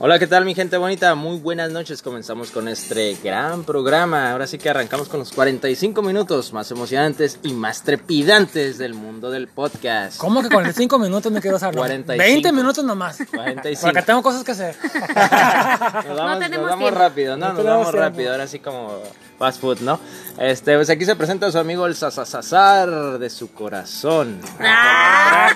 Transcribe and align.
Hola, 0.00 0.20
¿qué 0.20 0.28
tal 0.28 0.44
mi 0.44 0.54
gente 0.54 0.76
bonita? 0.76 1.16
Muy 1.16 1.38
buenas 1.40 1.72
noches. 1.72 2.02
Comenzamos 2.02 2.52
con 2.52 2.68
este 2.68 3.16
gran 3.20 3.64
programa. 3.64 4.30
Ahora 4.30 4.46
sí 4.46 4.56
que 4.56 4.70
arrancamos 4.70 5.08
con 5.08 5.18
los 5.18 5.32
45 5.32 6.02
minutos 6.02 6.52
más 6.52 6.70
emocionantes 6.70 7.40
y 7.42 7.52
más 7.52 7.82
trepidantes 7.82 8.78
del 8.78 8.94
mundo 8.94 9.28
del 9.28 9.48
podcast. 9.48 10.16
¿Cómo 10.18 10.40
que 10.40 10.50
45 10.50 10.98
minutos 11.00 11.32
me 11.32 11.40
quiero? 11.40 11.58
45. 11.58 12.16
20 12.16 12.52
minutos 12.52 12.84
nomás. 12.84 13.18
45. 13.28 13.80
Porque 13.88 14.02
tengo 14.02 14.22
cosas 14.22 14.44
que 14.44 14.52
hacer. 14.52 14.76
Nos 16.06 16.16
vamos, 16.16 16.80
nos 16.80 16.94
rápido, 16.94 17.36
¿no? 17.36 17.48
No 17.48 17.54
Nos 17.54 17.64
vamos 17.64 17.90
tiempo. 17.90 18.00
rápido. 18.00 18.30
Ahora 18.30 18.46
sí 18.46 18.60
como 18.60 19.00
fast 19.36 19.60
food, 19.60 19.80
¿no? 19.80 19.98
Este, 20.38 20.76
pues 20.76 20.90
aquí 20.90 21.04
se 21.06 21.16
presenta 21.16 21.50
su 21.50 21.58
amigo 21.58 21.86
el 21.86 21.96
Sasasazar 21.96 23.18
de 23.18 23.30
su 23.30 23.52
corazón. 23.52 24.40
Ah. 24.60 25.50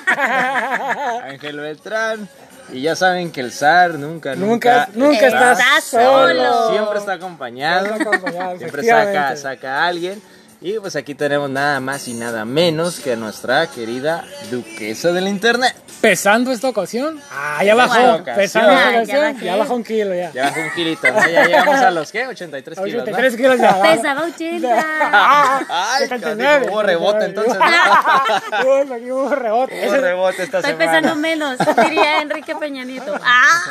Ángel 1.28 1.60
Beltrán. 1.60 2.28
Y 2.72 2.82
ya 2.82 2.96
saben 2.96 3.30
que 3.30 3.40
el 3.40 3.52
zar 3.52 3.94
nunca, 3.94 4.34
Nunca- 4.34 4.88
nunca 4.94 5.26
está 5.28 5.80
solo. 5.82 6.70
Siempre 6.72 6.98
está 6.98 7.12
acompañado. 7.14 7.86
Siempre 7.86 8.08
acompañado, 8.08 8.58
Siempre 8.58 8.82
saca, 8.84 9.36
saca 9.36 9.78
a 9.82 9.86
alguien. 9.86 10.22
Y 10.64 10.78
pues 10.78 10.94
aquí 10.94 11.14
tenemos 11.16 11.50
nada 11.50 11.80
más 11.80 12.06
y 12.06 12.14
nada 12.14 12.44
menos 12.44 13.00
que 13.00 13.16
nuestra 13.16 13.66
querida 13.66 14.24
duquesa 14.48 15.10
del 15.10 15.26
internet. 15.26 15.74
Pesando 16.00 16.52
esta 16.52 16.68
ocasión. 16.68 17.20
Ah, 17.32 17.64
ya 17.64 17.74
bajó. 17.74 18.22
Pesando 18.24 18.70
esta 18.70 18.90
Ya, 18.90 18.92
ya 18.92 18.98
ocasión. 19.02 19.20
bajé. 19.34 19.44
Ya 19.44 19.56
bajó 19.56 19.74
un 19.74 19.84
kilo 19.84 20.14
ya. 20.14 20.30
Ya 20.32 20.44
bajó 20.44 20.60
un 20.60 20.70
kilito, 20.70 21.10
¿no? 21.12 21.28
Ya 21.28 21.46
llegamos 21.46 21.74
a 21.76 21.90
los, 21.90 22.12
¿qué? 22.12 22.26
83 22.28 22.78
kilos, 22.78 22.94
¿no? 22.94 23.02
83 23.02 23.36
kilos 23.36 23.58
ya. 23.60 23.76
va. 23.76 23.82
Pesaba 23.94 24.22
80. 24.22 25.64
Ay, 25.68 26.02
79. 26.08 26.58
casi 26.60 26.70
hubo 26.72 26.82
rebote 26.82 27.24
entonces. 27.24 27.54
Aquí 27.62 29.10
hubo 29.10 29.34
rebote. 29.34 29.88
Hubo 29.88 29.96
rebote 29.96 30.42
esta 30.44 30.58
Estoy 30.58 30.72
semana. 30.72 30.92
pesando 31.00 31.16
menos, 31.20 31.58
diría 31.76 32.22
Enrique 32.22 32.54
Peña 32.54 32.84
Nieto. 32.84 33.14
Ah. 33.24 33.62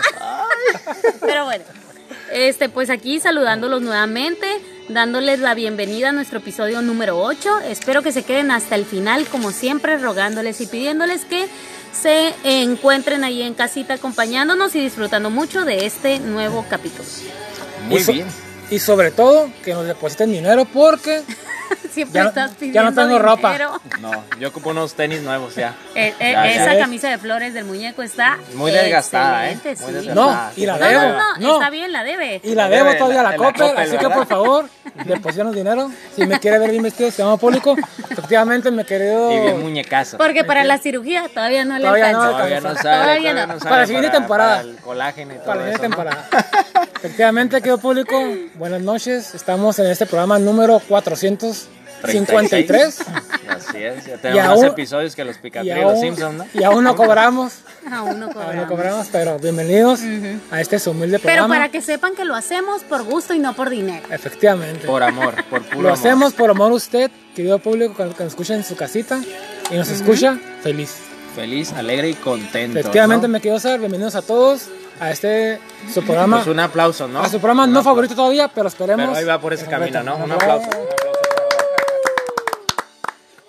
Pero 1.22 1.46
bueno, 1.46 1.64
este, 2.34 2.70
pues 2.70 2.90
aquí 2.90 3.20
saludándolos 3.20 3.82
nuevamente, 3.82 4.48
dándoles 4.90 5.40
la 5.40 5.54
bienvenida 5.54 6.10
a 6.10 6.12
nuestro 6.12 6.40
episodio 6.40 6.82
número 6.82 7.22
8. 7.22 7.60
Espero 7.68 8.02
que 8.02 8.12
se 8.12 8.24
queden 8.24 8.52
hasta 8.52 8.76
el 8.76 8.86
final, 8.86 9.26
como 9.28 9.52
siempre, 9.52 9.98
rogándoles 9.98 10.62
y 10.62 10.68
pidiéndoles 10.68 11.26
que 11.26 11.48
se 11.92 12.34
encuentren 12.44 13.24
ahí 13.24 13.42
en 13.42 13.54
casita 13.54 13.96
acompañándonos 13.96 14.76
y 14.76 14.82
disfrutando 14.82 15.30
mucho 15.30 15.66
de 15.66 15.86
este 15.86 16.20
nuevo 16.20 16.66
capítulo. 16.70 17.08
Muy 17.88 18.04
bien. 18.04 18.51
Y 18.72 18.80
sobre 18.80 19.12
todo, 19.12 19.50
que 19.64 19.74
nos 19.74 19.86
depositen 19.86 20.32
dinero 20.32 20.66
porque 20.66 21.22
Siempre 21.92 22.20
Ya 22.20 22.24
no- 22.24 22.30
estás 22.30 22.52
ya 22.52 22.58
pidiendo 22.58 22.92
no 22.92 22.94
tengo 23.04 23.20
ropa. 23.20 23.58
No, 24.00 24.12
yo 24.40 24.48
ocupo 24.48 24.70
unos 24.70 24.94
tenis 24.94 25.22
nuevos 25.22 25.56
ya. 25.56 25.74
Eh, 25.96 26.14
eh, 26.20 26.32
Ya, 26.32 26.46
ya 26.46 26.64
esa 26.74 26.78
camisa 26.80 27.10
de 27.10 27.18
flores 27.18 27.54
del 27.54 27.66
muñeco 27.66 28.02
está 28.02 28.38
Muy 28.56 28.72
desgastada, 28.72 29.50
¿eh? 29.50 29.56
Muy 29.56 29.76
sí. 29.76 29.92
desgastada. 29.92 30.16
No, 30.16 30.52
y 30.56 30.66
la 30.66 30.78
No, 30.78 30.86
debo. 30.88 31.02
no, 31.02 31.10
no, 31.18 31.38
No. 31.40 31.54
está 31.56 31.70
bien, 31.70 31.92
la 31.92 32.04
debe. 32.06 32.40
Y 32.44 32.56
la 32.56 32.70
debo 32.70 32.94
todavía 32.96 33.20
a 33.20 33.24
la- 33.24 33.32
la 33.32 33.38
Coppel, 33.38 33.78
así 33.78 33.98
que 33.98 34.10
por 34.10 34.26
favor, 34.26 34.70
deposítanos 35.06 35.54
dinero. 35.54 35.92
Si 36.16 36.26
me 36.26 36.40
quiere 36.40 36.60
ver 36.60 36.72
bien 36.72 36.84
vestido, 36.84 37.12
se 37.12 37.24
llama 37.24 37.36
público. 37.38 37.76
Efectivamente, 38.10 38.72
me 38.72 38.86
querido. 38.86 39.30
Y 39.34 39.40
bien 39.42 39.62
muñecazo. 39.62 40.18
Porque 40.18 40.46
para 40.46 40.64
la 40.64 40.78
cirugía 40.78 41.26
todavía 41.34 41.66
no 41.66 41.78
le 41.78 41.84
Todavía 41.84 42.12
no. 42.14 42.20
Todavía 42.32 42.62
no 42.62 42.70
sale. 42.76 42.82
Todavía 42.82 43.32
Todavía 43.34 43.48
no. 43.48 43.60
Para 43.60 43.78
la 43.80 43.86
siguiente 43.88 44.10
temporada. 44.12 44.56
Para 44.58 44.70
el 44.70 44.76
colágeno 44.78 45.34
y 45.34 45.36
todo 45.38 45.46
Para 45.46 45.60
la 45.60 45.74
siguiente 45.74 45.88
temporada. 45.88 46.30
Efectivamente, 47.04 47.58
querido 47.62 47.80
público, 47.80 48.16
buenas 48.56 48.82
noches. 48.82 49.34
Estamos 49.34 49.80
en 49.80 49.88
este 49.88 50.06
programa 50.06 50.38
número 50.38 50.80
453. 50.88 53.00
Así 53.50 53.84
es, 53.84 54.06
ya 54.06 54.16
Y 54.16 54.18
tenemos 54.20 54.46
aún- 54.46 54.62
más 54.62 54.72
episodios 54.74 55.16
que 55.16 55.26
los 55.26 55.38
Y 55.38 55.40
Picatri 55.40 55.72
y 55.72 55.76
los 55.76 55.84
aún, 55.94 56.00
Simpsons, 56.00 56.38
¿no? 56.38 56.46
y 56.54 56.64
aún 56.64 56.84
no 56.84 56.96
cobramos. 56.96 57.54
Aún 57.92 57.92
no 57.92 57.98
Aún 58.04 58.20
no 58.20 58.30
cobramos. 58.34 58.68
cobramos, 58.68 59.08
pero 59.12 59.40
bienvenidos 59.40 60.02
a 60.52 60.62
este 60.62 60.78
su 60.78 60.92
humilde 60.92 61.18
Pero 61.18 61.24
programa. 61.38 61.56
para 61.56 61.70
que 61.70 61.82
sepan 61.82 62.14
que 62.16 62.24
lo 62.24 62.36
hacemos 62.36 62.84
por 62.84 63.02
gusto 63.04 63.34
y 63.34 63.40
no 63.40 63.56
por 63.56 63.72
dinero. 63.72 64.06
Efectivamente. 64.12 64.86
Por 64.86 65.02
amor, 65.02 65.34
por 65.50 65.64
puro 65.64 65.82
Lo 65.82 65.88
amor. 65.90 66.00
hacemos 66.00 66.34
por 66.34 66.52
amor 66.52 66.72
a 66.72 66.76
usted, 66.76 67.10
querido 67.36 67.58
público, 67.58 67.96
que 67.96 68.04
nos 68.24 68.34
escucha 68.34 68.54
en 68.54 68.64
su 68.64 68.76
casita 68.76 69.20
y 69.72 69.76
nos 69.76 69.90
escucha 69.90 70.38
feliz. 70.62 70.98
Feliz, 71.36 71.74
alegre 71.74 72.10
y 72.10 72.14
contento. 72.14 72.78
Efectivamente, 72.78 73.28
¿no? 73.28 73.32
me 73.34 73.42
quiero 73.42 73.60
ser 73.60 73.80
bienvenidos 73.80 74.14
a 74.16 74.22
todos 74.22 74.68
a 75.02 75.10
este 75.10 75.60
su 75.92 76.04
programa. 76.04 76.38
Pues 76.38 76.48
un 76.48 76.60
aplauso, 76.60 77.08
¿no? 77.08 77.22
a 77.22 77.26
su 77.28 77.40
programa 77.40 77.64
Un 77.64 77.72
no 77.74 77.80
aplauso. 77.80 77.90
favorito 77.90 78.16
todavía, 78.16 78.48
pero 78.48 78.68
esperemos. 78.68 79.08
Pero 79.08 79.18
ahí 79.18 79.26
va 79.26 79.42
por 79.42 79.52
ese 79.52 79.66
camino. 79.66 80.04
¿no? 80.04 80.16
Un 80.16 80.32
aplauso. 80.32 80.68
un 80.68 80.74
aplauso. 80.74 81.12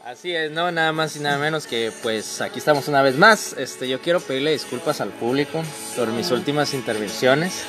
Así 0.04 0.34
es, 0.34 0.50
no, 0.50 0.70
nada 0.70 0.92
más 0.92 1.16
y 1.16 1.20
nada 1.20 1.38
menos 1.38 1.66
que 1.66 1.92
pues 2.02 2.40
aquí 2.40 2.58
estamos 2.58 2.88
una 2.88 3.02
vez 3.02 3.16
más. 3.16 3.54
Este, 3.58 3.88
yo 3.88 4.00
quiero 4.00 4.20
pedirle 4.20 4.52
disculpas 4.52 5.00
al 5.00 5.10
público 5.10 5.62
por 5.96 6.08
mis 6.08 6.30
últimas 6.30 6.74
intervenciones. 6.74 7.64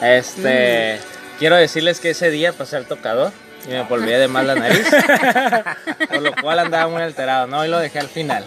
Este, 0.00 0.98
quiero 1.38 1.56
decirles 1.56 2.00
que 2.00 2.10
ese 2.10 2.30
día 2.30 2.52
pasé 2.52 2.76
al 2.76 2.86
tocador 2.86 3.32
y 3.66 3.68
me 3.70 3.82
volví 3.82 4.10
de 4.10 4.28
mal 4.28 4.46
la 4.46 4.54
nariz. 4.54 4.86
por 6.08 6.22
lo 6.22 6.34
cual 6.40 6.58
andaba 6.58 6.88
muy 6.88 7.02
alterado, 7.02 7.46
¿no? 7.46 7.64
Y 7.64 7.68
lo 7.68 7.78
dejé 7.78 7.98
al 7.98 8.08
final. 8.08 8.44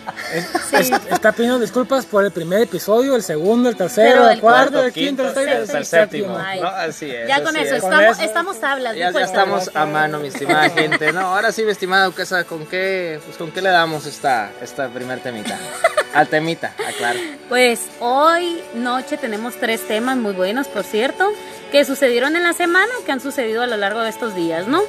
Es- 0.74 0.92
está 1.10 1.32
pidiendo 1.32 1.60
disculpas 1.60 2.06
por 2.06 2.24
el 2.26 2.32
primer 2.32 2.62
episodio, 2.62 3.16
el 3.16 3.24
segundo, 3.24 3.70
el 3.70 3.76
tercero, 3.76 4.10
Pero 4.12 4.26
el 4.28 4.34
el 4.36 4.40
cuarto, 4.40 4.72
cuarto, 4.74 4.86
el 4.88 4.94
quinto, 4.94 5.24
el 5.28 5.34
sexto, 5.34 5.52
el 5.52 5.58
el 5.78 5.86
séptimo. 5.86 5.86
séptimo. 5.86 6.38
Ay. 6.38 6.62
¿no? 6.62 6.68
Así 6.68 7.10
es. 7.12 7.28
Ya 7.28 7.42
con 7.44 7.56
así 7.56 7.66
eso, 7.66 7.76
es. 7.76 7.82
Con 7.82 7.94
estamos, 7.94 8.18
eso. 8.18 8.26
estamos 8.28 8.60
tablas. 8.60 8.96
Ya, 8.96 9.10
estamos 9.10 9.72
a 9.74 9.86
mano, 9.86 10.20
mi 10.20 10.28
estimada 10.28 10.70
gente. 10.70 11.12
No, 11.14 11.22
ahora 11.36 11.52
sí, 11.52 11.64
mi 11.64 11.72
estimada 11.72 12.06
duquesa, 12.06 12.44
¿con 12.44 12.66
qué, 12.68 13.20
pues, 13.26 13.38
¿con 13.38 13.52
qué 13.52 13.62
le 13.62 13.70
damos 13.70 14.06
esta, 14.06 14.52
esta 14.62 14.88
primer 14.90 15.20
temita? 15.20 15.58
Al 16.14 16.28
temita, 16.30 16.74
aclaro. 16.88 17.20
Pues 17.50 17.82
hoy 18.00 18.62
noche 18.74 19.18
tenemos 19.18 19.56
tres 19.56 19.88
temas 19.88 20.18
muy 20.18 20.34
buenos, 20.34 20.68
por 20.68 20.84
cierto, 20.84 21.32
que 21.72 21.86
sucedieron 21.86 22.36
en 22.36 22.44
la 22.44 22.54
semana 22.54 22.88
o 23.00 23.06
que 23.06 23.12
han 23.12 23.20
sucedido 23.20 23.62
a 23.62 23.68
lo 23.68 23.78
largo 23.78 24.02
de 24.02 24.10
estos 24.10 24.34
días, 24.34 24.68
¿no? 24.68 24.82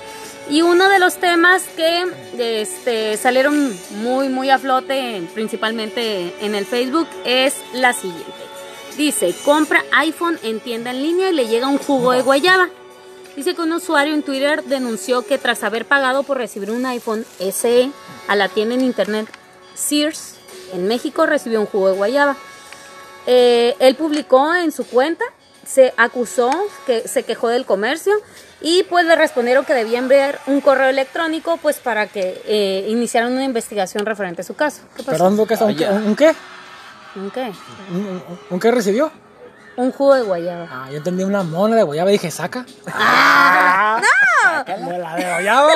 Y 0.50 0.62
uno 0.62 0.88
de 0.88 0.98
los 0.98 1.16
temas 1.16 1.64
que 1.76 2.06
este, 2.38 3.16
salieron 3.16 3.76
muy, 4.02 4.28
muy 4.28 4.48
a 4.50 4.58
flote, 4.58 5.22
principalmente 5.34 6.34
en 6.40 6.54
el 6.54 6.64
Facebook, 6.64 7.06
es 7.24 7.54
la 7.74 7.92
siguiente. 7.92 8.24
Dice, 8.96 9.34
compra 9.44 9.84
iPhone 9.92 10.38
en 10.42 10.60
tienda 10.60 10.90
en 10.90 11.02
línea 11.02 11.30
y 11.30 11.34
le 11.34 11.48
llega 11.48 11.68
un 11.68 11.78
jugo 11.78 12.12
de 12.12 12.22
guayaba. 12.22 12.68
Dice 13.36 13.54
que 13.54 13.62
un 13.62 13.72
usuario 13.72 14.14
en 14.14 14.22
Twitter 14.22 14.64
denunció 14.64 15.24
que 15.24 15.38
tras 15.38 15.62
haber 15.62 15.84
pagado 15.84 16.22
por 16.22 16.38
recibir 16.38 16.70
un 16.70 16.86
iPhone 16.86 17.24
SE 17.38 17.90
a 18.26 18.34
la 18.34 18.48
tienda 18.48 18.74
en 18.74 18.80
internet 18.80 19.28
Sears 19.74 20.34
en 20.72 20.88
México 20.88 21.26
recibió 21.26 21.60
un 21.60 21.66
jugo 21.66 21.88
de 21.88 21.96
guayaba. 21.96 22.36
Eh, 23.26 23.76
él 23.78 23.94
publicó 23.94 24.54
en 24.54 24.72
su 24.72 24.86
cuenta, 24.86 25.24
se 25.68 25.92
acusó, 25.98 26.50
que 26.86 27.06
se 27.06 27.24
quejó 27.24 27.48
del 27.48 27.66
comercio 27.66 28.14
y 28.60 28.84
pues 28.84 29.04
le 29.04 29.14
respondieron 29.16 29.64
que 29.64 29.74
debía 29.74 29.98
enviar 29.98 30.38
un 30.46 30.60
correo 30.62 30.88
electrónico 30.88 31.58
pues 31.58 31.76
para 31.78 32.06
que 32.06 32.40
eh, 32.46 32.86
iniciaran 32.88 33.32
una 33.32 33.44
investigación 33.44 34.06
referente 34.06 34.40
a 34.40 34.44
su 34.44 34.54
caso. 34.54 34.80
¿Qué 34.96 35.02
pasó? 35.02 35.10
Perdón, 35.12 35.36
Duque, 35.36 35.54
¿un, 35.60 35.76
qué? 35.76 35.88
¿Un 37.16 37.30
qué? 37.30 37.52
¿Un, 37.90 37.96
un- 37.98 38.22
un 38.50 38.60
qué 38.60 38.70
recibió? 38.70 39.12
Un 39.76 39.92
jugo 39.92 40.14
de 40.16 40.22
guayaba. 40.22 40.66
Ah, 40.70 40.88
yo 40.90 40.96
entendí 40.96 41.22
una 41.22 41.44
mona 41.44 41.76
de 41.76 41.82
guayaba 41.84 42.10
y 42.10 42.14
dije, 42.14 42.30
saca. 42.32 42.64
¡Ah! 42.86 44.00
De 44.66 44.98
la 44.98 45.14
de 45.14 45.22
guayaba 45.24 45.72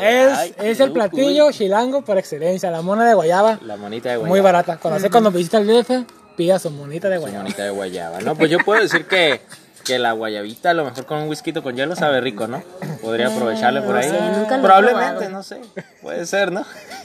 es, 0.00 0.32
Ay, 0.38 0.54
es 0.58 0.80
el 0.80 0.92
platillo 0.92 1.50
chilango 1.50 2.02
por 2.02 2.18
excelencia, 2.18 2.70
la 2.70 2.82
mona 2.82 3.06
de 3.06 3.14
guayaba. 3.14 3.58
La 3.62 3.76
monita 3.76 4.10
de 4.10 4.16
guayaba. 4.16 4.28
Muy 4.28 4.40
barata. 4.40 4.76
Cuando, 4.76 5.00
sé 5.00 5.08
cuando 5.10 5.30
visita 5.30 5.58
el 5.58 5.66
DF, 5.66 5.90
pida 6.38 6.58
su 6.58 6.70
monita 6.70 7.08
de 7.08 7.16
La 7.16 7.20
guayaba. 7.20 7.42
monita 7.42 7.64
de 7.64 7.70
guayaba. 7.70 8.20
No, 8.20 8.34
pues 8.34 8.50
yo 8.50 8.58
puedo 8.64 8.80
decir 8.80 9.04
que, 9.06 9.42
que 9.84 9.98
la 9.98 10.12
guayabita, 10.12 10.70
a 10.70 10.74
lo 10.74 10.84
mejor 10.86 11.04
con 11.04 11.18
un 11.18 11.28
whisky 11.28 11.52
con 11.52 11.74
hielo, 11.76 11.96
sabe 11.96 12.20
rico, 12.22 12.46
¿no? 12.46 12.62
Podría 13.02 13.26
aprovecharle 13.28 13.80
por 13.82 13.92
no 13.94 14.00
ahí. 14.00 14.08
sé, 14.08 14.20
nunca 14.20 14.56
lo 14.56 14.62
he 14.62 14.62
Probablemente, 14.66 15.06
probado. 15.14 15.30
no 15.30 15.42
sé. 15.42 15.60
Puede 16.00 16.24
ser, 16.26 16.52
¿no? 16.52 16.60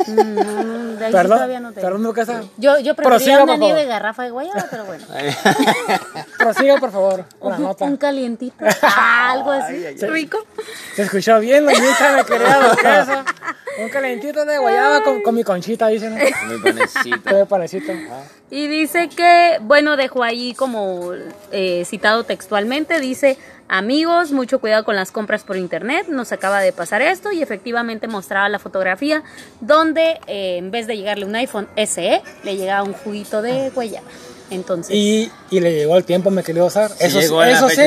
Mm, 0.08 0.16
No, 0.36 0.64
no, 0.64 0.96
de 0.96 1.06
ahí 1.06 1.12
sí 1.12 1.18
todavía 1.18 1.58
Perdón, 1.58 1.64
no 1.64 1.72
tengo. 1.74 1.82
perdón, 1.88 2.04
Duquesa. 2.04 2.42
Yo, 2.58 2.80
yo 2.80 2.96
Prosiga, 2.96 2.96
preferiría 2.96 3.38
por 3.40 3.44
una 3.44 3.54
favor. 3.54 3.66
nieve 3.76 3.86
garrafa 3.86 4.24
de 4.24 4.30
guayaba, 4.32 4.66
pero 4.70 4.86
bueno. 4.86 5.06
Prosiga, 6.38 6.78
por 6.78 6.92
favor, 6.92 7.26
una 7.40 7.56
Un, 7.58 7.64
nota. 7.64 7.86
un 7.86 7.98
calientito. 7.98 8.66
Algo 8.98 9.52
así. 9.52 9.86
Rico. 10.08 10.38
Se 10.96 11.04
escuchó 11.04 11.40
bien, 11.40 11.66
Doñita, 11.66 12.16
me 12.18 12.26
quería 12.26 12.60
Duquesa. 12.70 13.26
Un 13.80 13.90
calentito 13.90 14.46
de 14.46 14.58
guayaba 14.58 15.04
con, 15.04 15.22
con 15.22 15.36
mi 15.36 15.44
conchita, 15.44 15.88
dicen. 15.88 16.14
Muy 16.48 16.60
panecito. 16.62 17.30
Qué 17.30 17.46
parecito. 17.48 17.92
Y 18.52 18.68
dice 18.68 19.10
que, 19.10 19.58
bueno, 19.62 19.98
dejó 19.98 20.24
ahí 20.24 20.54
como 20.54 21.12
eh, 21.52 21.84
citado 21.86 22.24
textualmente, 22.24 23.00
dice, 23.00 23.38
amigos, 23.68 24.32
mucho 24.32 24.60
cuidado 24.60 24.84
con 24.84 24.96
las 24.96 25.12
compras 25.12 25.44
por 25.44 25.58
internet, 25.58 26.08
nos 26.08 26.32
acaba 26.32 26.62
de 26.62 26.72
pasar 26.72 27.02
esto 27.02 27.32
y 27.32 27.42
efectivamente 27.42 28.08
mostraba 28.08 28.48
la 28.50 28.60
fotografía 28.60 29.24
donde 29.60 30.20
eh, 30.28 30.58
en 30.58 30.70
vez 30.70 30.86
de 30.86 30.96
llegarle 30.98 31.26
un 31.26 31.36
iPhone 31.36 31.68
SE, 31.76 32.22
le 32.44 32.56
llegaba 32.56 32.84
un 32.84 32.94
juguito 32.94 33.42
de 33.42 33.72
guayaba. 33.72 34.06
Entonces, 34.52 34.94
Y, 34.96 35.32
y 35.50 35.60
le 35.60 35.74
llegó 35.74 35.98
el 35.98 36.04
tiempo, 36.04 36.30
me 36.30 36.44
quería 36.44 36.64
usar. 36.64 36.92
Sí 36.92 37.06
eso 37.06 37.22
sí, 37.22 37.82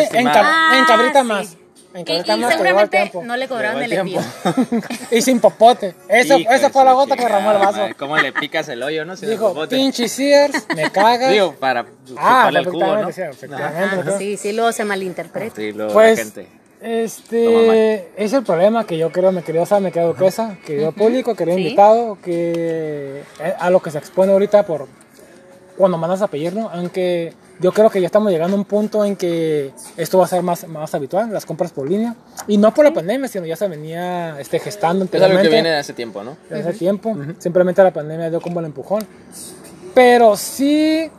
Ah, 0.83 0.85
cabrita 0.89 1.21
sí. 1.21 1.27
más. 1.29 1.57
En 1.97 2.03
Y, 2.07 2.23
seguramente 2.25 3.11
no 3.23 3.37
le 3.37 3.49
cobraron 3.49 3.83
el 3.83 3.93
envío. 3.93 4.21
Y 5.11 5.23
sin 5.23 5.41
popote. 5.41 5.95
Eso, 6.09 6.37
Hijo 6.39 6.53
esa 6.53 6.69
fue 6.71 6.85
la 6.85 6.93
gota 6.93 7.17
que 7.17 7.23
derramó 7.23 7.53
el 7.53 7.59
vaso. 7.59 7.79
madre, 7.79 7.95
¿Cómo 7.95 8.17
le 8.19 8.33
picas 8.33 8.69
el 8.69 8.83
hoyo, 8.83 9.05
no? 9.07 9.17
Sin 9.17 9.31
Dijo, 9.31 9.49
popote. 9.49 9.77
pinche 9.77 10.07
Sears, 10.09 10.67
me 10.77 10.91
cagas. 10.93 11.31
Digo, 11.33 11.55
para 11.55 11.87
ah, 12.19 12.51
el 12.55 12.67
jugo, 12.67 12.97
¿no? 12.97 13.11
sí, 13.13 13.23
efectivamente. 13.23 14.01
Ajá, 14.11 14.19
sí, 14.19 14.37
sí, 14.37 14.53
luego 14.53 14.73
se 14.73 14.85
malinterpreta. 14.85 15.57
Sí, 15.57 15.73
luego 15.73 15.93
Pues, 15.95 16.19
la 16.19 16.25
gente. 16.25 16.49
Este, 16.83 18.11
es 18.23 18.33
el 18.35 18.43
problema 18.45 18.87
que 18.87 18.99
yo 18.99 19.11
creo, 19.11 19.33
mi 19.33 19.43
querido 19.43 19.65
Sam, 19.65 19.85
mi 19.85 19.91
querido 19.93 20.13
Duquesa, 20.13 20.59
querido 20.65 20.93
público, 20.93 21.35
querido 21.35 21.57
Sí. 21.57 21.63
invitado, 21.63 22.19
que 22.23 23.23
eh, 23.41 23.55
a 23.59 23.71
lo 23.71 23.81
que 23.81 23.91
se 23.91 23.99
expone 23.99 24.33
ahorita 24.33 24.67
por 24.67 24.87
cuando 25.77 25.97
mandas 25.99 26.21
a 26.23 26.27
pedir, 26.29 26.55
¿no? 26.55 26.69
Aunque 26.69 27.33
yo 27.61 27.73
creo 27.73 27.91
que 27.91 28.01
ya 28.01 28.07
estamos 28.07 28.31
llegando 28.31 28.57
a 28.57 28.59
un 28.59 28.65
punto 28.65 29.05
en 29.05 29.17
que 29.17 29.73
esto 29.97 30.19
va 30.19 30.25
a 30.25 30.29
ser 30.29 30.43
más, 30.43 30.67
más 30.69 30.95
habitual, 30.95 31.33
las 31.33 31.47
compras 31.47 31.73
por 31.73 31.89
línea. 31.89 32.15
Y 32.47 32.59
no 32.59 32.73
por 32.75 32.85
la 32.85 32.93
pandemia, 32.93 33.29
sino 33.29 33.47
ya 33.47 33.57
se 33.57 33.67
venía 33.69 34.39
este, 34.41 34.59
gestando 34.59 35.05
Es 35.05 35.11
algo 35.11 35.11
que 35.11 35.17
anteriormente. 35.17 35.49
viene 35.49 35.71
de 35.71 35.77
hace 35.77 35.93
tiempo, 35.93 36.23
¿no? 36.23 36.37
desde 36.51 36.69
hace 36.69 36.79
tiempo. 36.79 37.17
Simplemente 37.39 37.83
la 37.83 37.93
pandemia 37.93 38.31
dio 38.31 38.41
como 38.41 38.61
el 38.61 38.67
empujón. 38.67 39.07
Pero 39.95 40.37
sí 40.37 41.11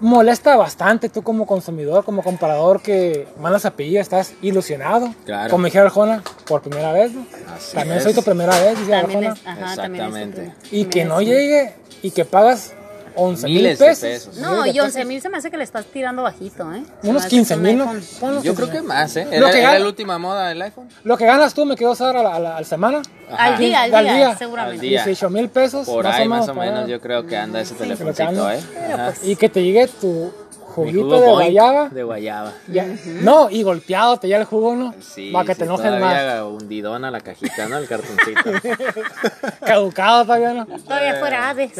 molesta 0.00 0.56
bastante 0.56 1.08
tú 1.08 1.22
como 1.22 1.46
consumidor, 1.46 2.04
como 2.04 2.22
comprador 2.22 2.80
que 2.82 3.26
mandas 3.40 3.64
a 3.64 3.72
pedir, 3.72 3.98
estás 3.98 4.34
ilusionado. 4.42 5.12
Claro. 5.24 5.50
Como 5.50 5.64
dijera 5.64 5.84
Arjona, 5.86 6.22
por 6.46 6.62
primera 6.62 6.92
vez. 6.92 7.12
¿no? 7.12 7.26
Así 7.54 7.74
También 7.76 7.98
es. 7.98 8.04
soy 8.04 8.14
tu 8.14 8.22
primera 8.22 8.58
vez, 8.60 8.78
dice 8.78 8.94
Arjona. 8.94 9.32
es, 9.32 9.46
ajá, 9.46 9.76
también 9.76 10.04
es 10.04 10.16
Exactamente. 10.16 10.54
Y 10.70 10.84
que 10.84 11.04
no 11.04 11.20
llegue 11.20 11.74
y 12.02 12.10
que 12.10 12.24
pagas 12.24 12.74
11 13.18 13.46
mil 13.48 13.62
pesos. 13.76 13.98
pesos. 14.00 14.36
No, 14.38 14.64
y 14.66 14.72
pesos. 14.72 14.86
11 14.86 15.04
mil 15.04 15.20
se 15.20 15.28
me 15.28 15.36
hace 15.38 15.50
que 15.50 15.56
le 15.56 15.64
estás 15.64 15.84
tirando 15.86 16.22
bajito, 16.22 16.72
¿eh? 16.72 16.82
Se 17.02 17.08
Unos 17.10 17.22
hace 17.22 17.30
15 17.30 17.54
un 17.56 17.62
mil, 17.62 17.78
Yo 17.78 18.54
15 18.54 18.54
creo 18.54 18.70
que 18.70 18.82
más, 18.82 19.16
¿eh? 19.16 19.24
Lo 19.26 19.32
Era, 19.32 19.50
que 19.50 19.58
era 19.58 19.68
gana- 19.72 19.78
la 19.80 19.86
última 19.86 20.18
moda 20.18 20.48
del 20.48 20.62
iPhone. 20.62 20.88
Lo 21.04 21.16
que 21.16 21.26
ganas 21.26 21.52
tú 21.54 21.64
me 21.66 21.76
quedo 21.76 21.90
usar 21.92 22.16
a 22.16 22.22
la, 22.22 22.34
a 22.34 22.38
la- 22.38 22.56
a 22.56 22.60
la 22.60 22.66
semana. 22.66 23.02
Al 23.36 23.58
día, 23.58 23.82
al 23.82 23.94
Al 23.94 24.04
día, 24.04 24.36
seguramente. 24.38 24.76
Al 24.76 24.80
día. 24.80 25.04
18 25.04 25.30
mil 25.30 25.48
pesos. 25.48 25.86
Por 25.86 26.06
ahí 26.06 26.26
más 26.28 26.48
o 26.48 26.54
menos 26.54 26.88
yo 26.88 27.00
creo 27.00 27.26
que 27.26 27.36
anda 27.36 27.60
ese 27.60 27.74
lo 27.74 27.80
que 27.80 27.84
telefoncito. 27.86 28.50
¿eh? 28.50 28.60
Ajá. 28.92 29.12
Y 29.22 29.36
que 29.36 29.48
te 29.48 29.62
llegue 29.62 29.86
tu 29.88 30.32
juguito 30.74 31.20
de 31.20 31.28
guayaba. 31.28 31.88
De 31.88 32.02
guayaba. 32.04 32.52
Ya- 32.68 32.86
No, 33.22 33.50
y 33.50 33.62
golpeado 33.64 34.16
te 34.18 34.28
ya 34.28 34.36
el 34.36 34.44
jugo, 34.44 34.76
¿no? 34.76 34.94
Sí, 35.00 35.30
Para 35.32 35.44
que 35.46 35.54
sí, 35.54 35.58
te 35.58 35.64
enojes 35.64 35.90
más. 35.90 35.98
todavía 36.00 36.44
hundidona 36.44 37.10
la 37.10 37.20
cajita, 37.20 37.66
¿no? 37.68 37.78
El 37.78 37.88
cartoncito. 37.88 38.40
Caducado 39.66 40.24
todavía, 40.24 40.54
¿no? 40.54 40.66
Todavía 40.66 41.14
fuera 41.16 41.48
Hades, 41.50 41.72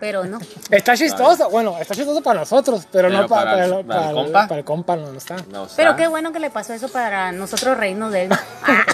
pero 0.00 0.24
no. 0.24 0.38
Está 0.70 0.96
chistoso, 0.96 1.50
bueno, 1.50 1.76
está 1.78 1.94
chistoso 1.94 2.22
para 2.22 2.40
nosotros, 2.40 2.86
pero, 2.92 3.08
Pero 3.08 3.22
no 3.22 3.28
pa- 3.28 3.36
para 3.36 3.50
para, 3.52 3.64
el- 3.66 3.72
el- 3.72 3.84
para 3.84 4.00
el 4.00 4.06
para 4.06 4.12
compa. 4.14 4.48
para 4.48 4.58
el 4.60 4.64
compa 4.64 4.96
no, 4.96 5.12
no 5.12 5.18
está. 5.18 5.36
No, 5.50 5.66
sea, 5.66 5.76
Pero 5.76 5.96
qué 5.96 6.06
bueno 6.08 6.32
que 6.32 6.38
le 6.40 6.50
pasó 6.50 6.72
eso 6.74 6.88
para 6.88 7.32
nosotros 7.32 7.76
reírnos 7.76 8.12
de 8.12 8.24
él. 8.24 8.28
Ah, 8.62 8.84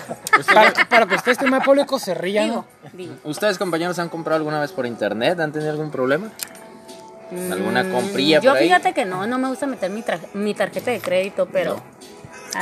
Para, 0.52 0.72
para 0.88 1.06
que 1.06 1.14
usted, 1.14 1.32
estimado 1.32 1.62
público, 1.62 1.98
se 1.98 2.14
ría, 2.14 2.46
¿no? 2.46 2.64
¿Ustedes, 3.24 3.58
compañeros, 3.58 3.98
han 3.98 4.08
comprado 4.08 4.36
alguna 4.38 4.60
vez 4.60 4.72
por 4.72 4.86
internet? 4.86 5.38
¿Han 5.40 5.52
tenido 5.52 5.70
algún 5.70 5.90
problema? 5.90 6.28
¿Alguna 7.50 7.90
comprilla 7.90 8.38
Mm, 8.38 8.42
Yo 8.42 8.50
por 8.50 8.58
ahí? 8.58 8.64
fíjate 8.68 8.92
que 8.92 9.04
no, 9.04 9.26
no 9.26 9.38
me 9.38 9.48
gusta 9.48 9.66
meter 9.66 9.90
mi, 9.90 10.02
tra- 10.02 10.20
mi 10.34 10.54
tarjeta 10.54 10.90
de 10.90 11.00
crédito, 11.00 11.48
pero 11.50 11.80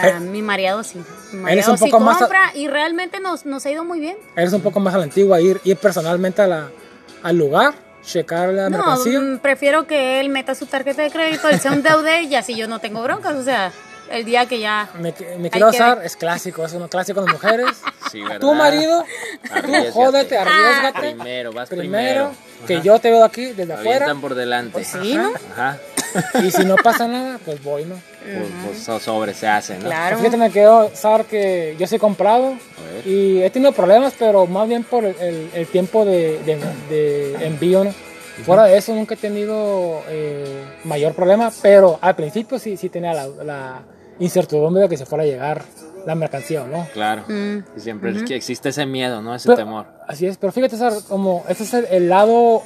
Eh, 0.03 0.21
mi 0.21 0.41
mareado 0.41 0.83
sí. 0.83 0.99
Mi 0.99 1.05
eres 1.53 1.67
mareado 1.67 1.73
un 1.73 1.79
sí 1.79 1.85
poco 1.91 2.01
más 2.01 2.17
a- 2.17 2.21
compra 2.21 2.51
y 2.55 2.67
realmente 2.69 3.21
nos, 3.21 3.45
nos 3.45 3.67
ha 3.67 3.71
ido 3.71 3.85
muy 3.85 4.01
bien. 4.01 4.17
Eres 4.37 4.53
un 4.55 4.63
poco 4.63 4.81
más 4.81 4.95
a 4.95 4.99
la 4.99 5.05
antigua, 5.05 5.41
ir, 5.41 5.61
ir 5.65 5.77
personalmente 5.77 6.41
a 6.41 6.47
la, 6.47 6.69
al 7.23 7.37
lugar, 7.37 7.75
checar 8.05 8.49
la 8.51 8.69
No, 8.69 8.79
mercancía. 8.79 9.21
prefiero 9.41 9.87
que 9.87 10.21
él 10.21 10.29
meta 10.29 10.55
su 10.55 10.67
tarjeta 10.67 11.03
de 11.03 11.11
crédito, 11.11 11.49
él 11.49 11.61
sea 11.61 11.73
un 11.73 11.83
deude 11.83 12.23
y 12.23 12.35
así 12.35 12.55
yo 12.57 12.67
no 12.69 12.79
tengo 12.79 13.03
broncas. 13.03 13.35
O 13.37 13.43
sea, 13.45 13.73
el 14.13 14.25
día 14.25 14.47
que 14.47 14.61
ya. 14.61 14.89
Me, 14.95 15.15
me 15.39 15.51
quiero 15.51 15.71
que 15.71 15.77
usar, 15.77 15.97
ver. 15.99 16.07
es 16.07 16.17
clásico, 16.17 16.65
es 16.65 16.73
uno 16.73 16.89
clásico 16.89 17.23
de 17.25 17.33
mujeres. 17.33 17.69
Sí, 18.13 18.21
¿verdad? 18.21 18.41
Tu 18.41 18.53
marido, 18.53 19.07
tú 19.65 19.73
jódete, 19.93 20.37
arriesgate. 20.37 21.01
Primero, 21.15 21.51
vas 21.55 21.71
Primero, 21.71 22.31
primero. 22.31 22.67
que 22.67 22.83
yo 22.87 22.99
te 22.99 23.11
veo 23.11 23.25
aquí 23.25 23.47
desde 23.53 23.73
afuera. 23.73 23.91
Avientan 24.05 24.21
por 24.21 24.35
delante. 24.35 24.85
Sí, 24.85 25.15
¿no? 25.15 25.33
Ajá. 25.53 25.79
Y 26.45 26.51
si 26.51 26.63
no 26.67 26.77
pasa 26.77 27.09
nada, 27.09 27.39
pues 27.43 27.63
voy, 27.63 27.87
¿no? 27.87 27.95
Pues, 28.23 28.49
pues, 28.67 28.79
so- 28.83 29.01
sobre 29.01 29.33
se 29.33 29.49
hace, 29.49 29.79
¿no? 29.79 29.87
Claro. 29.87 30.19
Fíjate, 30.19 30.37
me 30.37 30.51
quedó 30.51 30.89
usar 30.93 31.25
que 31.25 31.75
yo 31.79 31.87
sí 31.87 31.95
he 31.95 31.99
comprado 31.99 32.53
y 33.07 33.41
he 33.41 33.49
tenido 33.49 33.73
problemas, 33.73 34.13
pero 34.19 34.47
más 34.47 34.69
bien 34.69 34.85
por 34.85 35.07
el, 35.07 35.17
el- 35.19 35.51
el 35.55 35.67
tiempo 35.69 36.05
de, 36.05 36.39
de- 36.43 36.59
de 36.91 37.47
envío, 37.47 37.85
¿no? 37.85 37.95
Fuera 38.45 38.65
de 38.65 38.77
eso 38.77 38.95
nunca 38.95 39.15
he 39.15 39.17
tenido 39.17 40.03
eh, 40.09 40.65
mayor 40.85 41.15
problema, 41.15 41.51
pero 41.63 41.99
al 42.03 42.15
principio 42.15 42.59
sí, 42.59 42.77
sí 42.77 42.91
tenía 42.91 43.15
la, 43.15 43.27
la 43.43 43.83
incertidumbre 44.19 44.83
de 44.83 44.89
que 44.89 44.97
se 44.97 45.07
fuera 45.07 45.25
a 45.25 45.27
llegar 45.27 45.63
la 46.07 46.15
mercancía 46.17 46.65
no. 46.65 46.87
Claro. 46.93 47.23
Mm. 47.29 47.59
Y 47.77 47.81
siempre 47.81 48.11
es 48.11 48.23
que 48.25 48.35
existe 48.35 48.71
ese 48.71 48.87
miedo, 48.87 49.23
¿no? 49.23 49.35
Ese 49.35 49.47
Pero- 49.49 49.57
temor. 49.59 49.87
Así 50.09 50.27
es, 50.27 50.37
pero 50.37 50.53
fíjate, 50.53 50.77
César, 50.77 50.93
como 51.09 51.45
este 51.49 51.63
es 51.65 51.75
el, 51.75 51.85
el 51.87 52.09
lado 52.09 52.63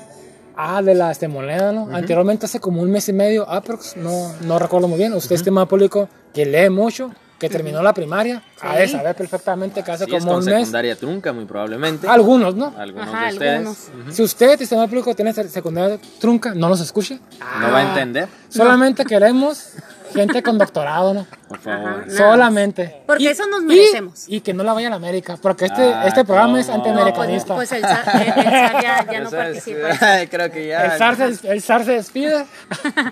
A 0.57 0.81
de 0.81 0.95
la 0.95 1.11
este, 1.11 1.29
moneda, 1.29 1.71
¿no? 1.71 1.95
Anteriormente, 1.95 2.47
hace 2.47 2.61
como 2.61 2.81
un 2.81 2.91
mes 2.91 3.07
y 3.11 3.13
medio, 3.13 3.47
aprox, 3.49 3.95
no, 3.99 4.33
no 4.41 4.59
recuerdo 4.59 4.89
muy 4.89 4.97
bien, 4.97 5.13
usted, 5.13 5.35
estimado 5.37 5.69
público, 5.69 6.09
que 6.33 6.47
lee 6.47 6.71
mucho, 6.71 7.11
que 7.39 7.51
terminó 7.51 7.83
la 7.83 7.93
primaria, 7.93 8.43
ha 8.63 8.77
de 8.77 8.87
Sí. 8.89 8.95
saber 8.95 9.15
perfectamente 9.15 9.83
que 9.83 9.91
hace 9.93 10.07
Sí, 10.07 10.15
es 10.15 10.21
como 10.25 10.33
con 10.37 10.39
un 10.43 10.47
mes. 10.47 10.55
secundaria 10.61 10.97
trunca, 10.97 11.35
muy 11.35 11.45
probablemente. 11.45 12.09
Algunos, 12.09 12.55
¿no? 12.55 12.73
Algunos 12.79 13.07
Ajá, 13.07 13.27
de 13.27 13.33
ustedes. 13.35 13.59
algunos. 13.59 14.17
Si 14.17 14.23
usted, 14.23 14.59
estimado 14.63 14.89
público, 14.89 15.15
tiene 15.15 15.35
sec- 15.35 15.49
secundaria 15.49 15.99
trunca, 16.19 16.55
no 16.55 16.71
nos 16.71 16.81
escuche. 16.81 17.21
No 17.61 17.71
va 17.71 17.81
a 17.81 17.89
entender, 17.91 18.27
Solamente 18.49 19.05
queremos 19.05 19.73
gente 20.15 20.43
con 20.43 20.59
doctorado, 20.59 21.15
¿no? 21.15 21.27
por 21.49 21.59
favor. 21.61 22.05
Ajá. 22.07 22.11
Solamente. 22.17 23.03
Porque 23.07 23.31
eso 23.31 23.47
nos 23.47 23.63
merecemos. 23.63 24.25
Y, 24.27 24.41
que 24.41 24.53
no 24.55 24.65
la 24.65 24.73
vayan 24.73 24.93
a 24.93 24.97
América, 24.97 25.37
porque 25.41 25.67
este, 25.67 25.83
Ah, 25.95 26.05
este 26.07 26.25
programa 26.25 26.59
es 26.61 26.67
¿cómo? 26.67 26.79
No, 26.79 26.83
pues, 26.85 26.95
antiamericanista. 26.97 27.55
pues 27.55 27.73
el, 27.73 27.83
Zar- 27.85 28.15
el- 28.15 28.23
el 28.47 28.51
Zar 28.51 28.83
ya, 28.83 29.07
ya 29.13 29.21
no 29.21 29.29
es- 29.29 29.35
participa. 29.35 29.89
Creo 30.31 30.51
que 30.51 30.67
ya. 30.69 30.85
el, 30.87 30.99
zar 30.99 31.17
se, 31.17 31.53
el 31.53 31.63
se 31.63 31.93
despide. 31.93 32.47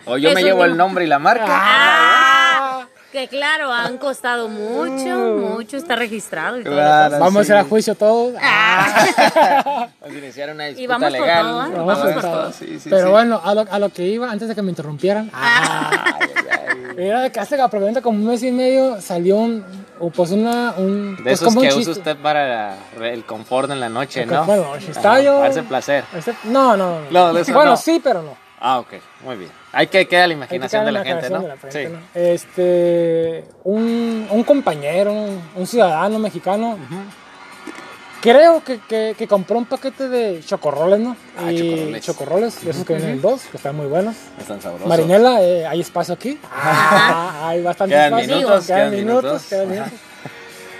O 0.06 0.16
yo 0.18 0.32
me 0.32 0.42
llevo 0.42 0.64
el 0.64 0.76
nombre 0.76 1.04
y 1.04 1.06
la 1.08 1.18
marca. 1.18 1.44
Ah, 1.48 2.33
que 3.14 3.28
claro, 3.28 3.72
han 3.72 3.96
costado 3.98 4.48
mucho, 4.48 5.36
mucho, 5.38 5.76
está 5.76 5.94
registrado 5.96 6.58
y 6.58 6.64
todo. 6.64 6.74
Claro. 6.74 7.18
Vamos 7.20 7.36
a 7.36 7.40
hacer 7.42 7.56
a 7.56 7.64
juicio 7.64 7.94
todos. 7.94 8.34
Ah. 8.42 9.06
Vamos 10.00 10.16
a 10.16 10.18
iniciar 10.18 10.50
una 10.50 10.64
disputa 10.64 10.82
Y 10.82 10.86
vamos 10.88 11.10
por 11.10 11.12
legal. 11.20 11.42
todo, 11.46 11.64
¿eh? 11.66 11.70
Vamos 11.70 11.86
Vamos 11.86 11.98
a 11.98 12.12
por 12.14 12.22
todo. 12.22 12.32
todo. 12.42 12.52
Sí, 12.52 12.78
sí, 12.80 12.90
Pero 12.90 13.06
sí. 13.06 13.10
bueno, 13.12 13.40
a 13.42 13.54
lo, 13.54 13.64
a 13.70 13.78
lo 13.78 13.88
que 13.90 14.02
iba, 14.04 14.30
antes 14.30 14.48
de 14.48 14.54
que 14.54 14.62
me 14.62 14.70
interrumpieran. 14.70 15.30
Ah. 15.96 16.18
Era 16.96 17.30
que 17.30 17.40
hace 17.40 17.54
aproximadamente 17.56 18.02
como 18.02 18.18
un 18.18 18.26
mes 18.26 18.42
y 18.44 18.52
medio 18.52 19.00
salió 19.00 19.36
un, 19.36 19.64
o 19.98 20.10
pues 20.10 20.30
una, 20.30 20.74
un, 20.76 21.16
De 21.16 21.22
pues 21.24 21.34
esos 21.34 21.48
como 21.48 21.60
un 21.60 21.68
que 21.68 21.74
usa 21.74 21.92
usted 21.92 22.16
para 22.16 22.76
el 23.02 23.24
confort 23.24 23.70
en 23.70 23.80
la 23.80 23.88
noche, 23.88 24.22
El 24.22 24.30
¿no? 24.30 24.44
noche. 24.46 24.90
Está 24.92 25.20
yo- 25.20 25.38
Para 25.38 25.50
ese 25.50 25.62
placer. 25.64 26.04
Este- 26.16 26.34
no, 26.44 26.76
no, 26.76 27.00
no. 27.00 27.10
No, 27.10 27.32
de 27.34 27.40
eso 27.42 27.52
bueno, 27.52 27.72
no. 27.72 27.76
sí, 27.76 28.00
pero 28.02 28.22
no. 28.22 28.36
Ah, 28.66 28.78
ok, 28.78 28.94
muy 29.22 29.36
bien. 29.36 29.50
Hay 29.72 29.88
que 29.88 30.08
quedar 30.08 30.26
la 30.26 30.32
que 30.32 30.38
imaginación 30.38 30.86
de 30.86 30.92
la 30.92 31.00
en 31.00 31.04
gente, 31.04 31.28
¿no? 31.28 31.42
de 31.42 31.48
la 31.48 31.56
frente, 31.56 31.86
sí. 31.86 31.92
¿no? 31.92 31.98
Este, 32.14 33.44
un, 33.62 34.26
un 34.30 34.42
compañero, 34.42 35.12
un, 35.12 35.42
un 35.54 35.66
ciudadano 35.66 36.18
mexicano, 36.18 36.78
creo 38.22 38.64
que, 38.64 38.78
que, 38.88 39.14
que 39.18 39.28
compró 39.28 39.58
un 39.58 39.66
paquete 39.66 40.08
de 40.08 40.40
chocorroles, 40.42 40.98
¿no? 40.98 41.14
Ah, 41.36 41.52
y 41.52 41.58
chocorroles. 41.58 42.04
chocorroles, 42.06 42.64
de 42.64 42.70
esos 42.70 42.86
que 42.86 42.94
vienen 42.94 43.16
en 43.16 43.20
dos, 43.20 43.42
que 43.50 43.58
están 43.58 43.76
muy 43.76 43.84
buenos. 43.86 44.16
Están 44.40 44.62
sabrosos. 44.62 44.88
Marinela, 44.88 45.42
eh, 45.42 45.66
hay 45.66 45.80
espacio 45.82 46.14
aquí. 46.14 46.38
Ah, 46.50 47.48
hay 47.48 47.62
bastante 47.62 47.94
Quedan 47.94 48.18
espacio. 48.18 48.36
minutos, 48.36 48.66
quedan 48.66 48.78
quedan 48.78 48.90
minutos, 49.04 49.24
minutos. 49.24 49.46
quedan 49.50 49.70
minutos. 49.70 49.92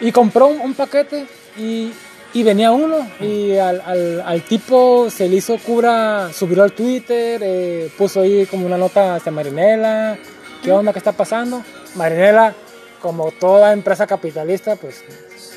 Y 0.00 0.10
compró 0.10 0.46
un, 0.46 0.60
un 0.62 0.72
paquete 0.72 1.26
y, 1.58 1.92
y 2.34 2.42
venía 2.42 2.72
uno. 2.72 3.08
Y 3.20 3.56
al, 3.56 3.80
al, 3.86 4.20
al 4.20 4.42
tipo 4.42 5.08
se 5.08 5.28
le 5.28 5.36
hizo 5.36 5.56
cura, 5.58 6.30
subió 6.34 6.64
al 6.64 6.72
Twitter, 6.72 7.40
eh, 7.42 7.90
puso 7.96 8.20
ahí 8.20 8.44
como 8.46 8.66
una 8.66 8.76
nota 8.76 9.14
hacia 9.14 9.32
Marinela. 9.32 10.18
¿Qué 10.62 10.72
onda? 10.72 10.92
¿Qué 10.92 10.98
está 10.98 11.12
pasando? 11.12 11.62
Marinela, 11.94 12.52
como 13.00 13.30
toda 13.30 13.72
empresa 13.72 14.06
capitalista, 14.06 14.76
pues 14.76 15.02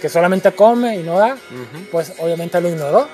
que 0.02 0.08
solamente 0.08 0.52
come 0.52 0.98
y 0.98 1.04
no 1.04 1.18
da, 1.18 1.36
pues 1.92 2.14
obviamente 2.20 2.62
lo 2.62 2.70
ignoró. 2.70 3.08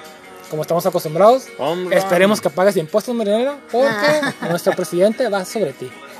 Como 0.50 0.62
estamos 0.62 0.86
acostumbrados, 0.86 1.48
Hombre. 1.58 1.98
Esperemos 1.98 2.40
que 2.40 2.48
pagues 2.48 2.78
impuestos, 2.78 3.16
Marinela, 3.16 3.58
porque 3.72 4.22
nuestro 4.50 4.74
presidente 4.74 5.28
va 5.28 5.46
sobre 5.46 5.74
ti. 5.74 5.90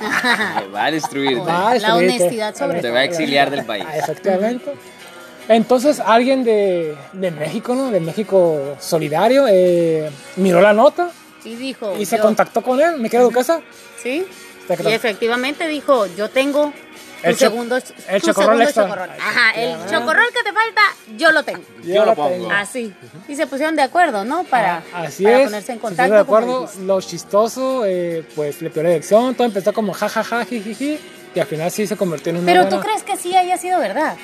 Va 0.74 0.86
a. 0.86 0.90
Va 1.44 1.70
a 1.70 1.78
La 1.78 1.94
honestidad 1.94 2.52
sobre 2.56 2.80
Te 2.80 2.90
va 2.90 3.00
a 3.00 3.04
exiliar 3.04 3.50
del 3.50 3.64
país. 3.64 3.84
Ah, 3.86 3.98
Efectivamente. 3.98 4.72
Entonces 5.48 6.00
alguien 6.00 6.44
de, 6.44 6.96
de 7.12 7.30
México, 7.30 7.74
¿no? 7.74 7.90
De 7.90 8.00
México 8.00 8.76
Solidario, 8.80 9.46
eh, 9.48 10.10
miró 10.36 10.60
la 10.60 10.72
nota 10.72 11.10
Y 11.44 11.54
dijo. 11.56 11.94
y 11.98 12.06
se 12.06 12.16
yo- 12.16 12.22
contactó 12.22 12.62
con 12.62 12.80
él, 12.80 12.98
mi 12.98 13.10
querido 13.10 13.28
Duquesa. 13.28 13.60
Sí. 14.02 14.26
Se 14.66 14.82
Y 14.90 14.92
efectivamente 14.92 15.68
dijo, 15.68 16.06
yo 16.16 16.30
tengo 16.30 16.72
tu 17.22 17.28
El 17.28 17.34
cho- 17.36 17.50
segundo, 17.50 17.76
el 17.76 17.82
tu 18.22 18.26
chocorrol 18.28 18.66
segundo 18.66 18.72
chocorrol. 18.94 19.10
Ajá, 19.20 19.50
el 19.60 19.76
chocorrol 19.90 20.24
que 20.32 20.42
te 20.42 20.52
falta, 20.54 20.80
yo 21.18 21.32
lo 21.32 21.42
tengo. 21.42 21.62
Yo 21.84 22.00
lo 22.00 22.06
la 22.06 22.14
pongo. 22.14 22.30
tengo. 22.30 22.50
Así. 22.50 22.94
Y 23.28 23.36
se 23.36 23.46
pusieron 23.46 23.76
de 23.76 23.82
acuerdo, 23.82 24.24
¿no? 24.24 24.44
Para, 24.44 24.82
Ah, 24.94 25.02
Así 25.04 25.24
para 25.24 25.40
es. 25.40 25.44
ponerse 25.44 25.72
en 25.72 25.78
se 25.78 25.82
contacto. 25.82 26.24
pusieron 26.24 26.46
de 26.46 26.54
acuerdo, 26.64 26.70
lo 26.86 27.00
chistoso, 27.02 27.84
eh, 27.86 28.24
pues 28.34 28.62
le 28.62 28.70
pidió 28.70 28.84
la 28.84 28.88
dirección, 28.90 29.34
todo 29.34 29.46
empezó 29.46 29.74
como 29.74 29.92
jajaja, 29.92 30.44
jijiji. 30.46 30.98
y 31.34 31.40
al 31.40 31.46
final 31.46 31.70
sí 31.70 31.86
se 31.86 31.96
convirtió 31.96 32.30
en 32.30 32.36
una 32.38 32.46
Pero 32.46 32.62
tú 32.68 32.76
buena- 32.76 32.84
crees 32.84 33.02
que 33.02 33.16
sí 33.16 33.34
haya 33.36 33.58
sido 33.58 33.78
verdad. 33.80 34.16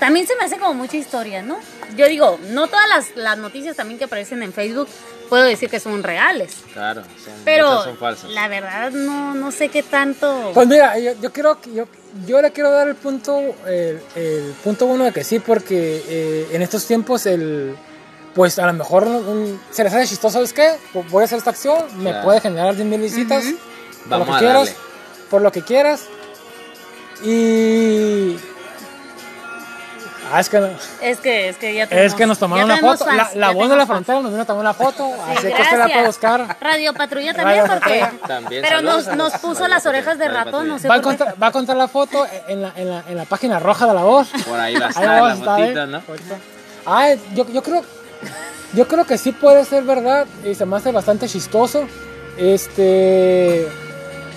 También 0.00 0.26
se 0.26 0.34
me 0.36 0.44
hace 0.44 0.58
como 0.58 0.74
mucha 0.74 0.96
historia, 0.96 1.42
¿no? 1.42 1.58
Yo 1.96 2.06
digo, 2.08 2.38
no 2.50 2.66
todas 2.66 2.88
las, 2.88 3.16
las 3.16 3.38
noticias 3.38 3.76
también 3.76 3.98
que 3.98 4.04
aparecen 4.04 4.42
en 4.42 4.52
Facebook 4.52 4.88
puedo 5.28 5.44
decir 5.44 5.70
que 5.70 5.80
son 5.80 6.02
reales. 6.02 6.56
Claro, 6.72 7.02
son, 7.02 7.32
Pero 7.44 7.68
muchas 7.70 7.84
son 7.84 7.96
falsas. 7.96 8.30
la 8.30 8.48
verdad 8.48 8.90
no, 8.90 9.34
no 9.34 9.50
sé 9.52 9.68
qué 9.70 9.82
tanto... 9.82 10.50
Pues 10.52 10.66
mira, 10.68 10.98
yo, 10.98 11.12
yo 11.20 11.32
quiero 11.32 11.60
que- 11.60 11.72
yo, 11.72 11.86
yo 12.26 12.42
le 12.42 12.52
quiero 12.52 12.70
dar 12.70 12.88
el 12.88 12.94
punto 12.96 13.40
el, 13.66 14.00
el 14.16 14.54
punto 14.62 14.84
uno 14.86 15.04
de 15.04 15.12
que 15.12 15.24
sí, 15.24 15.38
porque 15.38 16.02
eh, 16.06 16.48
en 16.52 16.60
estos 16.62 16.86
tiempos 16.86 17.24
el 17.26 17.74
pues 18.34 18.58
a 18.58 18.66
lo 18.66 18.72
mejor 18.72 19.04
un- 19.04 19.60
se 19.70 19.84
les 19.84 19.94
hace 19.94 20.08
chistoso, 20.08 20.34
¿sabes 20.34 20.52
qué? 20.52 20.74
Voy 21.08 21.22
a 21.22 21.24
hacer 21.24 21.38
esta 21.38 21.50
acción, 21.50 21.78
me 22.02 22.10
Claro. 22.10 22.24
puede 22.24 22.40
generar 22.40 22.74
10 22.74 22.86
mil 22.88 23.00
visitas, 23.00 23.44
por 23.44 24.08
Vamos 24.10 24.26
lo 24.26 24.32
que 24.32 24.36
a 24.36 24.38
quieras, 24.40 24.66
darle. 24.66 24.80
por 25.30 25.42
lo 25.42 25.52
que 25.52 25.62
quieras. 25.62 26.02
Y 27.22 28.36
ah, 30.32 30.40
es 30.40 30.48
que 30.48 30.58
no- 30.60 30.68
Es 31.00 31.18
que, 31.20 31.48
es 31.48 31.56
que 31.56 31.74
ya 31.74 31.82
es 31.84 31.88
tenemos- 31.88 32.14
que 32.14 32.26
nos 32.26 32.38
tomaron 32.38 32.64
una 32.64 32.76
foto, 32.78 33.04
fans, 33.04 33.34
la, 33.34 33.48
la 33.48 33.50
voz 33.52 33.68
de 33.70 33.76
la 33.76 33.86
frontera 33.86 34.20
nos 34.20 34.30
vino 34.30 34.42
a 34.42 34.44
tomar 34.44 34.60
una 34.62 34.74
foto, 34.74 35.08
Sí, 35.08 35.32
así 35.36 35.46
que 35.48 35.62
usted 35.62 35.78
la 35.78 35.84
puede 35.84 36.02
gracias. 36.02 36.06
buscar. 36.06 36.56
Radio 36.60 36.94
Patrulla 36.94 37.34
también, 37.34 37.66
Radio 37.66 37.80
porque... 37.80 38.06
También, 38.26 38.62
Pero 38.62 38.76
saludos 38.76 39.06
nos, 39.08 39.16
nos 39.16 39.32
puso 39.40 39.60
Radio 39.60 39.68
las 39.68 39.86
orejas 39.86 40.18
de 40.18 40.28
ratón, 40.28 40.68
no 40.68 40.78
sé 40.78 40.88
Va 40.88 40.94
a, 40.96 41.00
por 41.00 41.12
qué. 41.12 41.18
contar, 41.18 41.42
va 41.42 41.46
a 41.48 41.52
contar 41.52 41.76
la 41.76 41.88
foto 41.88 42.26
en 42.48 42.62
la, 42.62 42.72
en 42.76 42.90
la, 42.90 43.04
en 43.08 43.16
la 43.16 43.24
página 43.24 43.58
roja 43.58 43.86
de 43.86 43.94
la 43.94 44.02
voz. 44.02 44.28
Por 44.46 44.58
ahí 44.60 44.74
va 44.76 44.86
a 44.86 44.88
estar 44.90 45.04
la 45.04 45.26
a 45.30 45.34
estar, 45.34 45.60
¿eh? 45.60 45.86
¿no? 45.86 46.02
Ay, 46.86 47.20
yo, 47.34 47.46
yo 47.50 47.62
creo 47.62 47.82
yo 48.74 48.88
creo 48.88 49.06
que 49.06 49.16
sí 49.18 49.30
puede 49.32 49.64
ser 49.64 49.84
verdad 49.84 50.26
y 50.44 50.54
se 50.54 50.66
me 50.66 50.76
hace 50.76 50.90
bastante 50.90 51.28
chistoso. 51.28 51.86
Este 52.36 53.68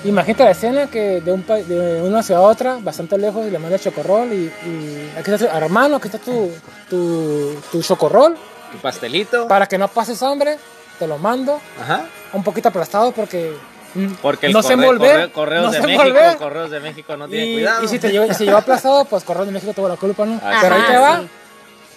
imagínate 0.04 0.44
la 0.44 0.52
escena 0.52 0.88
que 0.88 1.22
de, 1.22 1.32
un, 1.32 1.46
de 1.46 2.02
una 2.04 2.22
ciudad 2.24 2.42
a 2.44 2.46
otra, 2.46 2.78
bastante 2.82 3.18
lejos, 3.18 3.46
y 3.48 3.52
le 3.52 3.60
manda 3.60 3.78
chocorrol 3.80 4.32
y, 4.34 4.46
y 4.66 5.12
aquí 5.18 5.32
está 5.32 5.38
tu 5.50 5.58
hermano, 5.58 5.98
aquí 5.98 6.08
está 6.08 6.20
tu, 6.20 6.52
tu, 6.90 7.56
tu 7.72 7.82
chocorrol, 7.84 8.36
Tu 8.72 8.78
pastelito. 8.80 9.48
para 9.48 9.66
que 9.68 9.78
no 9.78 9.88
pases 9.88 10.22
hambre, 10.24 10.58
te 11.00 11.08
lo 11.08 11.18
mando, 11.18 11.60
Ajá. 11.82 12.06
un 12.34 12.44
poquito 12.44 12.70
aplastado 12.70 13.12
porque 13.12 13.52
mm, 13.96 14.14
Porque 14.22 14.48
el 14.48 14.54
no 14.54 14.62
corre- 14.62 14.74
envolver, 14.74 15.16
corre- 15.16 15.32
correos 15.32 15.66
no 15.66 15.72
de 15.72 15.82
sé 15.82 15.88
México, 15.88 16.38
correos 16.40 16.72
de 16.72 16.80
México 16.80 17.18
no 17.18 17.28
tiene 17.28 17.54
cuidado. 17.54 17.84
y 17.84 17.88
si 17.88 18.00
te 18.00 18.10
lleva, 18.12 18.28
y 18.28 18.34
si 18.34 18.48
aplastado, 18.50 19.06
pues 19.06 19.24
Correos 19.24 19.48
de 19.48 19.54
México 19.54 19.74
tuvo 19.74 19.88
la 19.90 19.96
culpa, 19.98 20.26
¿no? 20.26 20.36
Ajá, 20.36 20.60
Pero 20.62 20.76
ahí 20.76 20.82
te 20.88 20.98
va. 20.98 21.20
sí. 21.22 21.28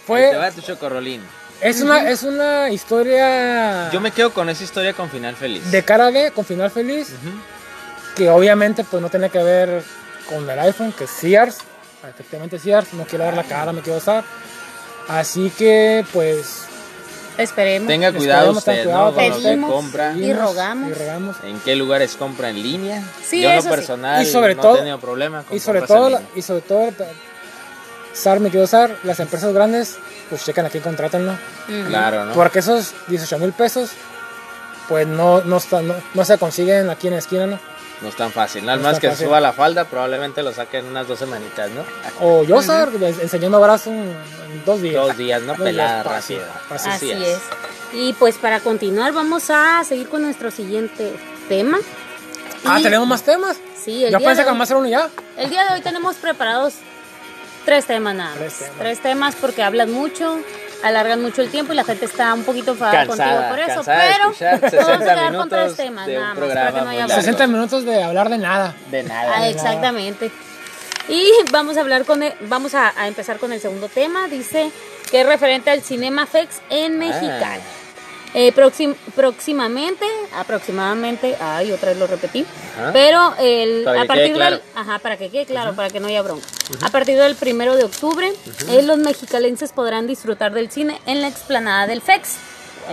Fue, 0.06 0.24
Ahí 0.26 0.30
te 0.32 0.36
va 0.38 0.50
tu 0.50 0.60
chocorrolín. 0.62 1.22
es, 1.60 1.80
una, 1.82 2.08
es 2.10 2.22
una 2.24 2.70
historia 2.70 3.90
Yo 3.92 4.00
me 4.00 4.10
quedo 4.10 4.32
con 4.32 4.48
esa 4.48 4.64
historia 4.64 4.92
con 4.94 5.08
final 5.10 5.36
feliz. 5.36 5.70
de 5.70 5.82
cara 5.84 6.10
B 6.10 6.32
con 6.32 6.44
final 6.44 6.70
feliz, 6.70 7.08
Ujú. 7.10 7.30
Que 8.20 8.28
obviamente 8.28 8.84
pues 8.84 9.00
no 9.02 9.08
tiene 9.08 9.30
que 9.30 9.42
ver 9.42 9.82
con 10.28 10.48
el 10.50 10.58
iPhone, 10.58 10.92
que 10.92 11.04
es 11.04 11.10
Sears, 11.10 11.56
efectivamente 12.06 12.58
Sears, 12.58 12.92
no 12.92 13.04
quiero 13.04 13.24
ver 13.24 13.34
la 13.34 13.44
cara, 13.44 13.72
me 13.72 13.80
quiero 13.80 13.96
usar. 13.98 14.22
Así 15.08 15.50
que 15.56 16.04
pues 16.12 16.64
Esperemos. 17.38 17.88
Tenga 17.88 18.12
cuidado 18.12 18.52
esperemos, 18.52 18.58
usted, 18.58 18.82
cuidado 18.82 19.04
¿no? 19.06 19.14
Con 19.14 19.28
lo 19.30 19.36
que 19.36 19.42
Pedimos. 19.42 19.72
compra. 19.72 20.12
Y 20.12 20.32
rogamos. 20.34 20.90
y 20.90 20.92
rogamos. 20.94 21.36
¿En 21.44 21.60
qué 21.60 21.74
lugares 21.76 22.14
compra 22.16 22.50
en 22.50 22.62
línea? 22.62 23.02
Sí, 23.26 23.40
Yo 23.40 23.48
en 23.48 23.56
eso 23.56 23.68
lo 23.70 23.74
sí. 23.74 23.80
personal 23.80 24.22
Y 24.22 24.26
sobre 24.26 24.54
no 24.54 24.60
todo- 24.60 24.74
he 24.74 24.78
tenido 24.80 24.98
problema 25.00 25.42
con 25.44 25.56
Y 25.56 25.60
sobre 25.60 25.80
todo, 25.80 26.10
la- 26.10 26.22
y 26.36 26.42
sobre 26.42 26.60
todo, 26.60 26.92
SAR, 28.12 28.40
me 28.40 28.50
quiero 28.50 28.64
usar, 28.64 28.94
las 29.04 29.18
empresas 29.20 29.54
grandes, 29.54 29.96
pues 30.28 30.44
checan 30.44 30.66
aquí, 30.66 30.80
contrátenlo. 30.80 31.32
Ujú. 31.32 31.88
Claro, 31.88 32.26
¿no? 32.26 32.34
Porque 32.34 32.58
esos 32.58 32.92
18 33.08 33.38
mil 33.38 33.52
pesos, 33.54 33.90
pues 34.90 35.06
no, 35.06 35.40
no, 35.42 35.56
está- 35.56 35.80
no, 35.80 35.94
no 36.12 36.24
se 36.26 36.36
consiguen 36.36 36.90
aquí 36.90 37.06
en 37.06 37.14
la 37.14 37.20
esquina, 37.20 37.46
¿no? 37.46 37.69
No 38.02 38.08
es 38.08 38.16
tan 38.16 38.32
fácil. 38.32 38.64
Nada 38.64 38.78
No 38.78 38.84
más 38.84 38.98
que 38.98 39.10
fácil. 39.10 39.26
suba 39.26 39.40
la 39.40 39.52
falda, 39.52 39.84
probablemente 39.84 40.42
lo 40.42 40.52
saquen 40.52 40.86
unas 40.86 41.06
dos 41.06 41.18
semanitas, 41.18 41.70
¿no? 41.70 41.84
O 42.20 42.42
yo, 42.44 42.62
SAR, 42.62 42.88
enseñando 43.20 43.60
brazo 43.60 43.90
en, 43.90 44.14
dos 44.64 44.80
días. 44.80 44.94
Dos 44.94 45.16
días, 45.18 45.42
¿no? 45.42 45.54
Dos 45.54 45.62
Pelada, 45.64 46.02
días, 46.02 46.06
fácil. 46.06 46.40
Así 46.70 47.10
es. 47.10 47.20
es. 47.20 47.38
Y 47.92 48.12
pues 48.14 48.36
para 48.38 48.60
continuar 48.60 49.12
vamos 49.12 49.50
a 49.50 49.82
seguir 49.84 50.08
con 50.08 50.22
nuestro 50.22 50.50
siguiente 50.50 51.12
tema. 51.48 51.78
Ah, 52.64 52.78
Y- 52.80 52.82
¿tenemos 52.82 53.06
más 53.06 53.22
temas? 53.22 53.58
Sí, 53.82 54.04
el 54.04 54.12
Yo 54.12 54.18
día, 54.18 54.28
pensé 54.28 54.42
de 54.42 54.44
que 54.46 54.52
hoy, 54.52 54.58
más 54.58 54.70
era 54.70 54.78
uno 54.78 54.88
ya. 54.88 55.08
el 55.36 55.50
día 55.50 55.64
de 55.66 55.74
hoy 55.74 55.80
tenemos 55.80 56.16
preparados 56.16 56.74
tres 57.64 57.86
temas 57.86 58.14
nada 58.14 58.30
más. 58.30 58.38
Tres 58.38 58.58
temas. 58.58 58.78
Tres 58.78 59.00
temas 59.02 59.34
porque 59.36 59.62
hablan 59.62 59.90
mucho, 59.92 60.38
alargan 60.82 61.20
mucho 61.22 61.42
el 61.42 61.50
tiempo 61.50 61.72
y 61.72 61.76
la 61.76 61.84
gente 61.84 62.04
está 62.04 62.32
un 62.34 62.44
poquito 62.44 62.72
enfadada 62.72 63.06
contigo 63.06 63.28
Cansada, 63.28 63.48
por 63.50 63.58
eso. 63.58 63.82
Pero 63.84 64.24
vamos 64.30 64.42
a 64.42 64.68
60 64.70 64.98
quedar 65.14 65.34
con 65.36 65.48
tres 65.48 65.76
temas 65.76 66.08
nada 66.08 66.34
más 66.34 66.38
para 66.38 66.72
que 66.72 66.80
no 66.80 66.88
haya 66.88 66.98
largo. 67.00 67.06
bronca. 67.06 67.14
60 67.22 67.46
minutos 67.46 67.84
de 67.84 68.02
hablar 68.02 68.28
de 68.28 68.38
nada. 68.38 68.74
De 68.90 69.02
nada. 69.02 69.32
Ah, 69.36 69.48
exactamente. 69.48 70.30
Y 71.08 71.28
vamos 71.50 71.76
a 71.76 71.80
hablar 71.80 72.04
con 72.04 72.22
el- 72.22 72.34
vamos 72.42 72.74
a, 72.74 72.92
a 72.96 73.08
empezar 73.08 73.38
con 73.38 73.52
el 73.52 73.60
segundo 73.60 73.88
tema. 73.88 74.28
Dice 74.28 74.70
que 75.10 75.22
es 75.22 75.26
referente 75.26 75.70
al 75.70 75.82
Cinema 75.82 76.26
Fex 76.26 76.60
en 76.70 76.98
Mexicali. 76.98 77.60
Eh, 78.32 78.52
próxim- 78.54 78.94
próximamente, 79.16 80.04
aproximadamente, 80.36 81.36
ay, 81.40 81.72
otra 81.72 81.90
vez 81.90 81.98
lo 81.98 82.06
repetí, 82.06 82.46
Ajá. 82.78 82.90
pero 82.92 83.34
el, 83.40 83.86
a 83.88 84.04
partir 84.04 84.34
claro. 84.34 84.56
del, 84.56 84.64
ajá, 84.76 84.98
para 85.00 85.16
que 85.16 85.30
quede 85.30 85.46
claro, 85.46 85.74
para 85.74 85.90
que 85.90 85.98
no 86.00 86.06
haya 86.08 86.22
bronca. 86.22 86.46
A 86.82 86.90
partir 86.90 87.18
del 87.18 87.34
primero 87.34 87.74
de 87.76 87.84
octubre, 87.84 88.32
eh, 88.68 88.82
los 88.82 88.98
mexicalenses 88.98 89.72
podrán 89.72 90.06
disfrutar 90.06 90.52
del 90.52 90.70
cine 90.70 91.00
en 91.06 91.20
la 91.22 91.28
explanada 91.28 91.86
del 91.86 92.00
FEX. 92.02 92.36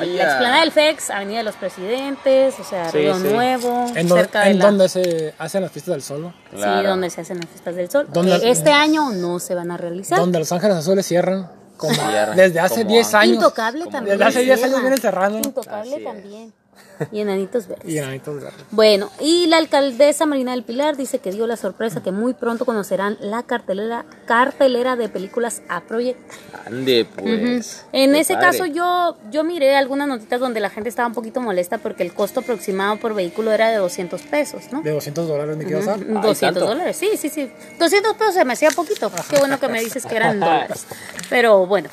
En 0.02 0.16
la 0.18 0.24
explanada 0.26 0.60
del 0.62 0.72
FEX, 0.72 1.10
Avenida 1.10 1.38
de 1.40 1.44
los 1.44 1.56
Presidentes, 1.56 2.54
o 2.60 2.64
sea, 2.64 2.92
Sí, 2.92 2.98
Río 3.00 3.16
sí. 3.18 3.24
Nuevo, 3.24 3.88
En, 3.96 4.08
cerca 4.08 4.42
de 4.42 4.52
en 4.52 4.60
la- 4.60 4.66
donde 4.66 4.90
se 4.90 5.34
hacen 5.40 5.62
las 5.64 5.72
fiestas 5.72 5.94
del 5.94 6.04
sol. 6.04 6.34
Sí, 6.52 6.58
Claro. 6.58 6.90
donde 6.90 7.10
se 7.10 7.22
hacen 7.22 7.38
las 7.40 7.48
fiestas 7.50 7.76
del 7.76 7.90
sol. 7.90 8.08
¿Dónde- 8.12 8.36
Eh, 8.36 8.50
este 8.52 8.72
año 8.72 9.10
no 9.12 9.40
se 9.40 9.56
van 9.56 9.72
a 9.72 9.78
realizar. 9.78 10.20
Donde 10.20 10.38
los 10.40 10.52
ángeles 10.52 10.78
azules 10.78 11.06
cierran. 11.06 11.50
Como 11.78 11.94
desde 12.36 12.60
hace 12.60 12.82
como 12.82 12.90
10 12.90 13.14
años. 13.14 13.36
Intocable 13.36 13.86
también. 13.88 14.18
Desde 14.18 14.30
hace 14.30 14.42
10 14.44 14.64
años 14.64 14.82
vienen 14.82 15.00
cerrando. 15.00 15.38
Intocable 15.38 16.00
también. 16.00 16.54
Y 17.12 17.20
enanitos 17.20 17.68
verdes. 17.68 17.90
Y 17.90 17.98
enanitos 17.98 18.36
verdes. 18.36 18.66
Bueno, 18.72 19.12
y 19.20 19.48
la 19.48 19.58
alcaldesa 19.58 20.26
Marina 20.26 20.52
del 20.52 20.64
Pilar 20.64 20.98
dice 20.98 21.20
que 21.20 21.32
dio 21.32 21.48
la 21.48 21.58
sorpresa 21.58 22.02
que 22.02 22.12
muy 22.12 22.34
pronto 22.34 22.66
conocerán 22.66 23.18
la 23.22 23.44
cartelera, 23.44 24.06
cartelera 24.26 24.96
de 24.96 25.10
películas 25.10 25.62
a 25.70 25.82
proyectar. 25.82 26.38
Ande, 26.66 27.06
pues. 27.06 27.86
En 27.92 28.16
ese 28.16 28.34
padre. 28.34 28.48
caso 28.48 28.66
yo, 28.66 29.18
yo 29.32 29.44
miré 29.44 29.76
algunas 29.76 30.08
notitas 30.08 30.40
donde 30.40 30.60
la 30.60 30.70
gente 30.70 30.90
estaba 30.90 31.08
un 31.08 31.14
poquito 31.14 31.40
molesta 31.40 31.78
porque 31.78 32.04
el 32.04 32.14
costo 32.14 32.42
aproximado 32.42 32.98
por 33.00 33.14
vehículo 33.14 33.52
era 33.52 33.70
de 33.70 33.78
200 33.78 34.22
pesos, 34.24 34.64
¿no? 34.72 34.82
De 34.82 34.92
200 34.92 35.28
dólares 35.28 35.58
me 35.58 35.66
quiero 35.66 35.80
usar. 35.80 36.00
200 36.00 36.40
tanto. 36.40 36.66
dólares, 36.66 36.98
sí, 36.98 37.12
sí, 37.18 37.30
sí. 37.30 37.52
200 37.80 38.16
pesos 38.16 38.34
se 38.34 38.46
me 38.46 38.54
hacía 38.54 38.72
poquito. 38.72 39.12
Qué 39.30 39.38
bueno 39.40 39.60
que 39.60 39.68
me 39.68 39.80
dices 39.80 40.06
que 40.06 40.16
eran 40.16 40.40
dólares. 40.40 40.86
Pero 41.30 41.66
bueno. 41.66 41.90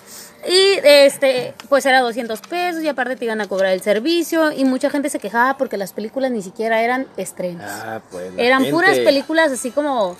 Y 0.46 0.78
este, 0.84 1.54
pues 1.68 1.86
era 1.86 2.00
200 2.00 2.40
pesos 2.42 2.82
y 2.82 2.88
aparte 2.88 3.16
te 3.16 3.24
iban 3.24 3.40
a 3.40 3.46
cobrar 3.48 3.72
el 3.72 3.80
servicio 3.82 4.52
y 4.52 4.64
mucha 4.64 4.90
gente 4.90 5.08
se 5.10 5.18
quejaba 5.18 5.56
porque 5.56 5.76
las 5.76 5.92
películas 5.92 6.30
ni 6.30 6.42
siquiera 6.42 6.82
eran 6.82 7.06
estrenos. 7.16 7.64
Ah, 7.66 8.00
pues. 8.10 8.30
eran 8.36 8.62
gente 8.62 8.70
puras 8.70 8.98
películas 8.98 9.52
así 9.52 9.70
como, 9.70 10.16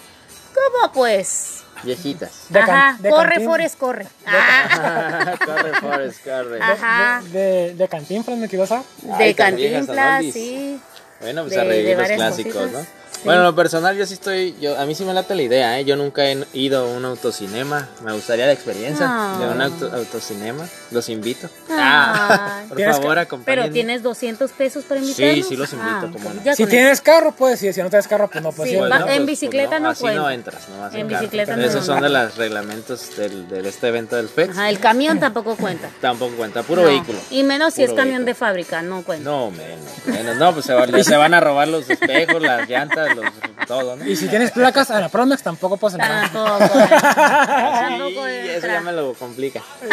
como 0.55 0.93
pues, 0.93 1.63
Viejitas. 1.83 2.47
De 2.49 2.59
ajá, 2.61 2.97
de 3.01 3.11
corre 3.11 3.29
cantina. 3.31 3.51
Forrest, 3.51 3.79
corre. 3.79 4.07
Ah, 4.27 5.35
corre, 5.45 5.75
Forrest, 5.81 6.25
corre. 6.25 6.63
Ajá, 6.63 7.23
De, 7.31 7.75
de 7.75 7.89
Cantinflas 7.89 8.39
me. 8.39 8.85
Ay, 9.13 9.29
de 9.29 9.35
Cantinflas, 9.35 10.25
sí. 10.33 10.81
Bueno, 11.21 11.43
pues 11.43 11.55
de- 11.55 11.61
a 11.61 11.65
revivir 11.65 11.99
los 11.99 12.09
clásicos, 12.09 12.55
cositas. 12.55 12.73
¿no? 12.83 13.04
Bueno, 13.25 13.41
en 13.41 13.47
lo 13.47 13.55
personal 13.55 13.97
yo 13.97 14.05
sí 14.07 14.15
estoy, 14.15 14.55
yo 14.61 14.79
a 14.79 14.85
mí 14.87 14.95
sí 14.95 15.05
me 15.05 15.15
late 15.15 15.35
la 15.35 15.43
idea, 15.43 15.79
¿eh? 15.79 15.85
Yo 15.85 15.97
nunca 15.97 16.25
he 16.31 16.47
ido 16.53 16.81
a 16.81 16.89
un 16.97 17.05
autocinema, 17.05 17.89
me 18.05 18.13
gustaría 18.13 18.47
la 18.47 18.53
experiencia 18.53 19.07
Ah. 19.09 19.39
de 19.41 19.47
un 19.49 19.63
auto- 19.63 19.91
autocinema, 19.95 20.67
los 20.91 21.09
invito. 21.09 21.49
Ay. 21.71 21.77
Ah, 21.79 22.63
por 22.69 22.81
favor, 22.81 23.19
acompáñenme. 23.19 23.63
Pero 23.63 23.73
tienes 23.73 24.03
200 24.03 24.51
pesos 24.53 24.85
para 24.85 25.01
invitarnos. 25.01 25.35
Sí, 25.37 25.43
sí 25.43 25.57
los 25.57 25.73
invito, 25.73 25.91
Ah, 25.91 26.09
cómo 26.13 26.31
no. 26.35 26.55
Si 26.55 26.67
tienes 26.67 27.01
carro, 27.01 27.33
puedes 27.33 27.63
ir. 27.63 27.73
Si 27.73 27.83
no 27.83 27.89
tienes 27.91 28.07
carro, 28.09 28.29
pues 28.29 28.43
no 28.45 28.53
puedes 28.53 28.71
Sí, 28.73 28.77
ir. 28.79 28.87
Pues 28.87 28.91
no, 29.01 29.07
en 29.09 29.15
pues- 29.17 29.27
bicicleta 29.27 29.71
pues 29.71 29.81
no 29.83 29.89
así 29.91 30.01
cuenta. 30.03 30.21
no 30.23 30.31
entras, 30.31 30.69
no 30.69 30.81
vas 30.81 30.95
En 30.95 31.09
carro. 31.09 31.21
bicicleta 31.21 31.57
no 31.57 31.65
Esos 31.65 31.87
son 31.87 32.01
de 32.03 32.09
los 32.11 32.37
reglamentos 32.37 33.17
del, 33.17 33.49
de 33.49 33.69
este 33.69 33.89
evento 33.89 34.17
del 34.17 34.29
FEX. 34.29 34.51
Ajá, 34.51 34.69
el 34.69 34.79
camión 34.79 35.19
tampoco 35.19 35.57
cuenta. 35.57 35.89
Tampoco 36.01 36.37
cuenta, 36.37 36.63
puro 36.63 36.83
No. 36.83 36.89
vehículo. 36.89 37.19
Y 37.31 37.43
menos 37.43 37.75
si 37.75 37.83
es 37.85 37.89
camión 37.91 38.25
vehículo. 38.25 38.25
de 38.27 38.35
fábrica, 38.35 38.83
no 38.83 39.03
cuenta. 39.03 39.31
No, 39.31 39.51
menos, 39.51 39.79
menos. 40.07 40.37
No, 40.37 40.53
pues 40.53 40.67
se, 40.67 40.75
va- 40.75 40.87
se 41.03 41.17
van 41.17 41.33
a 41.35 41.41
robar 41.41 41.69
los 41.69 41.89
espejos, 41.89 42.41
las 42.43 42.69
llantas, 42.69 43.14
los, 43.15 43.25
todo, 43.67 43.97
¿no? 43.97 44.05
Y 44.07 44.17
si 44.17 44.29
tienes 44.29 44.51
placas 44.51 44.91
a 44.91 45.01
la 45.01 45.09
Promex, 45.09 45.43
tampoco 45.43 45.77
puedes 45.77 45.95
entrar. 45.95 46.31
Tampoco. 46.31 46.79
Ah, 46.91 47.87
Sí, 47.89 47.99
Tampoco 47.99 48.27
eso 48.27 48.55
entra. 48.55 48.73
ya 48.75 48.81
me 48.81 48.93
lo 48.93 49.15
complica. 49.15 49.63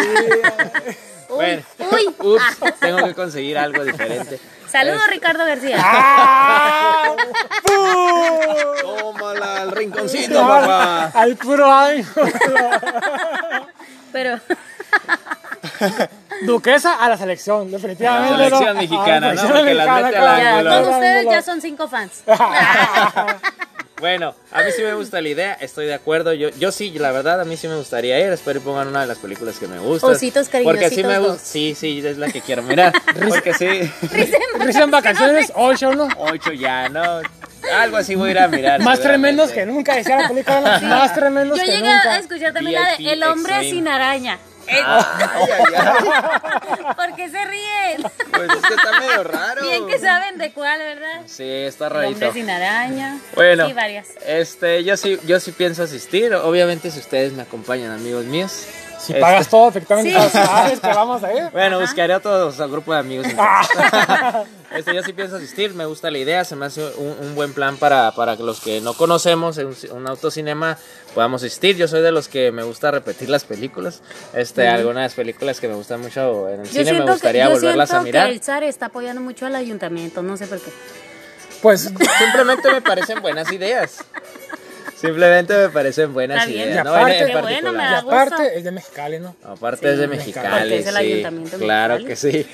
Uy, 1.30 1.36
Bueno. 1.38 1.64
uy. 1.92 2.16
Ups, 2.20 2.44
tengo 2.82 3.06
que 3.06 3.14
conseguir 3.14 3.58
algo 3.58 3.84
diferente. 3.86 4.40
Saludos, 4.70 5.08
Ricardo 5.10 5.46
García. 5.46 5.78
¡Ah! 5.80 7.06
Tómala 8.82 9.62
al 9.62 9.72
rinconcito, 9.72 10.40
papá. 10.42 11.06
Al 11.14 11.36
puro 11.38 11.72
año. 11.72 12.06
Pero 14.12 14.40
Duquesa 16.46 17.04
a 17.04 17.10
la 17.10 17.18
selección, 17.18 17.72
definitivamente. 17.72 18.34
A 18.34 18.38
la 18.38 18.44
selección 18.46 18.76
¿no? 18.76 18.82
mexicana, 18.82 19.30
A 19.30 19.34
¿no? 19.34 19.42
Porque 19.42 19.74
las 19.74 19.88
mexicana, 19.88 20.02
mete 20.08 20.18
claro. 20.18 20.32
al 20.32 20.68
ángulo. 20.68 20.84
con 20.86 20.94
ustedes 20.94 21.26
ya 21.26 21.42
son 21.42 21.62
cinco 21.62 21.88
fans. 21.88 22.24
Bueno, 24.02 24.34
a 24.52 24.64
mí 24.64 24.72
sí 24.76 24.82
me 24.82 24.96
gusta 24.96 25.22
la 25.22 25.30
idea, 25.30 25.54
estoy 25.62 25.86
de 25.86 25.94
acuerdo. 25.94 26.34
Yo, 26.34 26.50
yo 26.50 26.72
sí, 26.72 26.90
la 26.98 27.12
verdad, 27.12 27.40
a 27.40 27.46
mí 27.46 27.56
sí 27.56 27.68
me 27.68 27.76
gustaría 27.76 28.20
ir. 28.20 28.34
Espero 28.34 28.58
y 28.58 28.64
pongan 28.64 28.88
una 28.88 29.02
de 29.02 29.06
las 29.08 29.20
películas 29.20 29.60
que 29.60 29.68
me 29.68 29.78
gustan. 29.78 30.10
Ositos 30.10 30.50
Porque 30.64 30.90
sí 30.90 31.04
me 31.04 31.20
gusta. 31.20 31.38
Sí, 31.38 31.76
sí, 31.76 32.02
es 32.04 32.18
la 32.18 32.32
que 32.32 32.42
quiero 32.42 32.64
mirar. 32.64 32.94
Porque 33.30 33.54
sí. 33.54 33.68
Risa 34.58 34.84
en 34.84 34.90
vacaciones, 34.90 35.54
ocho, 35.56 35.94
¿no? 35.94 36.08
Ocho 36.18 36.52
ya, 36.52 36.90
¿no? 36.90 37.22
Algo 37.80 37.98
así 37.98 38.16
voy 38.16 38.30
a 38.30 38.32
ir 38.32 38.40
a 38.40 38.48
mirar. 38.48 38.82
Más 38.82 39.00
tremendos 39.00 39.52
que 39.52 39.68
nunca, 39.68 39.96
decía 39.96 40.20
la 40.20 40.28
película. 40.30 40.80
Más 40.82 41.14
tremendos 41.14 41.60
Yo 41.60 41.64
que 41.64 41.72
llegué 41.72 41.88
a 41.88 41.96
nunca. 41.98 42.18
escuchar 42.18 42.54
también 42.54 42.82
la 42.82 42.98
de 42.98 43.14
El 43.14 43.22
hombre 43.22 43.54
Extreme. 43.54 43.70
sin 43.70 43.88
araña. 43.88 44.40
Ay, 44.72 45.46
ay, 45.50 45.74
ay. 45.76 46.96
¿Por 46.96 47.16
qué 47.16 47.30
se 47.30 47.46
ríen? 47.46 48.02
Pues 48.32 48.50
es 48.50 48.62
que 48.68 48.74
está 48.74 49.00
medio 49.00 49.24
raro. 49.24 49.62
Bien 49.64 49.88
que 49.88 50.00
saben 50.00 50.38
de 50.38 50.52
cuál, 50.52 50.80
¿verdad? 50.80 51.22
Sí, 51.26 51.44
está 51.48 51.88
El 51.88 51.94
hombre 51.94 52.12
rarito. 52.12 52.34
sin 52.34 52.50
araña. 52.50 53.18
Bueno, 53.36 53.68
Sí, 53.68 53.74
varias. 53.74 54.08
este, 54.26 54.84
yo 54.84 54.98
sí, 54.98 55.20
yo 55.26 55.40
sí 55.40 55.52
pienso 55.52 55.84
asistir. 55.84 56.34
Obviamente, 56.36 56.92
si 56.92 57.00
ustedes 57.00 57.34
me 57.34 57.42
acompañan, 57.44 57.92
amigos 57.92 58.26
míos. 58.26 58.66
Si 59.02 59.14
Este, 59.14 59.20
pagas 59.22 59.48
todo, 59.48 59.70
efectivamente, 59.70 60.12
Sí. 60.12 60.30
sabes 60.32 60.80
que 60.80 60.88
vamos 60.88 61.24
a 61.24 61.34
ir. 61.34 61.50
Bueno, 61.52 61.80
buscaré 61.80 62.14
a 62.14 62.20
todos, 62.20 62.60
al 62.60 62.70
grupo 62.70 62.94
de 62.94 63.00
amigos. 63.00 63.26
este, 64.76 64.94
yo 64.94 65.02
sí 65.04 65.14
pienso 65.14 65.38
asistir, 65.38 65.74
me 65.74 65.86
gusta 65.86 66.12
la 66.12 66.20
idea, 66.20 66.46
se 66.46 66.56
me 66.56 66.68
hace 66.68 66.84
un, 66.98 67.16
un 67.20 67.34
buen 67.36 67.54
plan 67.54 67.78
para, 67.78 68.12
para 68.12 68.38
que 68.38 68.44
los 68.44 68.60
que 68.62 68.80
no 68.82 68.94
conocemos 68.94 69.58
un, 69.58 69.76
un 69.92 70.08
autocinema 70.08 70.78
podamos 71.16 71.42
asistir. 71.42 71.78
Yo 71.78 71.88
soy 71.88 72.02
de 72.02 72.12
los 72.12 72.28
que 72.28 72.52
me 72.52 72.62
gusta 72.64 72.92
repetir 72.92 73.30
las 73.30 73.44
películas. 73.44 74.02
Este, 74.34 74.68
algunas 74.68 75.14
películas 75.16 75.60
que 75.60 75.68
me 75.68 75.74
gustan 75.74 76.00
mucho 76.02 76.48
en 76.50 76.60
el 76.62 76.66
Yo 76.68 76.72
cine 76.72 76.84
me 76.84 76.90
siento, 76.92 77.06
que, 77.06 77.12
gustaría 77.14 77.46
yo 77.46 77.52
volverlas 77.52 77.90
siento 77.90 78.02
a 78.02 78.04
mirar. 78.06 78.28
que 78.28 78.34
el 78.36 78.44
SAR 78.44 78.64
está 78.64 78.86
apoyando 78.88 79.22
mucho 79.22 79.46
al 79.48 79.56
ayuntamiento, 79.56 80.22
no 80.22 80.38
sé 80.38 80.46
por 80.48 80.60
qué. 80.60 80.72
Pues, 81.62 81.92
Simplemente 82.18 82.72
me 82.72 82.82
parecen 82.82 83.22
buenas 83.22 83.52
ideas. 83.52 84.04
Simplemente 84.96 85.58
me 85.58 85.70
parecen 85.70 86.14
buenas 86.14 86.46
bien. 86.48 86.70
ideas. 86.70 86.82
Y 86.86 86.88
¿no? 86.88 86.94
En- 86.96 87.02
aparte- 87.02 87.20
en 87.20 87.26
Qué 87.28 87.32
bueno, 87.34 87.42
particular. 87.48 87.74
me 87.74 87.84
y 87.84 87.92
da 87.92 88.02
gusto. 88.02 88.16
aparte, 88.20 88.58
es 88.58 88.64
de 88.64 88.72
Mexicali, 88.72 89.20
¿no? 89.20 89.36
Aparte 89.44 89.92
es 89.94 89.98
de 90.00 90.08
Mexicali, 90.08 90.74
es 90.76 90.88
el 90.88 90.94
sí, 90.94 91.00
ayuntamiento 91.00 91.58
de 91.58 91.66
claro 91.66 91.94
Mexicali. 92.00 92.44
que 92.44 92.46
sí. 92.46 92.48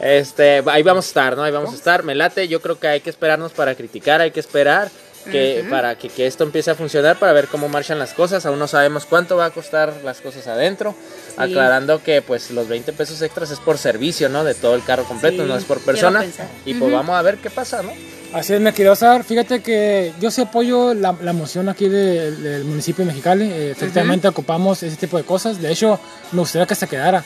Este, 0.00 0.62
ahí 0.66 0.82
vamos 0.82 1.04
a 1.06 1.08
estar, 1.08 1.36
¿no? 1.36 1.42
Ahí 1.44 1.52
vamos 1.52 1.72
a 1.72 1.76
estar. 1.76 2.02
Me 2.02 2.14
late, 2.14 2.48
yo 2.48 2.60
creo 2.60 2.78
que 2.78 2.88
hay 2.88 3.00
que 3.00 3.10
esperarnos 3.10 3.52
para 3.52 3.74
criticar, 3.74 4.20
hay 4.20 4.30
que 4.32 4.40
esperar 4.40 4.90
que 5.30 5.64
para 5.70 5.94
que, 5.96 6.08
que 6.08 6.26
esto 6.26 6.42
empiece 6.42 6.72
a 6.72 6.74
funcionar 6.74 7.16
para 7.16 7.32
ver 7.32 7.46
cómo 7.46 7.68
marchan 7.68 7.96
las 8.00 8.12
cosas. 8.12 8.44
Aún 8.44 8.58
no 8.58 8.66
sabemos 8.66 9.06
cuánto 9.06 9.36
va 9.36 9.44
a 9.46 9.50
costar 9.50 9.92
las 10.04 10.20
cosas 10.20 10.48
adentro. 10.48 10.96
Aclarando 11.36 12.02
que 12.02 12.22
pues 12.22 12.50
los 12.50 12.66
20 12.66 12.92
pesos 12.92 13.22
extras 13.22 13.52
es 13.52 13.60
por 13.60 13.78
servicio, 13.78 14.28
¿no? 14.28 14.42
De 14.42 14.54
todo 14.54 14.74
el 14.74 14.82
carro 14.82 15.04
completo, 15.04 15.42
Sí, 15.44 15.48
no 15.48 15.56
es 15.56 15.64
por 15.64 15.80
persona. 15.80 16.24
Y 16.66 16.74
pues 16.74 16.92
vamos 16.92 17.14
a 17.16 17.22
ver 17.22 17.36
qué 17.36 17.50
pasa, 17.50 17.82
¿no? 17.84 17.92
Así 18.32 18.54
es, 18.54 18.60
me 18.60 18.72
quiero 18.72 18.92
usar. 18.92 19.24
Fíjate 19.24 19.60
que 19.60 20.12
yo 20.20 20.30
sí 20.30 20.40
apoyo 20.40 20.94
la, 20.94 21.14
la 21.20 21.32
moción 21.34 21.68
aquí 21.68 21.88
de- 21.88 22.30
del 22.30 22.64
municipio 22.64 23.04
de 23.04 23.10
Mexicali. 23.10 23.44
Eh, 23.44 23.70
efectivamente, 23.72 24.26
ocupamos 24.28 24.82
ese 24.82 24.96
tipo 24.96 25.18
de 25.18 25.24
cosas. 25.24 25.60
De 25.60 25.70
hecho, 25.70 25.98
me 26.32 26.38
gustaría 26.40 26.66
que 26.66 26.74
se 26.74 26.86
quedara. 26.86 27.22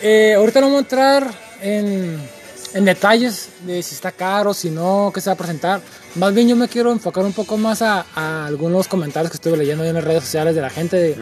Eh, 0.00 0.34
ahorita 0.36 0.60
no 0.60 0.66
vamos 0.66 0.78
a 0.78 0.82
entrar 0.82 1.30
en, 1.60 2.18
en 2.74 2.84
detalles 2.84 3.48
de 3.66 3.82
si 3.82 3.94
está 3.96 4.12
caro, 4.12 4.54
si 4.54 4.70
no, 4.70 5.10
qué 5.12 5.20
se 5.20 5.28
va 5.30 5.34
a 5.34 5.36
presentar. 5.36 5.80
Más 6.14 6.32
bien, 6.32 6.46
yo 6.48 6.54
me 6.54 6.68
quiero 6.68 6.92
enfocar 6.92 7.24
un 7.24 7.32
poco 7.32 7.56
más 7.56 7.82
a, 7.82 8.06
a 8.14 8.46
algunos 8.46 8.86
comentarios 8.86 9.30
que 9.32 9.36
estuve 9.36 9.56
leyendo 9.56 9.84
en 9.84 9.94
las 9.94 10.04
redes 10.04 10.22
sociales 10.22 10.54
de 10.54 10.60
la 10.62 10.70
gente. 10.70 10.96
de- 10.96 11.16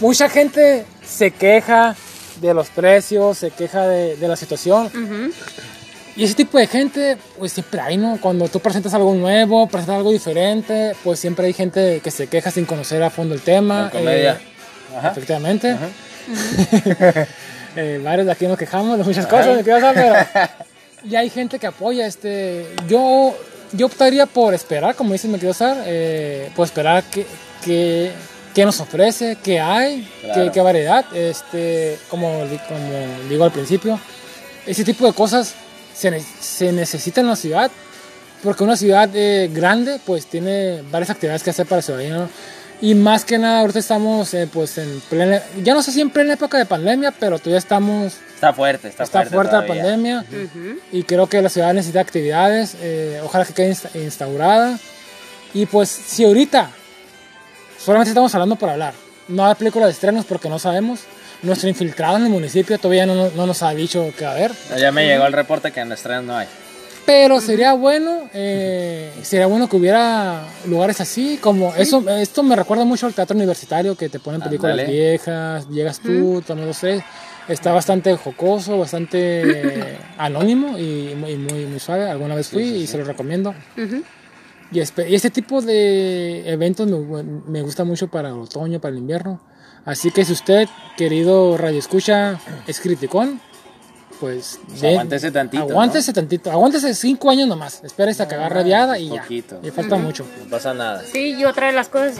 Mucha 0.00 0.28
gente 0.28 0.84
se 1.06 1.30
queja 1.30 1.94
de 2.40 2.52
los 2.52 2.68
precios, 2.70 3.38
se 3.38 3.50
queja 3.52 3.86
de, 3.86 4.16
de 4.16 4.28
la 4.28 4.36
situación. 4.36 4.86
Ujú. 4.86 5.32
Y 6.16 6.24
ese 6.24 6.34
tipo 6.34 6.56
de 6.58 6.66
gente, 6.66 7.18
pues 7.38 7.52
siempre 7.52 7.78
hay, 7.80 7.98
¿no? 7.98 8.18
Cuando 8.20 8.48
tú 8.48 8.58
presentas 8.58 8.94
algo 8.94 9.14
nuevo, 9.14 9.66
presentas 9.66 9.96
algo 9.96 10.10
diferente, 10.12 10.96
pues 11.04 11.20
siempre 11.20 11.46
hay 11.46 11.52
gente 11.52 12.00
que 12.02 12.10
se 12.10 12.26
queja 12.26 12.50
sin 12.50 12.64
conocer 12.64 13.02
a 13.02 13.10
fondo 13.10 13.34
el 13.34 13.42
tema. 13.42 13.90
Eh, 13.94 14.34
Ajá. 14.96 15.10
efectivamente. 15.10 15.76
Eh, 17.78 18.00
varios 18.02 18.24
de 18.24 18.32
aquí 18.32 18.46
nos 18.46 18.56
quejamos 18.56 18.96
de 18.96 19.04
muchas 19.04 19.26
cosas, 19.26 19.62
¿qué 19.62 19.70
pasa? 19.70 19.92
pero 19.92 20.48
y 21.04 21.14
hay 21.14 21.28
gente 21.28 21.58
que 21.58 21.66
apoya. 21.66 22.06
este 22.06 22.64
Yo 22.88 23.36
yo 23.72 23.84
optaría 23.84 24.24
por 24.24 24.54
esperar, 24.54 24.94
como 24.94 25.12
dices, 25.12 25.30
me 25.30 25.36
quiero 25.36 25.50
usar, 25.50 25.82
eh, 25.84 26.50
por 26.56 26.64
esperar 26.64 27.04
que, 27.04 27.26
que, 27.62 28.12
qué 28.54 28.64
nos 28.64 28.80
ofrece, 28.80 29.36
qué 29.42 29.60
hay, 29.60 30.08
Claro. 30.22 30.44
qué, 30.44 30.50
qué 30.52 30.60
variedad. 30.62 31.04
Este, 31.14 31.98
como, 32.08 32.28
como 32.66 33.28
digo 33.28 33.44
al 33.44 33.52
principio, 33.52 34.00
ese 34.66 34.82
tipo 34.82 35.06
de 35.06 35.12
cosas 35.12 35.54
se, 35.96 36.10
ne- 36.10 36.24
se 36.40 36.72
necesita 36.72 37.20
en 37.20 37.28
la 37.28 37.36
ciudad 37.36 37.70
porque 38.42 38.64
una 38.64 38.76
ciudad 38.76 39.08
eh, 39.14 39.50
grande 39.52 39.98
pues 40.04 40.26
tiene 40.26 40.82
varias 40.90 41.10
actividades 41.10 41.42
que 41.42 41.50
hacer 41.50 41.66
para 41.66 41.78
el 41.78 41.84
ciudadano 41.84 42.24
¿no? 42.24 42.28
y 42.80 42.94
más 42.94 43.24
que 43.24 43.38
nada 43.38 43.60
ahorita 43.60 43.78
estamos 43.78 44.34
eh, 44.34 44.46
pues 44.52 44.76
en 44.78 45.00
plena 45.08 45.42
ya 45.62 45.72
no 45.72 45.82
sé 45.82 45.90
si 45.92 46.00
en 46.02 46.10
plena 46.10 46.34
época 46.34 46.58
de 46.58 46.66
pandemia 46.66 47.10
pero 47.12 47.38
todavía 47.38 47.58
estamos 47.58 48.14
Está 48.34 48.52
fuerte, 48.52 48.88
está, 48.88 49.04
está 49.04 49.24
fuerte 49.24 49.54
la 49.54 49.62
todavía. 49.64 49.82
pandemia 49.82 50.24
Ujú. 50.30 50.78
y 50.92 51.02
creo 51.04 51.26
que 51.26 51.40
la 51.40 51.48
ciudad 51.48 51.72
necesita 51.72 52.00
actividades 52.00 52.76
eh, 52.82 53.18
ojalá 53.24 53.46
que 53.46 53.54
quede 53.54 53.70
insta- 53.72 53.90
instaurada 53.94 54.78
y 55.54 55.64
pues 55.64 55.88
si 55.88 56.24
ahorita 56.24 56.68
solamente 57.82 58.10
estamos 58.10 58.34
hablando 58.34 58.56
por 58.56 58.68
hablar 58.68 58.92
no 59.28 59.46
hay 59.46 59.54
películas 59.54 59.88
de 59.88 59.92
estrenos 59.92 60.24
porque 60.26 60.48
no 60.50 60.58
sabemos 60.58 61.00
nuestro 61.42 61.68
infiltrado 61.68 62.16
en 62.16 62.24
el 62.24 62.30
municipio 62.30 62.78
todavía 62.78 63.06
no, 63.06 63.30
no 63.30 63.46
nos 63.46 63.62
ha 63.62 63.70
dicho 63.74 64.12
que 64.16 64.24
va 64.24 64.32
a 64.32 64.34
haber 64.34 64.52
Ya 64.78 64.90
me 64.92 65.06
llegó 65.06 65.26
el 65.26 65.32
reporte 65.32 65.70
que 65.72 65.80
en 65.80 65.88
las 65.88 65.98
estrenos 66.00 66.24
no 66.24 66.36
hay. 66.36 66.46
pero 67.04 67.40
sería 67.40 67.72
bueno, 67.74 68.28
eh, 68.34 69.12
sería 69.22 69.46
bueno 69.46 69.68
que 69.68 69.76
hubiera 69.76 70.44
lugares 70.66 71.00
así, 71.00 71.38
como 71.40 71.72
eso, 71.76 72.02
esto 72.10 72.42
me 72.42 72.56
recuerda 72.56 72.84
mucho 72.84 73.06
al 73.06 73.14
teatro 73.14 73.36
universitario 73.36 73.94
que 73.96 74.08
te 74.08 74.18
ponen 74.18 74.40
películas 74.40 74.72
Ándale. 74.72 74.90
viejas, 74.92 75.68
llegas 75.68 76.00
tú, 76.00 76.42
también 76.44 76.66
lo 76.68 76.74
sé, 76.74 77.04
está 77.48 77.70
bastante 77.72 78.16
jocoso, 78.16 78.78
bastante 78.78 79.96
anónimo 80.18 80.76
y 80.78 81.14
muy, 81.14 81.36
muy, 81.36 81.66
muy 81.66 81.78
suave, 81.78 82.10
alguna 82.10 82.34
vez 82.34 82.48
fui 82.48 82.64
y 82.64 82.86
se 82.88 82.98
lo 82.98 83.04
recomiendo. 83.04 83.54
Y, 84.72 84.80
espe- 84.80 85.08
y 85.08 85.14
este 85.14 85.30
tipo 85.30 85.62
de 85.62 86.50
eventos 86.50 86.88
me, 86.88 87.22
me 87.22 87.62
gusta 87.62 87.84
mucho 87.84 88.08
para 88.08 88.30
el 88.30 88.34
otoño, 88.34 88.80
para 88.80 88.92
el 88.92 88.98
invierno. 88.98 89.40
Así 89.86 90.10
que 90.10 90.24
si 90.24 90.32
usted, 90.34 90.68
querido 90.98 91.56
Radio 91.56 91.78
Escucha, 91.78 92.38
es 92.66 92.80
criticón, 92.80 93.40
pues... 94.20 94.58
de- 94.80 94.88
aguántese 94.90 95.30
tantito, 95.30 95.62
Aguántese 95.62 96.12
tantito. 96.12 96.50
Aguántese 96.50 96.92
cinco 96.94 97.30
años 97.30 97.46
nomás. 97.46 97.82
Espera 97.84 98.10
hasta 98.10 98.26
que 98.26 98.34
haga 98.34 98.48
radiada 98.48 98.98
y 98.98 99.08
ya. 99.10 99.22
poquito. 99.22 99.60
Y 99.62 99.70
falta 99.70 99.96
mucho. 99.96 100.26
No 100.42 100.50
pasa 100.50 100.74
nada. 100.74 101.02
Sí, 101.04 101.36
y 101.38 101.44
otra 101.44 101.68
de 101.68 101.72
las 101.74 101.88
cosas, 101.88 102.16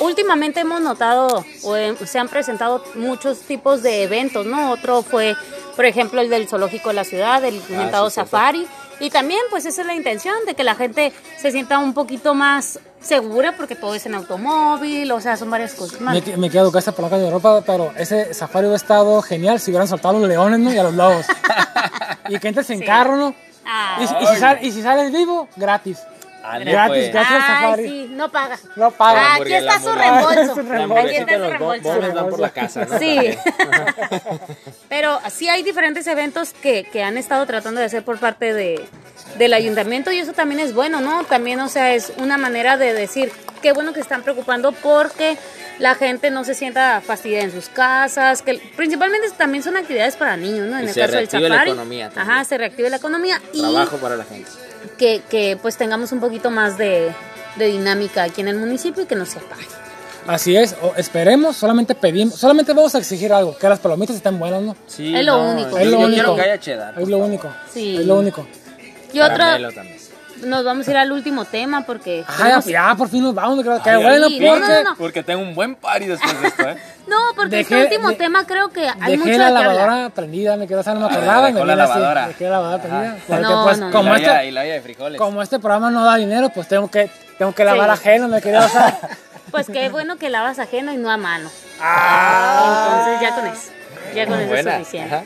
últimamente 0.00 0.60
hemos 0.60 0.80
notado, 0.80 1.44
o 1.64 1.76
eh, 1.76 1.94
se 2.06 2.18
han 2.18 2.28
presentado 2.28 2.82
muchos 2.94 3.40
tipos 3.40 3.82
de 3.82 4.04
eventos, 4.04 4.46
¿no? 4.46 4.70
Otro 4.70 5.02
fue, 5.02 5.34
por 5.74 5.84
ejemplo, 5.84 6.20
el 6.20 6.30
del 6.30 6.48
zoológico 6.48 6.88
de 6.88 6.94
la 6.94 7.04
ciudad, 7.04 7.44
el 7.44 7.60
comentado 7.60 8.08
sí, 8.08 8.14
cierto. 8.14 8.30
safari, 8.30 8.66
y 9.00 9.10
también, 9.10 9.40
pues 9.50 9.66
esa 9.66 9.80
es 9.82 9.86
la 9.86 9.94
intención, 9.94 10.34
de 10.46 10.54
que 10.54 10.64
la 10.64 10.74
gente 10.74 11.12
se 11.38 11.50
sienta 11.50 11.78
un 11.78 11.94
poquito 11.94 12.34
más 12.34 12.78
segura, 13.00 13.54
porque 13.56 13.74
todo 13.76 13.94
es 13.94 14.04
en 14.06 14.14
automóvil, 14.14 15.10
o 15.12 15.20
sea, 15.20 15.36
son 15.36 15.50
varias 15.50 15.74
cosas 15.74 16.00
más. 16.00 16.14
Me, 16.26 16.36
me 16.36 16.50
quedo 16.50 16.72
casi 16.72 16.90
por 16.92 17.04
la 17.04 17.10
calle 17.10 17.22
de 17.22 17.28
Europa, 17.28 17.62
pero 17.64 17.92
ese 17.96 18.34
safari 18.34 18.66
hubiera 18.66 18.76
estado 18.76 19.20
genial 19.22 19.60
si 19.60 19.70
hubieran 19.70 19.86
soltado 19.88 20.16
a 20.16 20.20
los 20.20 20.28
leones 20.28 20.58
¿no? 20.60 20.72
y 20.72 20.78
a 20.78 20.82
los 20.82 20.94
lobos. 20.94 21.26
y 22.28 22.38
que 22.38 22.48
entres 22.48 22.68
en 22.70 22.78
Sí. 22.80 22.84
carro, 22.84 23.16
¿no? 23.16 23.34
Ah, 23.64 23.98
Y, 24.00 24.06
si- 24.06 24.14
y 24.14 24.26
si 24.26 24.36
sal- 24.40 24.58
y 24.62 24.72
si 24.72 24.82
sales 24.82 25.12
vivo, 25.12 25.48
gratis. 25.56 25.98
Ande, 26.48 26.70
Gratis, 26.72 27.08
pues. 27.10 27.26
Ay, 27.28 27.40
safari. 27.40 27.88
sí, 27.88 28.08
no 28.12 28.30
paga. 28.30 28.58
No 28.76 28.90
paga. 28.92 29.20
Ah, 29.20 29.34
aquí 29.40 29.52
está 29.54 29.80
su 29.80 29.92
reembolso. 29.92 30.54
Su 30.54 30.62
La 30.62 30.68
reembolso. 30.76 31.06
Aquí 31.06 31.16
está 31.16 31.34
su 31.34 31.40
reembolso. 31.42 31.82
bonos 31.88 32.14
van 32.14 32.28
por 32.30 32.40
la 32.40 32.50
casa, 32.50 32.84
¿no? 32.84 32.98
Sí. 32.98 33.18
Pero 34.88 35.20
sí 35.30 35.48
hay 35.48 35.62
diferentes 35.62 36.06
eventos 36.06 36.52
que, 36.52 36.84
que 36.84 37.02
han 37.02 37.18
estado 37.18 37.44
tratando 37.46 37.80
de 37.80 37.86
hacer 37.86 38.04
por 38.04 38.18
parte 38.18 38.52
de, 38.52 38.84
del 39.38 39.54
ayuntamiento 39.54 40.12
y 40.12 40.18
eso 40.18 40.32
también 40.32 40.60
es 40.60 40.74
bueno, 40.74 41.00
¿no? 41.00 41.24
También, 41.24 41.60
o 41.60 41.68
sea, 41.68 41.94
es 41.94 42.12
una 42.18 42.38
manera 42.38 42.76
de 42.76 42.92
decir, 42.94 43.32
qué 43.62 43.72
bueno 43.72 43.92
que 43.92 44.00
están 44.00 44.22
preocupando 44.22 44.72
porque 44.72 45.36
la 45.78 45.94
gente 45.94 46.30
no 46.30 46.44
se 46.44 46.54
sienta 46.54 47.00
fastidiada 47.00 47.44
en 47.44 47.52
sus 47.52 47.68
casas, 47.68 48.42
que 48.42 48.54
principalmente 48.76 49.28
también 49.36 49.62
son 49.62 49.76
actividades 49.76 50.16
para 50.16 50.36
niños, 50.36 50.68
¿no? 50.68 50.78
En 50.78 50.84
Y 50.84 50.88
el 50.88 50.94
se 50.94 51.00
caso 51.00 51.12
del 51.12 51.18
reactive 51.20 51.48
la 51.48 51.54
safari. 51.56 51.70
economía 51.72 52.10
también. 52.10 52.30
Ajá, 52.30 52.44
se 52.44 52.58
reactive 52.58 52.90
la 52.90 52.96
economía 52.96 53.42
y 53.52 53.60
Trabajo 53.60 53.96
para 53.98 54.16
la 54.16 54.24
gente. 54.24 54.48
Que, 54.98 55.22
que 55.28 55.58
pues 55.60 55.76
tengamos 55.76 56.12
un 56.12 56.20
poquito 56.20 56.50
más 56.50 56.76
de, 56.78 57.12
de 57.56 57.66
dinámica 57.66 58.22
aquí 58.24 58.40
en 58.40 58.48
el 58.48 58.56
municipio 58.56 59.02
y 59.02 59.06
que 59.06 59.14
no 59.14 59.26
se 59.26 59.38
apague. 59.38 59.66
Así 60.26 60.56
es. 60.56 60.74
o 60.82 60.92
esperemos, 60.96 61.56
solamente 61.56 61.94
pedimos, 61.94 62.34
solamente 62.34 62.72
vamos 62.72 62.94
a 62.96 62.98
exigir 62.98 63.32
algo, 63.32 63.56
que 63.56 63.68
las 63.68 63.78
palomitas 63.78 64.16
estén 64.16 64.38
buenas, 64.38 64.60
¿no? 64.62 64.76
Sí, 64.88 65.14
Es 65.14 65.24
lo 65.24 65.40
único. 65.42 65.70
Yo, 65.70 65.78
Es 65.78 65.84
lo 65.86 65.90
yo 65.92 65.98
único. 66.06 66.14
quiero 66.14 66.34
que 66.36 66.42
haya 66.42 66.58
cheddar. 66.58 67.00
Es 67.00 67.08
lo 67.08 67.18
único. 67.18 67.48
Sí. 67.72 67.96
Es 67.98 68.06
lo 68.06 68.16
único. 68.18 68.46
Y 69.12 69.20
otra, 69.20 69.58
también. 69.72 69.95
Nos 70.44 70.64
vamos 70.64 70.86
a 70.86 70.90
ir 70.90 70.96
al 70.96 71.12
último 71.12 71.44
tema 71.44 71.82
porque... 71.82 72.24
Ah, 72.26 72.32
ya, 72.38 72.44
tenemos- 72.44 72.64
ya, 72.66 72.94
por 72.96 73.08
fin 73.08 73.22
nos 73.22 73.34
vamos, 73.34 73.60
creo 73.62 73.82
que 73.82 73.90
Ay, 73.90 74.02
bueno, 74.02 74.28
sí, 74.28 74.38
porque 74.46 74.60
no, 74.60 74.82
no. 74.90 74.96
Porque 74.96 75.22
tengo 75.22 75.42
un 75.42 75.54
buen 75.54 75.74
party 75.74 76.06
después 76.06 76.40
de 76.40 76.48
esto, 76.48 76.68
¿eh? 76.68 76.76
No, 77.06 77.16
porque 77.36 77.58
Dejé- 77.58 77.60
este 77.60 77.82
último 77.84 78.08
de- 78.08 78.16
tema 78.16 78.44
creo 78.46 78.68
que 78.70 78.88
hay 78.88 79.16
mucho 79.16 79.30
dejé 79.30 79.30
de 79.32 79.38
la 79.38 79.50
lavadora 79.50 80.08
prendida, 80.10 80.56
me 80.56 80.66
quedó, 80.66 80.80
o 80.80 80.82
sea, 80.82 80.94
no 80.94 81.00
me 81.00 81.06
acordaba. 81.06 81.46
dejó 81.46 81.64
me 81.64 81.76
la 81.76 81.84
así, 81.84 81.92
lavadora. 81.92 82.26
Dejé 82.28 82.44
la 82.44 82.50
lavadora 82.50 82.82
prendida. 82.82 83.16
Porque 83.28 83.42
No, 83.42 83.64
pues, 83.64 83.78
no, 83.78 83.86
no. 83.86 83.92
como 83.92 84.12
y, 84.12 84.16
este, 84.16 84.30
olla, 84.30 84.44
y 84.44 84.50
la 84.50 84.60
olla 84.62 84.72
de 84.72 84.80
frijoles. 84.80 85.18
como 85.20 85.40
este 85.42 85.58
programa 85.60 85.90
no 85.92 86.04
da 86.04 86.16
dinero, 86.16 86.48
pues 86.50 86.66
tengo 86.66 86.90
que, 86.90 87.08
tengo 87.38 87.52
que 87.54 87.64
lavar 87.64 87.86
Sí. 87.96 88.00
ajeno, 88.08 88.28
me 88.28 88.40
quería 88.42 88.66
usar. 88.66 88.98
Pues 89.52 89.68
qué 89.68 89.88
bueno 89.90 90.16
que 90.16 90.28
lavas 90.28 90.58
ajeno 90.58 90.92
y 90.92 90.96
no 90.96 91.08
a 91.08 91.16
mano. 91.16 91.48
Ah. 91.80 92.98
Entonces 92.98 93.20
ya 93.28 93.34
con 93.36 93.46
eso. 93.46 93.70
Ya 94.14 94.26
con 94.26 94.34
Muy 94.34 94.42
eso 94.44 94.52
buena. 94.52 94.70
es 94.72 94.78
suficiente. 94.78 95.14
Ajá. 95.14 95.24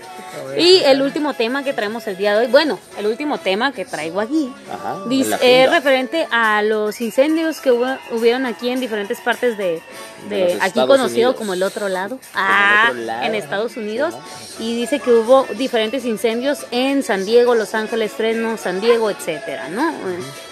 Y 0.58 0.82
el 0.84 1.02
último 1.02 1.34
tema 1.34 1.62
que 1.64 1.72
traemos 1.72 2.06
el 2.06 2.16
día 2.16 2.32
de 2.38 2.46
hoy, 2.46 2.50
bueno, 2.50 2.78
el 2.98 3.06
último 3.06 3.38
tema 3.38 3.72
que 3.72 3.84
traigo 3.84 4.20
aquí, 4.20 4.52
Ajá, 4.72 4.96
dice- 5.08 5.38
es 5.42 5.70
referente 5.70 6.26
a 6.30 6.62
los 6.62 7.00
incendios 7.00 7.60
que 7.60 7.70
hubo- 7.72 7.98
hubieron 8.10 8.46
aquí 8.46 8.68
en 8.70 8.80
diferentes 8.80 9.20
partes 9.20 9.56
de, 9.58 9.80
de 10.28 10.36
De 10.46 10.54
los 10.54 10.62
aquí 10.62 10.80
conocido 10.80 11.30
Unidos. 11.30 11.36
como 11.36 11.54
el 11.54 11.62
otro 11.62 11.88
lado, 11.88 12.14
el 12.16 12.20
ah, 12.34 12.86
otro 12.90 13.02
lado. 13.02 13.22
en 13.24 13.34
Estados 13.34 13.76
Unidos, 13.76 14.14
Sí, 14.56 14.64
y 14.64 14.76
dice 14.76 14.98
que 15.00 15.10
hubo 15.12 15.46
diferentes 15.56 16.04
incendios 16.04 16.66
en 16.70 17.02
San 17.02 17.24
Diego, 17.24 17.54
Los 17.54 17.74
Ángeles, 17.74 18.12
Fresno, 18.12 18.56
San 18.58 18.80
Diego, 18.80 19.10
etcétera, 19.10 19.68
¿no? 19.68 19.92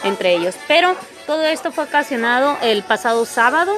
Entre 0.04 0.34
ellos. 0.34 0.54
Pero 0.66 0.94
todo 1.26 1.42
esto 1.42 1.72
fue 1.72 1.84
ocasionado 1.84 2.56
el 2.62 2.82
pasado 2.82 3.26
sábado. 3.26 3.72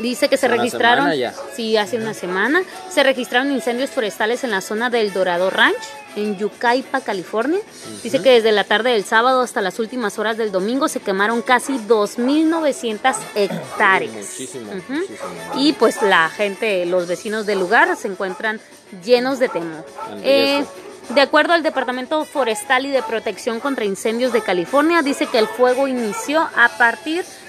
Dice 0.00 0.28
que 0.28 0.36
se 0.36 0.46
una 0.46 0.56
registraron, 0.56 1.10
sí, 1.54 1.76
hace 1.76 1.96
una 1.96 2.14
semana, 2.14 2.62
se 2.90 3.02
registraron 3.02 3.50
incendios 3.50 3.90
forestales 3.90 4.44
en 4.44 4.50
la 4.50 4.60
zona 4.60 4.90
del 4.90 5.12
Dorado 5.12 5.50
Ranch, 5.50 5.76
en 6.16 6.38
Yucaipa, 6.38 7.00
California. 7.00 7.60
Dice 8.02 8.22
que 8.22 8.30
desde 8.30 8.52
la 8.52 8.64
tarde 8.64 8.92
del 8.92 9.04
sábado 9.04 9.40
hasta 9.40 9.60
las 9.60 9.78
últimas 9.78 10.18
horas 10.18 10.36
del 10.36 10.52
domingo 10.52 10.88
se 10.88 11.00
quemaron 11.00 11.42
casi 11.42 11.74
2.900 11.74 13.16
hectáreas. 13.34 14.14
Muchísimo, 14.14 14.72
muchísimo. 14.72 15.18
Y 15.56 15.72
pues 15.74 16.02
la 16.02 16.28
gente, 16.28 16.86
los 16.86 17.06
vecinos 17.06 17.46
del 17.46 17.58
lugar 17.58 17.96
se 17.96 18.08
encuentran 18.08 18.60
llenos 19.04 19.38
de 19.38 19.48
temor. 19.48 19.84
Eh, 20.22 20.64
de 21.08 21.20
acuerdo 21.20 21.52
al 21.52 21.62
Departamento 21.62 22.24
Forestal 22.24 22.86
y 22.86 22.90
de 22.90 23.02
Protección 23.02 23.60
contra 23.60 23.84
Incendios 23.84 24.32
de 24.32 24.40
California, 24.40 25.02
dice 25.02 25.26
que 25.26 25.38
el 25.38 25.46
fuego 25.46 25.88
inició 25.88 26.40
a 26.56 26.68
partir 26.78 27.24
de 27.24 27.41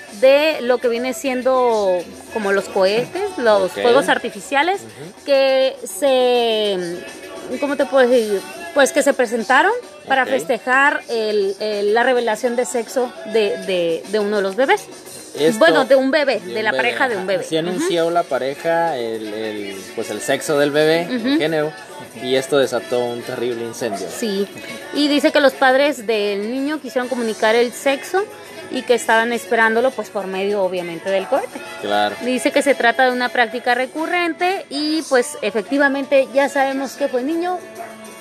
lo 0.62 0.78
que 0.78 0.88
viene 0.88 1.14
siendo 1.14 2.00
como 2.34 2.52
los 2.52 2.66
cohetes, 2.66 3.38
los 3.38 3.72
Ok. 3.72 3.82
fuegos 3.82 4.10
artificiales 4.10 4.82
que 5.26 5.76
se, 5.84 7.58
¿cómo 7.60 7.76
te 7.76 7.86
puedo 7.86 8.08
decir? 8.08 8.42
Pues 8.74 8.92
que 8.92 9.04
se 9.04 9.14
presentaron 9.14 9.72
para 10.08 10.26
festejar 10.26 11.02
el- 11.10 11.56
el- 11.60 11.94
la 11.94 12.04
revelación 12.04 12.56
de 12.56 12.66
sexo 12.66 13.12
de, 13.34 13.58
de- 13.66 14.04
de 14.10 14.20
uno 14.20 14.38
de 14.38 14.44
los 14.44 14.56
bebés. 14.56 14.82
Esto- 15.38 15.58
bueno, 15.60 15.86
de 15.86 15.96
un 15.96 16.12
bebé, 16.12 16.40
de, 16.40 16.62
la 16.62 16.72
bebé, 16.72 16.84
pareja 16.84 17.10
de 17.10 17.18
un 17.18 17.26
bebé. 17.26 17.44
Ujú. 17.46 17.58
anunció 17.58 18.12
la 18.12 18.22
pareja 18.24 18.98
el, 18.98 19.34
el, 19.34 19.76
pues 19.96 20.12
el 20.12 20.22
sexo 20.22 20.60
del 20.60 20.70
bebé, 20.70 21.08
el 21.10 21.38
género, 21.40 21.72
y 22.22 22.36
esto 22.36 22.60
desató 22.60 23.04
un 23.04 23.22
terrible 23.24 23.64
incendio. 23.66 24.08
Sí, 24.16 24.48
y 24.94 25.08
dice 25.08 25.32
que 25.32 25.40
los 25.40 25.54
padres 25.54 26.06
del 26.06 26.52
niño 26.52 26.80
quisieron 26.80 27.08
comunicar 27.10 27.56
el 27.56 27.72
sexo 27.74 28.24
y 28.74 28.82
que 28.82 28.96
estaban 28.96 29.32
esperándolo 29.32 29.92
pues 29.92 30.10
por 30.10 30.28
medio 30.28 30.62
obviamente 30.64 31.10
del 31.10 31.28
cohete. 31.28 31.62
Claro. 31.82 32.16
Dice 32.22 32.52
que 32.52 32.62
se 32.62 32.76
trata 32.76 33.06
de 33.06 33.12
una 33.12 33.30
práctica 33.30 33.76
recurrente 33.76 34.66
y 34.70 35.02
pues 35.04 35.38
efectivamente 35.42 36.28
ya 36.34 36.50
sabemos 36.50 36.94
que 36.94 37.08
fue 37.08 37.24
niño, 37.24 37.60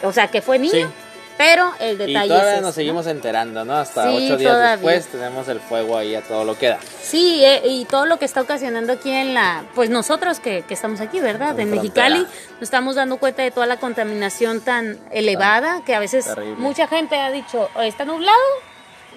o 0.04 0.12
sea 0.12 0.28
que 0.28 0.42
fue 0.42 0.58
niño, 0.58 0.88
Sí. 0.88 0.94
pero 1.38 1.72
el 1.80 1.94
Y 1.94 2.06
detalle 2.06 2.28
todavía 2.28 2.54
es 2.56 2.60
nos 2.60 2.70
ese, 2.70 2.80
seguimos 2.82 3.06
enterando, 3.06 3.64
¿no? 3.64 3.74
Hasta 3.76 4.04
Sí, 4.10 4.26
ocho 4.26 4.36
días 4.36 4.52
todavía. 4.52 4.90
después 4.92 5.06
tenemos 5.06 5.48
el 5.48 5.58
fuego 5.60 5.96
ahí 5.96 6.14
a 6.14 6.20
todo 6.20 6.44
lo 6.44 6.56
que 6.58 6.68
da. 6.68 6.78
Sí, 7.02 7.42
eh, 7.44 7.62
y 7.64 7.84
todo 7.86 8.04
lo 8.06 8.18
que 8.18 8.26
está 8.26 8.42
ocasionando 8.42 8.92
aquí 8.92 9.10
en 9.10 9.32
la, 9.34 9.64
pues 9.74 9.88
nosotros 9.90 10.38
que, 10.38 10.62
que 10.68 10.74
estamos 10.74 11.00
aquí, 11.00 11.18
¿verdad? 11.20 11.58
En 11.58 11.68
En 11.68 11.70
Mexicali, 11.70 12.18
nos 12.18 12.62
estamos 12.62 12.94
dando 12.96 13.16
cuenta 13.16 13.42
de 13.42 13.50
toda 13.50 13.66
la 13.66 13.78
contaminación 13.78 14.60
tan 14.60 14.98
elevada 15.10 15.82
que 15.86 15.94
a 15.94 15.98
veces 16.00 16.26
terrible. 16.26 16.56
mucha 16.56 16.86
gente 16.86 17.16
ha 17.16 17.30
dicho, 17.30 17.70
está 17.82 18.04
nublado 18.04 18.36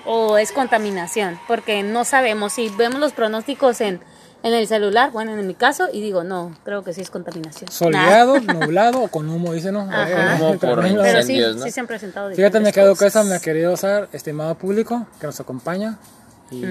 o 0.05 0.37
es 0.37 0.51
contaminación, 0.51 1.39
porque 1.47 1.83
no 1.83 2.05
sabemos 2.05 2.53
si 2.53 2.69
vemos 2.69 2.99
los 2.99 3.13
pronósticos 3.13 3.81
en, 3.81 3.99
en 4.43 4.53
el 4.53 4.67
celular, 4.67 5.11
bueno, 5.11 5.33
en 5.33 5.47
mi 5.47 5.55
caso, 5.55 5.87
y 5.91 6.01
digo, 6.01 6.23
no, 6.23 6.55
creo 6.63 6.83
que 6.83 6.93
sí 6.93 7.01
es 7.01 7.09
contaminación. 7.09 7.71
Soleado, 7.71 8.39
nublado 8.39 9.01
o 9.03 9.07
con 9.07 9.29
humo, 9.29 9.53
dice, 9.53 9.71
¿no? 9.71 9.81
Ajá. 9.81 10.37
Humo 10.39 10.57
por 10.59 10.81
Pero 10.81 11.23
sí, 11.23 11.33
incendios, 11.33 11.55
¿no? 11.57 11.63
sí 11.65 11.71
se 11.71 11.79
han 11.79 11.87
presentado 11.87 12.29
Fíjate, 12.31 12.59
me 12.59 12.71
quedo 12.71 12.93
esa 12.93 13.23
me 13.23 13.35
ha 13.35 13.39
querido 13.39 13.73
usar, 13.73 14.07
estimado 14.13 14.55
público, 14.55 15.07
que 15.19 15.27
nos 15.27 15.39
acompaña. 15.39 15.97
Y, 16.51 16.63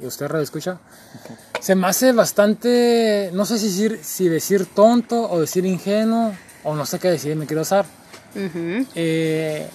y 0.00 0.06
usted 0.06 0.28
radio 0.28 0.44
escucha. 0.44 0.78
Se 1.60 1.74
me 1.74 1.88
hace 1.88 2.12
bastante, 2.12 3.30
no 3.32 3.44
sé 3.44 3.58
si 3.58 3.66
decir, 3.66 4.00
si 4.02 4.28
decir 4.28 4.66
tonto 4.66 5.28
o 5.28 5.40
decir 5.40 5.66
ingenuo, 5.66 6.32
o 6.62 6.74
no 6.76 6.86
sé 6.86 7.00
qué 7.00 7.10
decir, 7.10 7.34
me 7.34 7.46
quiero 7.46 7.62
usar. 7.62 7.84
Ujú. 8.36 8.86
Eh, 8.94 9.68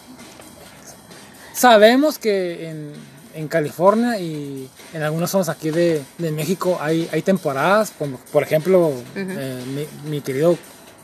sabemos 1.57 2.19
que 2.19 2.69
en, 2.69 2.93
en 3.33 3.47
California 3.47 4.19
y 4.19 4.69
en 4.93 5.01
algunas 5.01 5.31
zonas 5.31 5.49
aquí 5.49 5.71
de, 5.71 6.03
de 6.17 6.31
México 6.31 6.77
hay, 6.79 7.09
hay 7.11 7.21
temporadas, 7.23 7.91
como 7.97 8.17
por 8.31 8.43
ejemplo 8.43 8.91
eh, 9.15 9.63
mi, 9.73 10.09
mi 10.09 10.21
querido 10.21 10.57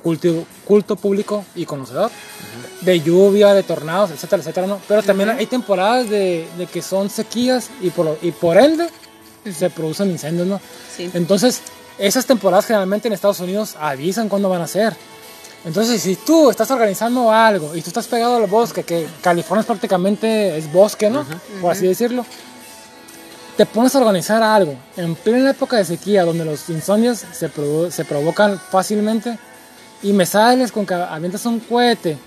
culto, 0.04 0.46
culto 0.66 0.96
público 0.96 1.44
y 1.56 1.66
conocedor, 1.66 2.12
de 2.82 3.02
lluvia, 3.02 3.54
de 3.54 3.64
tornados, 3.64 4.12
etcétera, 4.12 4.42
etcétera, 4.42 4.68
¿no? 4.68 4.80
Pero 4.88 5.02
también 5.02 5.30
hay 5.30 5.48
temporadas 5.48 6.10
de, 6.10 6.48
de 6.58 6.68
que 6.68 6.82
son 6.82 7.10
sequías 7.10 7.70
y 7.82 7.90
por, 7.90 8.20
y 8.22 8.32
por 8.32 8.58
ende 8.58 8.88
se 9.52 9.70
producen 9.70 10.12
incendios, 10.12 10.48
¿no? 10.48 10.62
Sí. 10.96 11.10
Entonces, 11.14 11.62
esas 11.98 12.26
temporadas 12.26 12.66
generalmente 12.66 13.08
en 13.08 13.14
Estados 13.14 13.40
Unidos 13.40 13.76
avisan 13.80 14.30
cuándo 14.30 14.50
van 14.50 14.62
a 14.62 14.68
ser. 14.68 14.94
Entonces, 15.66 16.02
si 16.02 16.16
tú 16.18 16.50
estás 16.50 16.70
organizando 16.72 17.32
algo 17.32 17.74
y 17.76 17.82
tú 17.82 17.90
estás 17.90 18.08
pegado 18.08 18.36
al 18.36 18.48
bosque, 18.48 18.84
que 18.84 19.08
California 19.22 19.62
es 19.62 19.66
prácticamente 19.68 20.58
es 20.58 20.72
bosque, 20.72 21.10
¿no? 21.10 21.26
Por 21.62 21.72
así 21.72 21.88
decirlo. 21.88 22.26
Te 23.56 23.66
pones 23.68 23.96
a 23.96 24.00
organizar 24.00 24.42
algo 24.42 24.76
en 24.98 25.16
plena 25.16 25.52
época 25.52 25.78
de 25.78 25.86
sequía, 25.86 26.26
donde 26.26 26.44
los 26.44 26.68
incendios 26.70 27.20
se, 27.32 27.50
provo- 27.52 27.90
se 27.92 28.04
provocan 28.04 28.60
fácilmente, 28.60 29.38
y 30.02 30.12
me 30.12 30.26
sales 30.26 30.72
con 30.72 30.86
que 30.86 30.96
avientas 30.96 31.46
un 31.46 31.60
cohete. 31.60 32.18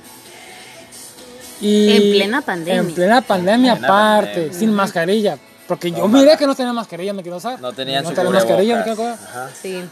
Y 1.61 1.91
En 1.91 2.03
plena 2.13 2.43
pandemia. 2.43 2.81
En 2.81 2.95
plena 2.95 3.21
pandemia, 3.23 3.73
En 3.73 3.79
plena 3.79 3.95
aparte, 3.95 4.33
pandemia. 4.35 4.59
sin 4.59 4.73
mascarilla. 4.73 5.39
Porque 5.67 5.91
yo 5.91 6.07
miré 6.07 6.37
que 6.37 6.47
no 6.47 6.55
tenía 6.55 6.73
mascarilla, 6.73 7.13
me 7.13 7.23
quiero 7.23 7.39
usar. 7.39 7.61
No 7.61 7.73
tenían 7.73 8.05
no 8.05 8.11
tenía 8.13 8.31
mascarilla, 8.31 8.85
me. 8.85 8.93
Ajá. 8.93 9.51
Sí. 9.61 9.83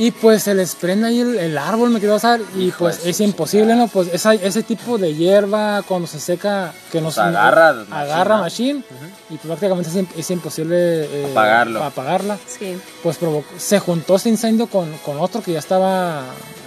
Y 0.00 0.12
pues 0.12 0.44
se 0.44 0.54
les 0.54 0.76
prende 0.76 1.08
ahí 1.08 1.18
el, 1.20 1.36
el 1.36 1.58
árbol, 1.58 1.90
me 1.90 1.98
quiero 1.98 2.14
usar. 2.14 2.40
Y 2.56 2.66
Hijo 2.66 2.78
pues 2.84 3.02
de 3.02 3.10
es 3.10 3.20
imposible, 3.20 3.74
¿no? 3.74 3.88
Pues 3.88 4.08
esa- 4.14 4.32
ese 4.34 4.62
tipo 4.62 4.96
de 4.96 5.12
hierba 5.14 5.82
cuando 5.82 6.06
se 6.06 6.20
seca, 6.20 6.72
que 6.92 7.00
nos 7.00 7.16
Pues 7.16 7.26
agarra 7.26 7.72
machine, 7.72 7.96
agarra 7.96 8.36
¿no? 8.36 8.42
machine, 8.42 8.82
y 9.28 9.34
pues 9.36 9.40
prácticamente 9.58 9.90
es, 9.90 9.96
im- 9.96 10.08
es 10.16 10.30
imposible 10.30 10.76
eh, 11.04 11.28
Apagarlo. 11.32 11.82
apagarla. 11.82 12.38
Sí. 12.46 12.78
Pues 13.02 13.16
provocó- 13.18 13.58
se 13.58 13.80
juntó 13.80 14.14
ese 14.16 14.28
incendio 14.28 14.68
con, 14.68 14.88
con 15.04 15.18
otro 15.18 15.42
que 15.42 15.52
ya 15.54 15.58
estaba 15.58 16.22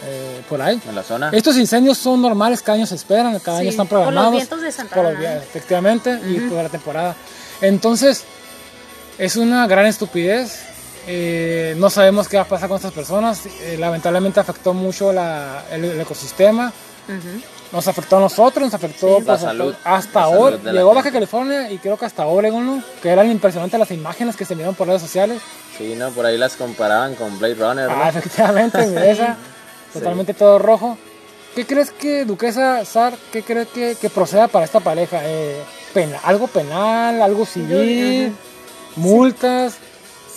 eh, 0.08 0.42
por 0.50 0.62
ahí. 0.62 0.82
En 0.90 0.96
la 0.96 1.04
zona. 1.04 1.30
Estos 1.32 1.56
incendios 1.56 1.98
son 1.98 2.22
normales, 2.22 2.62
cada 2.62 2.78
año 2.80 2.86
se 2.86 2.96
esperan, 2.96 3.40
cada 3.40 3.58
Sí, 3.60 3.62
año 3.62 3.70
están 3.70 3.88
por 3.88 4.00
los 4.00 4.08
programados. 4.08 4.36
vientos 4.36 4.62
de 4.62 4.72
Santa 4.74 4.94
por 4.96 5.04
los 5.06 5.12
Ana. 5.14 5.20
vientos, 5.22 5.44
efectivamente, 5.48 6.20
y 6.28 6.40
por 6.50 6.62
la 6.64 6.70
temporada. 6.70 7.16
Entonces, 7.62 8.26
es 9.18 9.38
una 9.38 9.68
gran 9.68 9.86
estupidez. 9.86 10.64
Eh, 11.08 11.76
no 11.78 11.90
sabemos 11.90 12.28
qué 12.28 12.38
va 12.38 12.44
a 12.44 12.48
pasar 12.48 12.68
con 12.70 12.78
estas 12.78 12.94
personas. 12.94 13.46
eh, 13.46 13.78
lamentablemente 13.80 14.40
afectó 14.40 14.74
mucho 14.74 15.12
la- 15.12 15.64
el, 15.72 15.86
el 15.86 16.02
ecosistema. 16.02 16.72
Nos 17.74 17.88
afectó 17.88 18.18
a 18.18 18.20
nosotros, 18.20 18.66
nos 18.66 18.74
afectó 18.74 19.20
La 19.20 19.26
pues, 19.26 19.42
salud, 19.42 19.74
hasta 19.84 20.24
ahora. 20.24 20.58
Llegó 20.72 20.94
Baja. 20.94 21.12
California 21.12 21.72
y 21.72 21.78
creo 21.78 21.98
que 21.98 22.06
hasta 22.06 22.26
Oregon, 22.26 22.66
¿no? 22.66 22.84
que 23.02 23.10
eran 23.10 23.30
impresionantes 23.32 23.80
las 23.80 23.92
imágenes 23.92 24.36
que 24.36 24.46
se 24.46 24.56
miraron 24.56 24.76
por 24.76 24.88
redes 24.88 25.02
sociales. 25.02 25.42
Sí, 25.78 25.96
no, 25.98 26.10
por 26.12 26.26
ahí 26.26 26.38
las 26.38 26.54
comparaban 26.56 27.16
con 27.16 27.38
Blade 27.40 27.56
Runner, 27.56 27.90
¿no? 27.90 28.04
Ah, 28.04 28.10
efectivamente, 28.10 28.80
esa. 29.12 29.38
Totalmente 29.94 30.34
todo 30.34 30.60
rojo. 30.60 30.98
¿Qué 31.56 31.66
crees 31.66 31.92
que, 31.92 32.24
Duquesa 32.24 32.86
Sar, 32.86 33.14
qué 33.34 33.42
crees 33.44 33.68
que, 33.70 33.96
que 34.00 34.10
proceda 34.10 34.48
para 34.48 34.64
esta 34.66 34.80
pareja? 34.80 35.20
Eh, 35.24 35.62
pena- 35.94 36.20
¿Algo 36.24 36.48
penal, 36.48 37.22
algo 37.22 37.46
civil, 37.46 38.34
multas? 38.96 39.76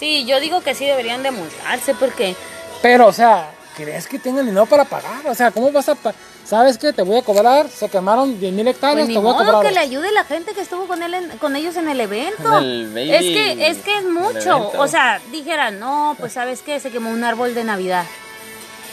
Sí, 0.05 0.27
yo 0.27 0.39
digo 0.39 0.61
que 0.61 0.75
sí 0.75 0.85
deberían 0.85 1.23
de 1.23 1.31
multarse 1.31 1.95
porque 1.95 2.37
Pero, 2.83 3.07
o 3.07 3.13
sea, 3.15 3.51
¿crees 3.75 4.07
que 4.07 4.19
tengan 4.19 4.45
dinero 4.45 4.67
para 4.67 4.85
pagar? 4.85 5.27
O 5.27 5.35
sea, 5.35 5.51
¿cómo 5.51 5.73
vas 5.73 5.89
a? 5.89 5.97
¿Sabes 6.45 6.77
qué? 6.77 6.93
Te 6.93 7.01
voy 7.01 7.17
a 7.17 7.23
cobrar, 7.23 7.71
se 7.71 7.89
quemaron 7.89 8.39
10 8.39 8.53
mil 8.53 8.69
hectáreas, 8.69 8.99
pues 8.99 9.09
ni 9.09 9.15
te 9.15 9.21
voy 9.21 9.31
a 9.31 9.33
modo 9.33 9.45
cobrar. 9.47 9.63
que 9.67 9.73
le 9.73 9.81
ayude 9.81 10.13
la 10.13 10.25
gente 10.25 10.53
que 10.53 10.61
estuvo 10.61 10.87
con 10.87 11.03
él 11.03 11.15
en- 11.15 11.31
con 11.39 11.57
ellos 11.57 11.75
en 11.77 11.89
el 11.89 11.99
evento. 12.03 12.59
En 12.59 12.65
el 12.65 12.89
baby- 12.93 13.13
es 13.15 13.23
que 13.23 13.67
es 13.71 13.79
que 13.79 13.97
es 13.97 14.05
mucho, 14.05 14.73
o 14.79 14.87
sea, 14.89 15.23
dijeran, 15.33 15.81
"No, 15.81 16.15
pues 16.21 16.35
sabes 16.35 16.61
qué, 16.61 16.81
se 16.81 16.91
quemó 16.91 17.09
un 17.09 17.25
árbol 17.25 17.55
de 17.55 17.65
Navidad." 17.65 18.05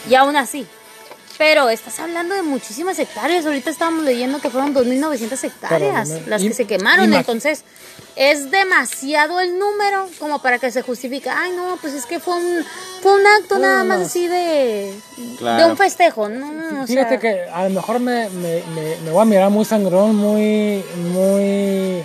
Y 0.08 0.14
aún 0.14 0.34
así. 0.36 0.66
Pero 1.36 1.68
estás 1.68 1.98
hablando 2.00 2.34
de 2.34 2.42
muchísimas 2.42 2.98
hectáreas. 2.98 3.44
Ahorita 3.44 3.68
estábamos 3.68 4.04
leyendo 4.04 4.38
que 4.38 4.48
fueron 4.48 4.72
2.900 4.72 5.42
hectáreas 5.44 6.08
Pero, 6.08 6.26
las 6.28 6.40
que 6.42 6.54
se 6.54 6.66
quemaron. 6.66 7.12
Entonces, 7.12 7.64
es 8.16 8.50
demasiado 8.50 9.40
el 9.40 9.58
número 9.58 10.08
como 10.18 10.40
para 10.40 10.58
que 10.58 10.70
se 10.70 10.82
justifique. 10.82 11.30
Ay, 11.30 11.52
no, 11.52 11.78
pues 11.80 11.94
es 11.94 12.06
que 12.06 12.20
fue 12.20 12.36
un, 12.36 12.64
fue 13.02 13.14
un 13.14 13.26
acto 13.26 13.54
No, 13.56 13.62
nada 13.62 13.78
no, 13.82 13.88
más 13.88 13.98
no. 14.00 14.04
así 14.06 14.28
de, 14.28 14.92
Claro. 15.38 15.64
de 15.64 15.70
un 15.70 15.76
festejo. 15.76 16.28
No, 16.28 16.82
o 16.82 16.86
Fíjate 16.86 17.08
sea, 17.08 17.18
que 17.20 17.42
a 17.50 17.64
lo 17.64 17.70
mejor 17.70 18.00
me, 18.00 18.28
me, 18.30 18.62
me, 18.74 18.96
me 19.04 19.10
voy 19.10 19.22
a 19.22 19.24
mirar 19.24 19.50
muy 19.50 19.64
sangrón, 19.64 20.14
muy, 20.16 20.84
muy 21.12 22.04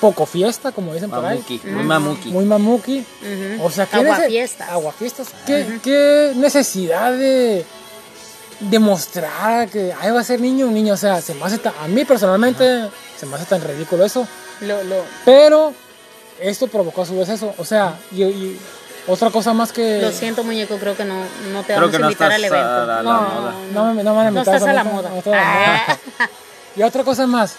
poco 0.00 0.26
fiesta, 0.26 0.72
como 0.72 0.92
dicen 0.92 1.08
por 1.10 1.24
ahí. 1.24 1.36
Mamuki, 1.38 1.60
muy 1.64 1.84
mamuki. 1.84 2.28
Muy 2.30 2.44
mamuki. 2.44 2.98
Ujú. 3.22 3.64
O 3.64 3.70
sea, 3.70 3.86
¿qué 3.86 3.96
Aguafiestas. 3.96 4.68
nece- 4.68 4.72
Aguafiestas. 4.72 5.28
¿Qué, 5.46 5.80
qué 5.82 6.32
necesidad 6.36 7.12
de 7.12 7.64
demostrar 8.60 9.68
que 9.68 9.92
ay, 10.00 10.10
va 10.10 10.20
a 10.20 10.24
ser 10.24 10.40
niño 10.40 10.66
o 10.66 10.70
niño? 10.70 10.94
O 10.94 10.96
sea, 10.96 11.20
se 11.20 11.34
me 11.34 11.44
hace 11.44 11.58
tan- 11.58 11.74
a 11.82 11.88
mí 11.88 12.04
personalmente 12.04 12.88
se 13.18 13.26
me 13.26 13.36
hace 13.36 13.44
tan 13.46 13.62
ridículo 13.62 14.04
eso. 14.04 14.26
lo, 14.60 14.82
lo, 14.84 14.96
Pero 15.24 15.72
esto 16.40 16.66
provocó 16.68 17.02
a 17.02 17.06
su 17.06 17.16
vez 17.18 17.28
eso. 17.28 17.54
O 17.58 17.64
sea, 17.64 17.94
y, 18.12 18.22
y 18.24 18.60
otra 19.08 19.30
cosa 19.30 19.52
más 19.52 19.72
que... 19.72 20.00
lo 20.02 20.10
siento, 20.12 20.42
muñeco, 20.44 20.76
creo 20.78 20.96
que 20.96 21.04
no, 21.04 21.14
no 21.52 21.60
te 21.60 21.74
Creo 21.74 21.88
vamos 21.88 21.90
que 21.90 21.96
a 21.96 22.00
no 22.00 22.06
invitar 22.06 22.32
al 22.32 22.44
evento. 22.44 22.66
a 22.68 22.86
la- 22.86 22.98
a 23.00 23.02
la 23.02 23.02
no, 23.02 23.20
moda. 23.22 23.54
no, 23.72 23.94
me- 23.94 24.02
no 24.02 24.10
me 24.12 24.16
van 24.16 24.26
a 24.26 24.30
No 24.30 24.38
invitar 24.38 24.54
estás 24.56 24.68
a 24.68 24.72
la 24.72 24.84
moda. 24.84 25.08
no 25.10 25.16
estoy 25.18 25.32
a 25.32 25.36
la 25.36 25.44
moda. 25.44 25.86
Ah. 25.88 26.28
Y 26.76 26.82
otra 26.82 27.04
cosa 27.04 27.26
más. 27.26 27.54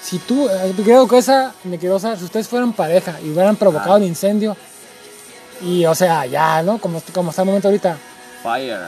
Si 0.00 0.18
tú, 0.18 0.48
eh, 0.48 0.72
creo 0.84 1.08
que 1.08 1.18
esa, 1.18 1.52
me 1.64 1.78
quiero 1.78 1.98
si 1.98 2.06
ustedes 2.24 2.46
fueran 2.46 2.72
pareja 2.74 3.16
y 3.24 3.30
hubieran 3.30 3.56
provocado 3.56 3.94
Ah. 3.94 3.96
un 3.96 4.04
incendio, 4.04 4.56
y 5.62 5.84
o 5.86 5.94
sea, 5.94 6.24
ya, 6.26 6.62
¿no? 6.62 6.78
Como, 6.78 7.02
como 7.12 7.30
está 7.30 7.42
el 7.42 7.46
momento 7.46 7.68
ahorita, 7.68 7.96
Fire. 8.42 8.78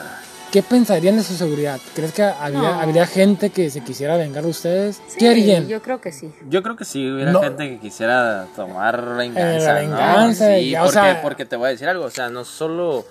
¿Qué 0.53 0.63
pensarían 0.63 1.17
de 1.17 1.23
su 1.23 1.35
seguridad? 1.35 1.79
¿Crees 1.95 2.13
que 2.13 2.23
habría, 2.23 2.59
No. 2.61 2.67
habría 2.81 3.07
gente 3.07 3.51
que 3.51 3.71
se 3.71 3.81
quisiera 3.83 4.17
vengar 4.17 4.45
de 4.45 4.51
ustedes? 4.51 5.01
Sí, 5.09 5.19
¿Qué 5.19 5.29
harían? 5.29 5.69
Yo 5.69 5.83
creo 5.83 6.01
que 6.01 6.13
sí. 6.13 6.33
Yo 6.49 6.63
creo 6.63 6.77
que 6.77 6.85
sí 6.85 7.11
hubiera 7.11 7.33
No. 7.33 7.41
gente 7.43 7.69
que 7.69 7.79
quisiera 7.79 8.47
tomar 8.57 9.17
venganza. 9.17 9.57
Eh, 9.57 9.61
la 9.61 9.75
venganza, 9.75 10.49
¿no? 10.51 10.57
Sí, 10.57 10.71
ya, 10.71 10.81
o 10.83 10.85
porque, 10.87 11.01
sea- 11.01 11.23
porque 11.23 11.45
te 11.45 11.57
voy 11.57 11.67
a 11.69 11.71
decir 11.71 11.89
algo, 11.89 12.05
o 12.05 12.11
sea, 12.11 12.29
no 12.29 12.45
solo 12.45 13.05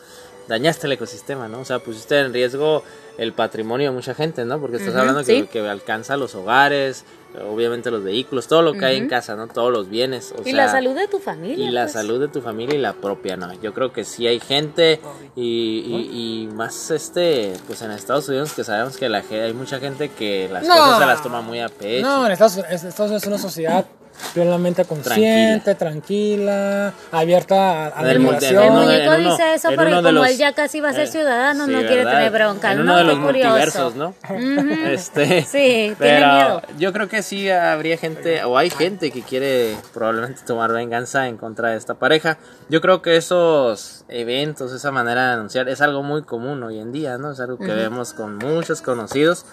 dañaste 0.47 0.87
el 0.87 0.93
ecosistema, 0.93 1.47
¿no? 1.47 1.59
O 1.59 1.65
sea, 1.65 1.79
pusiste 1.79 2.19
en 2.19 2.33
riesgo 2.33 2.83
el 3.17 3.33
patrimonio 3.33 3.89
de 3.89 3.95
mucha 3.95 4.13
gente, 4.13 4.43
¿no? 4.45 4.59
Porque 4.59 4.77
estás 4.77 4.95
hablando 4.95 5.21
que, 5.23 5.41
sí. 5.41 5.47
que 5.51 5.59
alcanza 5.67 6.17
los 6.17 6.35
hogares, 6.35 7.05
obviamente 7.49 7.89
los 7.89 8.03
vehículos, 8.03 8.47
todo 8.47 8.61
lo 8.61 8.73
que 8.73 8.83
hay 8.85 8.97
en 8.97 9.07
casa, 9.07 9.35
¿no? 9.35 9.47
Todos 9.47 9.71
los 9.71 9.89
bienes. 9.89 10.33
O 10.37 10.41
y 10.41 10.51
sea, 10.51 10.65
la 10.65 10.69
salud 10.71 10.95
de 10.95 11.07
tu 11.07 11.19
familia. 11.19 11.65
y 11.67 11.71
la 11.71 11.83
pues. 11.83 11.93
salud 11.93 12.19
de 12.19 12.27
tu 12.27 12.41
familia 12.41 12.75
y 12.75 12.79
la 12.81 12.93
propia, 12.93 13.37
¿no? 13.37 13.53
Yo 13.61 13.73
creo 13.73 13.93
que 13.93 14.03
sí 14.03 14.27
hay 14.27 14.39
gente 14.41 14.99
y, 15.35 15.41
y- 15.87 16.43
y 16.43 16.47
más 16.53 16.91
este, 16.91 17.53
pues 17.67 17.81
en 17.81 17.91
Estados 17.91 18.27
Unidos 18.27 18.53
que 18.53 18.63
sabemos 18.65 18.97
que 18.97 19.07
la, 19.09 19.23
hay 19.29 19.53
mucha 19.53 19.79
gente 19.79 20.09
que 20.09 20.49
las 20.51 20.63
No. 20.67 20.75
cosas 20.75 20.99
se 20.99 21.05
las 21.05 21.23
toma 21.23 21.41
muy 21.41 21.59
a 21.61 21.69
pecho. 21.69 22.05
No, 22.05 22.25
en 22.25 22.33
Estados, 22.33 22.57
en 22.57 22.65
Estados 22.73 22.99
Unidos 23.11 23.23
es 23.23 23.27
una 23.27 23.37
sociedad 23.37 23.85
plenamente 24.33 24.85
consciente, 24.85 25.75
tranquila, 25.75 26.93
abierta 27.11 27.85
a, 27.85 27.87
a 27.87 28.01
la 28.03 28.11
el 28.11 28.17
El 28.17 28.23
de- 28.23 28.31
muñeco 28.69 29.11
uno- 29.11 29.31
dice 29.31 29.53
eso 29.53 29.69
de 29.69 29.75
como 29.75 30.11
los- 30.11 30.29
él 30.29 30.37
ya 30.37 30.53
casi 30.53 30.81
va 30.81 30.89
a 30.89 30.93
ser 30.93 31.03
eh, 31.03 31.07
ciudadano, 31.11 31.65
sí, 31.65 31.71
no 31.71 31.79
quiere 31.79 31.97
¿verdad? 31.97 32.11
tener 32.13 32.31
bronca. 32.31 32.71
En 32.71 32.77
¿no? 32.77 32.83
uno 32.83 32.97
de 32.97 33.03
Qué 33.03 33.07
los 33.09 33.19
curioso. 33.19 33.49
multiversos, 33.49 33.95
¿no? 33.95 34.13
Este, 34.85 35.41
Sí, 35.43 35.49
tiene 35.57 35.95
pero 35.97 36.27
miedo. 36.33 36.61
yo 36.77 36.93
creo 36.93 37.07
que 37.07 37.21
sí 37.23 37.49
habría 37.49 37.97
gente, 37.97 38.43
o 38.43 38.57
hay 38.57 38.69
gente 38.69 39.11
que 39.11 39.21
quiere 39.21 39.75
probablemente 39.93 40.41
tomar 40.45 40.71
venganza 40.71 41.27
en 41.27 41.37
contra 41.37 41.69
de 41.69 41.77
esta 41.77 41.95
pareja. 41.95 42.37
Yo 42.69 42.81
creo 42.81 43.01
que 43.01 43.15
esos 43.17 44.03
eventos, 44.07 44.71
esa 44.73 44.91
manera 44.91 45.27
de 45.27 45.33
anunciar, 45.33 45.69
es 45.69 45.81
algo 45.81 46.03
muy 46.03 46.23
común 46.23 46.61
hoy 46.63 46.79
en 46.79 46.91
día, 46.91 47.17
¿no? 47.17 47.31
Es 47.31 47.39
algo 47.39 47.57
que 47.57 47.73
vemos 47.73 48.13
con 48.13 48.37
muchos 48.37 48.81
conocidos. 48.81 49.45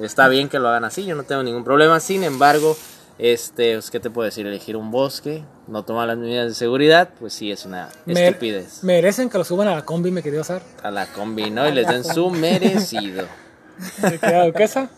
Está 0.00 0.28
bien 0.28 0.48
que 0.48 0.58
lo 0.58 0.68
hagan 0.68 0.84
así, 0.84 1.06
yo 1.06 1.14
no 1.16 1.22
tengo 1.22 1.42
ningún 1.42 1.64
problema. 1.64 2.00
Sin 2.00 2.22
embargo, 2.22 2.76
este, 3.18 3.74
pues, 3.74 3.90
¿qué 3.90 4.00
te 4.00 4.10
puedo 4.10 4.26
decir? 4.26 4.46
Elegir 4.46 4.76
un 4.76 4.90
bosque, 4.90 5.42
no 5.66 5.82
tomar 5.84 6.06
las 6.08 6.18
medidas 6.18 6.48
de 6.48 6.54
seguridad, 6.54 7.08
pues 7.18 7.32
sí 7.32 7.50
es 7.50 7.64
una 7.64 7.88
Me- 8.04 8.26
estupidez. 8.28 8.82
Merecen 8.84 9.30
que 9.30 9.38
lo 9.38 9.44
suban 9.44 9.68
a 9.68 9.74
la 9.74 9.84
combi, 9.84 10.10
me 10.10 10.22
quería 10.22 10.40
usar. 10.40 10.62
A 10.82 10.90
la 10.90 11.06
combi, 11.06 11.50
¿no? 11.50 11.66
Y 11.68 11.72
les 11.72 11.86
den 11.88 12.04
su 12.04 12.30
merecido. 12.30 13.26
Me 14.02 14.18
queda 14.18 14.46
duquesa. 14.46 14.88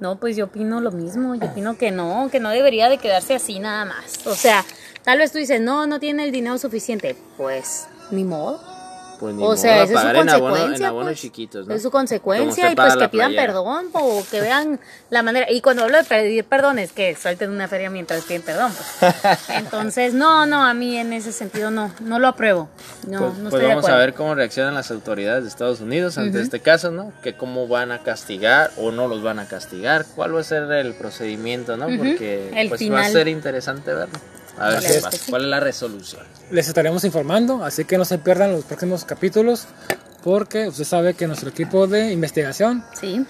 No, 0.00 0.16
pues 0.16 0.36
yo 0.36 0.44
opino 0.46 0.80
lo 0.80 0.90
mismo. 0.92 1.34
Yo 1.36 1.46
opino 1.46 1.78
que 1.78 1.90
no, 1.90 2.28
que 2.30 2.38
no 2.40 2.50
debería 2.50 2.88
de 2.88 2.98
quedarse 2.98 3.34
así 3.34 3.58
nada 3.58 3.84
más. 3.86 4.26
O 4.26 4.34
sea, 4.34 4.62
tal 5.04 5.18
vez 5.18 5.32
tú 5.32 5.38
dices, 5.38 5.60
no, 5.60 5.86
no 5.86 5.98
tiene 6.00 6.24
el 6.24 6.32
dinero 6.32 6.58
suficiente. 6.58 7.16
Pues, 7.38 7.88
ni 8.10 8.22
modo. 8.24 8.60
Pues 9.18 9.34
ni 9.34 9.42
O 9.44 9.56
sea, 9.56 9.82
esa 9.82 9.94
es 9.94 10.00
su 10.00 10.06
en 10.08 10.28
abono- 10.28 10.50
consecuencia. 10.50 10.76
en 10.76 10.84
abonos 10.84 11.08
pues. 11.12 11.20
chiquitos, 11.20 11.66
¿no? 11.66 11.74
Es 11.74 11.82
su 11.82 11.90
consecuencia 11.90 12.66
se 12.66 12.72
y 12.72 12.76
pues 12.76 12.96
que 12.96 13.08
pidan 13.08 13.34
perdón 13.34 13.86
o 13.92 14.22
que 14.30 14.40
vean 14.40 14.78
la 15.10 15.22
manera. 15.22 15.50
Y 15.50 15.60
cuando 15.60 15.84
hablo 15.84 15.96
de 15.96 16.04
pedir 16.04 16.44
perdón 16.44 16.78
es 16.78 16.92
que 16.92 17.14
suelten 17.16 17.50
una 17.50 17.68
feria 17.68 17.90
mientras 17.90 18.24
piden 18.24 18.42
perdón. 18.42 18.72
Pues. 19.00 19.12
Entonces, 19.48 20.14
no, 20.14 20.46
no, 20.46 20.64
a 20.64 20.74
mí 20.74 20.96
en 20.98 21.12
ese 21.12 21.32
sentido 21.32 21.70
no, 21.70 21.92
no 22.00 22.18
lo 22.18 22.28
apruebo. 22.28 22.68
No, 23.06 23.18
Pues, 23.18 23.32
no 23.34 23.50
pues 23.50 23.54
estoy 23.54 23.60
de 23.60 23.66
vamos 23.68 23.88
a 23.88 23.96
ver 23.96 24.14
cómo 24.14 24.34
reaccionan 24.34 24.74
las 24.74 24.90
autoridades 24.90 25.44
de 25.44 25.48
Estados 25.48 25.80
Unidos 25.80 26.18
ante 26.18 26.40
este 26.40 26.60
caso, 26.60 26.90
¿no? 26.90 27.12
Que 27.22 27.34
cómo 27.36 27.68
van 27.68 27.92
a 27.92 28.02
castigar 28.02 28.70
o 28.76 28.90
no 28.90 29.08
los 29.08 29.22
van 29.22 29.38
a 29.38 29.46
castigar, 29.46 30.04
cuál 30.14 30.34
va 30.34 30.40
a 30.40 30.44
ser 30.44 30.70
el 30.72 30.94
procedimiento, 30.94 31.76
¿no? 31.76 31.86
Porque 31.96 32.50
El 32.54 32.68
pues 32.68 32.80
va 32.92 33.00
a 33.00 33.08
ser 33.08 33.28
interesante 33.28 33.92
verlo. 33.94 34.18
A 34.58 34.68
ver 34.70 34.80
qué 34.80 35.00
pasa, 35.02 35.18
cuál 35.28 35.42
es 35.44 35.48
la 35.48 35.60
resolución. 35.60 36.22
Les 36.50 36.68
estaremos 36.68 37.04
informando, 37.04 37.64
así 37.64 37.84
que 37.84 37.98
no 37.98 38.04
se 38.04 38.18
pierdan 38.18 38.52
los 38.52 38.64
próximos 38.64 39.04
capítulos, 39.04 39.66
porque 40.24 40.68
usted 40.68 40.84
sabe 40.84 41.14
que 41.14 41.26
nuestro 41.26 41.50
equipo 41.50 41.86
de 41.86 42.12
investigación 42.12 42.84
Sí. 42.98 43.24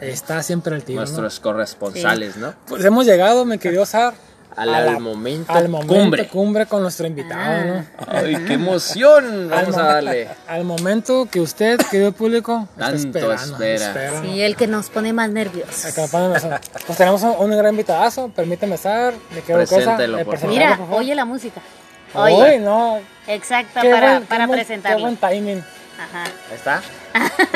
está 0.00 0.42
siempre 0.42 0.74
al 0.74 0.82
tiro. 0.82 1.00
¿no? 1.00 1.06
Nuestros 1.06 1.40
corresponsales, 1.40 2.36
¿no? 2.36 2.54
Pues 2.66 2.84
hemos 2.84 3.06
llegado, 3.06 3.44
me 3.44 3.58
querido 3.58 3.86
Sar, 3.86 4.14
Al, 4.56 4.72
a 4.74 4.78
al 4.78 5.00
momento, 5.00 5.52
al 5.52 5.68
momento 5.68 5.94
cumbre. 5.94 6.28
cumbre 6.28 6.66
con 6.66 6.82
nuestro 6.82 7.06
invitado, 7.06 7.64
¿no? 7.64 7.84
Ay, 8.06 8.36
qué 8.46 8.54
emoción. 8.54 9.48
Vamos 9.50 9.76
Al 9.76 9.84
a 9.84 9.92
darle. 9.94 10.28
Al 10.46 10.64
momento 10.64 11.26
que 11.30 11.40
usted, 11.40 11.78
querido 11.90 12.12
público, 12.12 12.68
está 12.72 12.86
Tanto 12.92 12.96
esperando, 13.18 13.64
espera. 13.64 14.22
Sí, 14.22 14.42
el 14.42 14.54
que 14.56 14.66
nos 14.66 14.90
pone 14.90 15.12
más 15.12 15.30
nerviosos. 15.30 15.84
Acá, 15.86 16.06
págame 16.10 16.36
eso. 16.36 16.50
Pues 16.86 16.98
tenemos 16.98 17.22
un, 17.22 17.34
un 17.38 17.50
gran 17.56 17.70
invitadazo, 17.72 18.28
permíteme 18.28 18.76
estar, 18.76 19.12
me 19.34 19.40
quedo 19.42 19.56
Preséntelo, 19.58 20.24
por 20.24 20.38
favor. 20.38 20.54
Mira, 20.54 20.68
por 20.76 20.86
favor. 20.86 21.00
oye 21.00 21.14
la 21.14 21.24
música. 21.24 21.60
Uy, 22.14 22.20
Oye, 22.32 22.58
no, 22.60 23.00
exacta 23.26 23.80
qué 23.80 23.90
para, 23.90 24.18
buen- 24.18 24.26
para 24.28 24.44
qué 24.44 24.46
buen- 24.48 24.58
presentarlo. 24.60 24.96
Qué 24.98 25.02
buen 25.02 25.16
timing. 25.16 25.64
Ajá. 25.98 26.24
Ahí 26.24 26.56
está. 26.56 26.82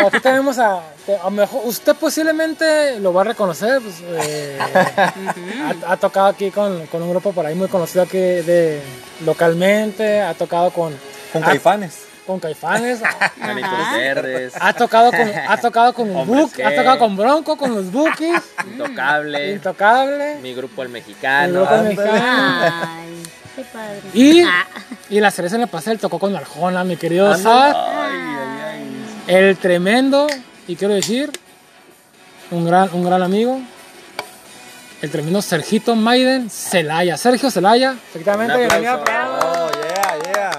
Aquí 0.07 0.21
tenemos 0.21 0.59
a, 0.59 0.81
a 1.23 1.31
mejor 1.31 1.63
usted 1.65 1.95
posiblemente 1.97 2.99
lo 3.01 3.13
va 3.13 3.23
a 3.23 3.25
reconocer, 3.25 3.81
pues, 3.83 3.97
eh, 4.03 4.59
ha, 4.61 5.93
ha 5.93 5.97
tocado 5.97 6.27
aquí 6.29 6.51
con, 6.51 6.87
con 6.87 7.03
un 7.03 7.11
grupo 7.11 7.33
por 7.33 7.45
ahí 7.47 7.55
muy 7.55 7.69
conocido 7.69 8.03
aquí 8.05 8.19
de 8.19 8.81
localmente, 9.25 10.21
ha 10.21 10.35
tocado 10.35 10.71
con 10.71 10.95
Con 11.33 11.43
ha- 11.43 11.47
caifanes. 11.47 12.05
con 12.27 12.39
Caifanes, 12.41 13.01
verdes, 13.97 14.53
ha 14.61 14.73
tocado 14.75 15.11
con 15.11 15.21
ha 15.49 15.57
tocado 15.57 15.95
con 15.95 16.15
un 16.15 16.27
Buc- 16.29 16.63
ha 16.65 16.75
tocado 16.75 16.99
con 16.99 17.17
Bronco, 17.17 17.57
con 17.57 17.75
los 17.75 17.91
Bookies, 17.91 18.43
intocable, 18.67 19.53
Intocable, 19.53 20.37
mi 20.43 20.53
grupo 20.55 20.83
el 20.83 20.89
el 20.89 20.93
mexicano. 20.93 21.61
grupo 21.65 21.83
mexicano. 21.83 22.75
Ay, 22.87 23.18
qué 23.59 23.65
padre. 23.73 24.01
Y, 24.15 24.41
Ah. 24.43 24.67
y 25.11 25.21
la 25.21 25.31
cereza 25.31 25.57
en 25.57 25.63
el 25.63 25.69
pastel 25.69 25.99
tocó 25.99 26.19
con 26.19 26.35
Arjona, 26.37 26.85
mi 26.85 26.97
querido 26.97 27.35
Zar. 27.37 27.77
El 29.27 29.57
tremendo, 29.59 30.27
y 30.67 30.77
quiero 30.77 30.95
decir, 30.95 31.31
un 32.51 32.65
gran, 32.65 32.89
un 32.93 33.05
gran 33.05 33.23
amigo. 33.23 33.61
El 35.03 35.11
tremendo 35.11 35.41
Sergito 35.43 35.95
Maiden 35.95 36.51
Celaya. 36.51 37.17
Sergio 37.17 37.51
Celaya, 37.51 37.93
efectivamente, 37.93 38.57
bienvenido. 38.57 38.95
Oh, 39.05 39.71
yeah, 39.71 40.33
yeah. 40.33 40.59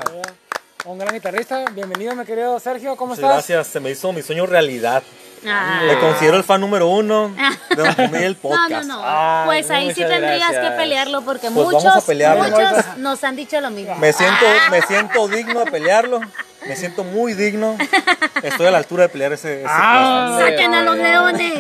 Un 0.85 0.97
gran 0.97 1.13
guitarrista. 1.13 1.65
Bienvenido, 1.73 2.15
mi 2.15 2.23
querido 2.25 2.57
Sergio. 2.59 2.95
¿Cómo 2.95 3.09
Muchas 3.15 3.23
estás? 3.23 3.33
gracias, 3.47 3.67
se 3.67 3.79
me 3.81 3.89
hizo 3.91 4.13
mi 4.13 4.21
sueño 4.21 4.45
realidad. 4.45 5.03
Ah. 5.47 5.81
Me 5.85 5.97
considero 5.99 6.37
el 6.37 6.43
fan 6.43 6.59
número 6.61 6.87
uno 6.87 7.33
de 7.69 7.75
Don 7.75 8.15
el 8.15 8.33
No, 8.35 8.39
podcast. 8.41 8.85
no, 8.87 8.97
no. 8.97 9.01
Ay, 9.05 9.45
pues 9.45 9.71
ahí 9.71 9.87
sí 9.93 10.01
tendrías 10.05 10.39
gracias. 10.51 10.71
que 10.71 10.77
pelearlo 10.77 11.21
porque 11.21 11.49
Pues 11.49 11.65
muchos, 11.65 11.83
muchos 11.83 12.97
nos 12.97 13.23
han 13.23 13.35
dicho 13.35 13.59
lo 13.61 13.69
mismo. 13.69 13.95
Me 13.95 14.11
siento, 14.13 14.45
me 14.71 14.81
siento 14.81 15.27
digno 15.27 15.63
de 15.63 15.71
pelearlo. 15.71 16.19
Me 16.67 16.75
siento 16.75 17.03
muy 17.05 17.33
digno. 17.33 17.77
Estoy 18.43 18.67
a 18.67 18.71
la 18.71 18.79
altura 18.79 19.03
de 19.03 19.09
pelear 19.09 19.31
ese. 19.31 19.61
ese 19.61 19.65
Ah. 19.69 20.37
Saquen 20.39 20.73
a 20.73 20.81
los 20.81 20.97
leones. 20.97 21.53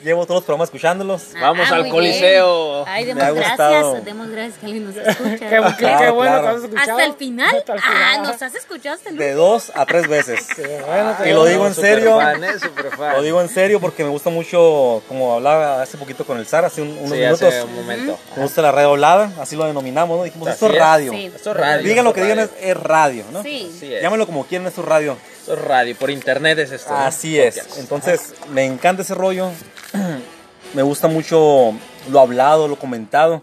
Ah. 0.00 0.04
Llevo 0.04 0.24
todos 0.24 0.36
los 0.38 0.44
programas 0.44 0.68
escuchándolos. 0.68 1.22
Vamos 1.40 1.68
Ah, 1.70 1.74
al 1.76 1.88
Coliseo. 1.88 2.84
bien. 2.84 2.88
Ay, 2.88 3.04
demos 3.04 3.22
gracias. 3.24 3.48
gustado. 3.50 4.00
Demos 4.02 4.28
gracias 4.30 4.58
que 4.58 4.66
alguien 4.66 4.84
nos 4.86 4.96
escucha. 4.96 5.30
Qué, 5.30 5.38
qué- 5.38 5.62
qué 5.70 5.76
Claro, 5.78 6.14
bueno 6.14 6.30
claro. 6.32 6.42
que 6.42 6.48
has 6.56 6.62
escuchado. 6.64 6.90
Hasta 6.98 7.04
el 7.04 7.14
final. 7.14 7.56
Hasta 7.56 7.72
el 7.74 7.78
Ah, 7.78 7.82
final. 7.92 8.22
nos 8.22 8.42
has 8.42 8.54
escuchado 8.54 8.94
hasta 8.96 9.08
el 9.10 9.16
De 9.16 9.24
último. 9.30 9.46
dos 9.46 9.72
a 9.74 9.86
tres 9.86 10.08
veces. 10.08 10.46
Bueno, 10.86 11.16
Y 11.26 11.30
lo 11.30 11.44
digo 11.44 11.66
en 11.66 11.74
serio. 11.74 12.16
fan, 12.16 12.42
¿eh? 12.44 12.58
Super 12.58 12.90
fan. 12.96 13.16
Lo 13.16 13.22
digo 13.22 13.40
en 13.40 13.48
serio 13.48 13.80
porque 13.80 14.02
me 14.04 14.10
gusta 14.10 14.30
mucho, 14.30 15.02
como 15.08 15.34
hablaba 15.34 15.82
hace 15.82 15.98
poquito 15.98 16.24
con 16.24 16.38
el 16.38 16.46
Sara, 16.46 16.66
hace 16.68 16.82
un- 16.82 16.96
unos 16.98 17.10
Sí, 17.10 17.16
minutos. 17.18 17.42
hace 17.42 17.62
un 17.64 17.74
momento. 17.74 18.18
Me 18.36 18.42
gusta 18.42 18.62
la 18.62 18.72
radio 18.72 18.88
hablada, 18.90 19.30
así 19.40 19.56
lo 19.56 19.64
denominamos, 19.66 20.16
¿no? 20.18 20.24
Dijimos, 20.24 20.48
esto 20.48 20.66
es 20.66 20.72
es. 20.74 20.78
radio. 20.78 21.12
Sí. 21.12 21.32
Esto 21.34 21.50
es 21.50 21.56
radio. 21.56 21.88
Digan 21.88 22.04
lo 22.04 22.12
que 22.12 22.20
es 22.20 22.26
digan, 22.26 22.38
es, 22.40 22.50
radio. 22.50 22.66
es 22.70 22.76
radio, 22.82 23.24
¿no? 23.32 23.42
Sí. 23.42 23.78
Es. 23.82 24.02
Llámenlo 24.02 24.26
como 24.26 24.46
quieran, 24.46 24.66
esto 24.66 24.80
es 24.82 24.88
radio. 24.88 25.16
Esto 25.40 25.54
es 25.54 25.60
radio. 25.60 25.96
Por 25.96 26.10
internet 26.10 26.58
es 26.58 26.72
esto. 26.72 26.90
¿no? 26.90 26.98
Así 26.98 27.38
es. 27.38 27.56
Podcast. 27.58 27.78
Entonces, 27.78 28.34
me 28.50 28.64
encanta 28.64 29.02
ese 29.02 29.14
rollo. 29.14 29.50
Me 30.74 30.82
gusta 30.82 31.08
mucho 31.08 31.72
lo 32.08 32.20
hablado, 32.20 32.68
lo 32.68 32.76
comentado. 32.76 33.42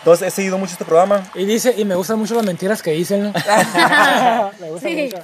Entonces 0.00 0.28
he 0.28 0.30
seguido 0.30 0.58
mucho 0.58 0.72
este 0.72 0.84
programa. 0.84 1.22
Y 1.34 1.44
dice, 1.44 1.74
y 1.76 1.84
me 1.84 1.94
gustan 1.94 2.18
mucho 2.18 2.34
las 2.34 2.44
mentiras 2.44 2.82
que 2.82 2.90
dicen, 2.90 3.22
¿no? 3.22 3.32
me 4.60 4.70
gusta 4.70 4.88
Sí. 4.88 5.10
mucho. 5.12 5.16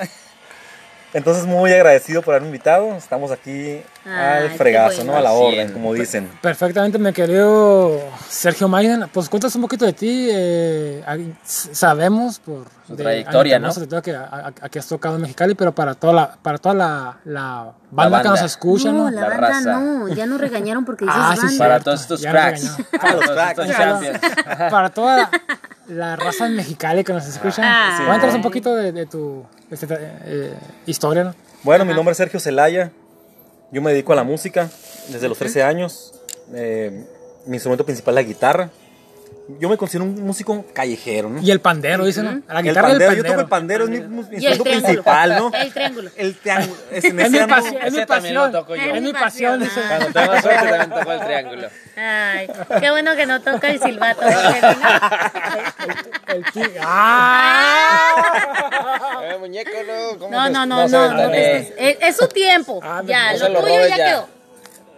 Entonces 1.13 1.47
muy 1.47 1.73
agradecido 1.73 2.23
por 2.23 2.35
haberme 2.35 2.49
invitado. 2.49 2.95
Estamos 2.97 3.31
aquí 3.33 3.83
Ay, 4.09 4.45
al 4.45 4.51
fregazo, 4.51 4.97
bueno. 4.97 5.13
¿no? 5.13 5.19
A 5.19 5.21
la 5.23 5.33
orden, 5.33 5.73
como 5.73 5.93
dicen. 5.95 6.29
Perfectamente, 6.41 6.99
mi 6.99 7.13
querido 7.13 8.01
Sergio 8.29 8.69
Maiden. 8.69 9.07
Pues 9.13 9.29
cuéntanos 9.29 9.55
un 9.57 9.63
poquito 9.63 9.85
de 9.85 9.93
ti. 9.93 10.29
eh, 10.31 11.03
sabemos 11.45 12.39
por 12.39 12.67
Su 12.87 12.97
de- 12.97 13.03
trayectoria, 13.03 13.59
¿no? 13.59 13.71
trayectoria 13.71 14.03
que 14.03 14.15
a- 14.15 14.25
a- 14.25 14.53
aquí 14.63 14.79
has 14.79 14.87
tocado 14.87 15.17
en 15.17 15.23
Mexicali, 15.23 15.55
pero 15.55 15.75
para 15.75 15.95
toda 15.95 16.13
la, 16.13 16.33
para 16.43 16.59
toda 16.59 16.75
la, 16.75 17.19
la 17.25 17.73
banda, 17.91 18.19
que 18.23 18.29
banda. 18.29 18.41
nos 18.43 18.43
escucha, 18.43 18.91
¿no? 18.93 19.05
no, 19.05 19.11
la, 19.11 19.21
La 19.23 19.29
banda 19.29 19.49
raza. 19.49 19.73
no, 19.81 20.09
ya 20.09 20.27
nos 20.27 20.41
regañaron 20.41 20.85
porque 20.85 21.05
dices 21.07 21.21
Ah, 21.21 21.29
banda. 21.37 21.49
sí. 21.49 21.59
Para 21.59 21.81
todos 21.81 22.01
estos 22.01 22.23
cracks. 22.23 22.77
Para 23.01 23.13
los 23.15 23.25
todos 23.25 23.69
cracks. 23.75 24.21
Para- 24.71 24.91
toda 24.91 25.31
la 25.89 26.17
raza 26.17 26.47
en 26.47 26.57
Mexicali 26.57 27.03
que 27.05 27.13
nos 27.13 27.27
escucha. 27.27 27.63
Ah. 27.65 28.05
Cuéntanos 28.07 28.35
un 28.35 28.43
poquito 28.43 28.75
de, 28.75 28.93
de 28.93 29.07
tu 29.07 29.45
este, 29.71 29.87
eh, 29.91 30.55
historia, 30.87 31.25
¿no? 31.25 31.35
Bueno, 31.63 31.85
mi 31.85 31.93
nombre 31.95 32.13
es 32.13 32.19
Sergio 32.19 32.39
Celaya. 32.41 32.91
Yo 33.71 33.83
me 33.83 33.91
dedico 33.93 34.13
a 34.13 34.17
la 34.17 34.25
música 34.25 34.69
desde 35.09 35.29
los 35.29 35.39
13 35.39 35.63
años. 35.63 36.15
Eh, 36.55 37.05
mi 37.47 37.57
instrumento 37.57 37.85
principal 37.85 38.13
es 38.19 38.25
la 38.25 38.29
guitarra. 38.29 38.71
Yo 39.59 39.71
me 39.71 39.79
considero 39.79 40.05
un 40.05 40.15
músico 40.25 40.63
callejero, 40.75 41.31
¿no? 41.31 41.41
Y 41.41 41.51
el 41.51 41.61
pandero, 41.63 42.05
dice, 42.05 42.23
¿no? 42.23 42.43
La 42.49 42.61
el 42.61 42.67
guitarra 42.67 42.89
pandero, 42.89 43.13
y 43.13 43.17
yo 43.17 43.23
el 43.23 43.27
toco 43.29 43.41
el 43.41 43.47
pandero. 43.49 43.85
pandero, 43.87 44.05
es 44.05 44.11
mi, 44.11 44.37
el 44.37 44.45
instrumento 44.45 44.65
principal, 44.65 45.37
¿no? 45.39 45.51
El 45.55 45.73
triángulo. 45.73 46.11
El 46.17 46.35
triángulo. 46.37 46.77
Es, 46.93 47.05
en 47.05 47.19
Es 47.21 47.27
ese 47.29 47.31
mi 47.31 47.39
ando- 47.39 47.49
pasión, 47.49 47.77
es 47.83 47.93
mi 47.95 48.05
también 48.07 48.35
lo 48.35 48.41
pasión. 48.43 48.53
toco 48.63 48.77
yo. 48.77 48.83
Es 48.95 49.03
mi 49.03 49.13
pasión, 49.15 49.61
dice. 49.61 49.81
Ah. 49.83 49.89
Cuando 49.89 50.21
tengo 50.21 50.41
suerte 50.43 50.69
también 50.69 50.91
toco 50.91 51.13
el 51.13 51.21
triángulo. 51.21 51.69
Ay, 51.97 52.51
qué 52.79 52.91
bueno 52.91 53.17
que 53.17 53.25
no 53.27 53.41
toca 53.41 53.71
el 53.71 53.81
silbato. 53.81 54.21
Rogelio, 54.23 54.77
El 56.27 56.45
ti- 56.53 56.61
¡Ah! 56.83 57.78
Muñeco, 59.49 59.71
no. 59.87 60.19
¿cómo 60.19 60.31
No, 60.31 60.51
no, 60.51 60.67
no, 60.67 60.89
no. 60.89 60.89
no, 60.89 61.17
ventanee. 61.31 61.57
es, 61.59 61.73
es- 61.77 61.97
es 62.03 62.17
su 62.17 62.29
tiempo. 62.29 62.81
Ah, 62.83 63.03
ya, 63.05 63.33
no 63.35 63.49
lo 63.49 63.61
tuyo 63.61 63.75
robes 63.77 63.89
ya, 63.91 63.97
ya. 63.97 64.05
quedó. 64.07 64.29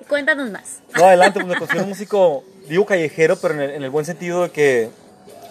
Cuéntanos 0.08 0.50
más. 0.50 0.80
No, 0.96 1.04
adelante, 1.06 1.38
pues 1.40 1.46
me 1.46 1.56
considero 1.58 1.84
un 1.84 1.90
músico, 1.90 2.42
digo 2.68 2.84
callejero, 2.84 3.36
pero 3.40 3.54
en 3.54 3.60
el, 3.60 3.70
en 3.70 3.82
el 3.84 3.90
buen 3.90 4.04
sentido 4.04 4.42
de 4.42 4.50
que 4.50 4.90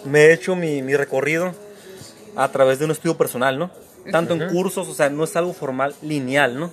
me 0.04 0.26
he 0.26 0.32
hecho 0.34 0.54
mi, 0.54 0.82
mi 0.82 0.94
recorrido 0.96 1.54
a 2.36 2.48
través 2.52 2.78
de 2.78 2.84
un 2.84 2.90
estudio 2.90 3.16
personal, 3.16 3.58
¿no? 3.58 3.70
Tanto 4.12 4.34
en 4.34 4.48
cursos, 4.50 4.88
o 4.88 4.94
sea, 4.94 5.08
no 5.10 5.24
es 5.24 5.34
algo 5.36 5.52
formal, 5.52 5.94
lineal, 6.02 6.58
¿no? 6.58 6.72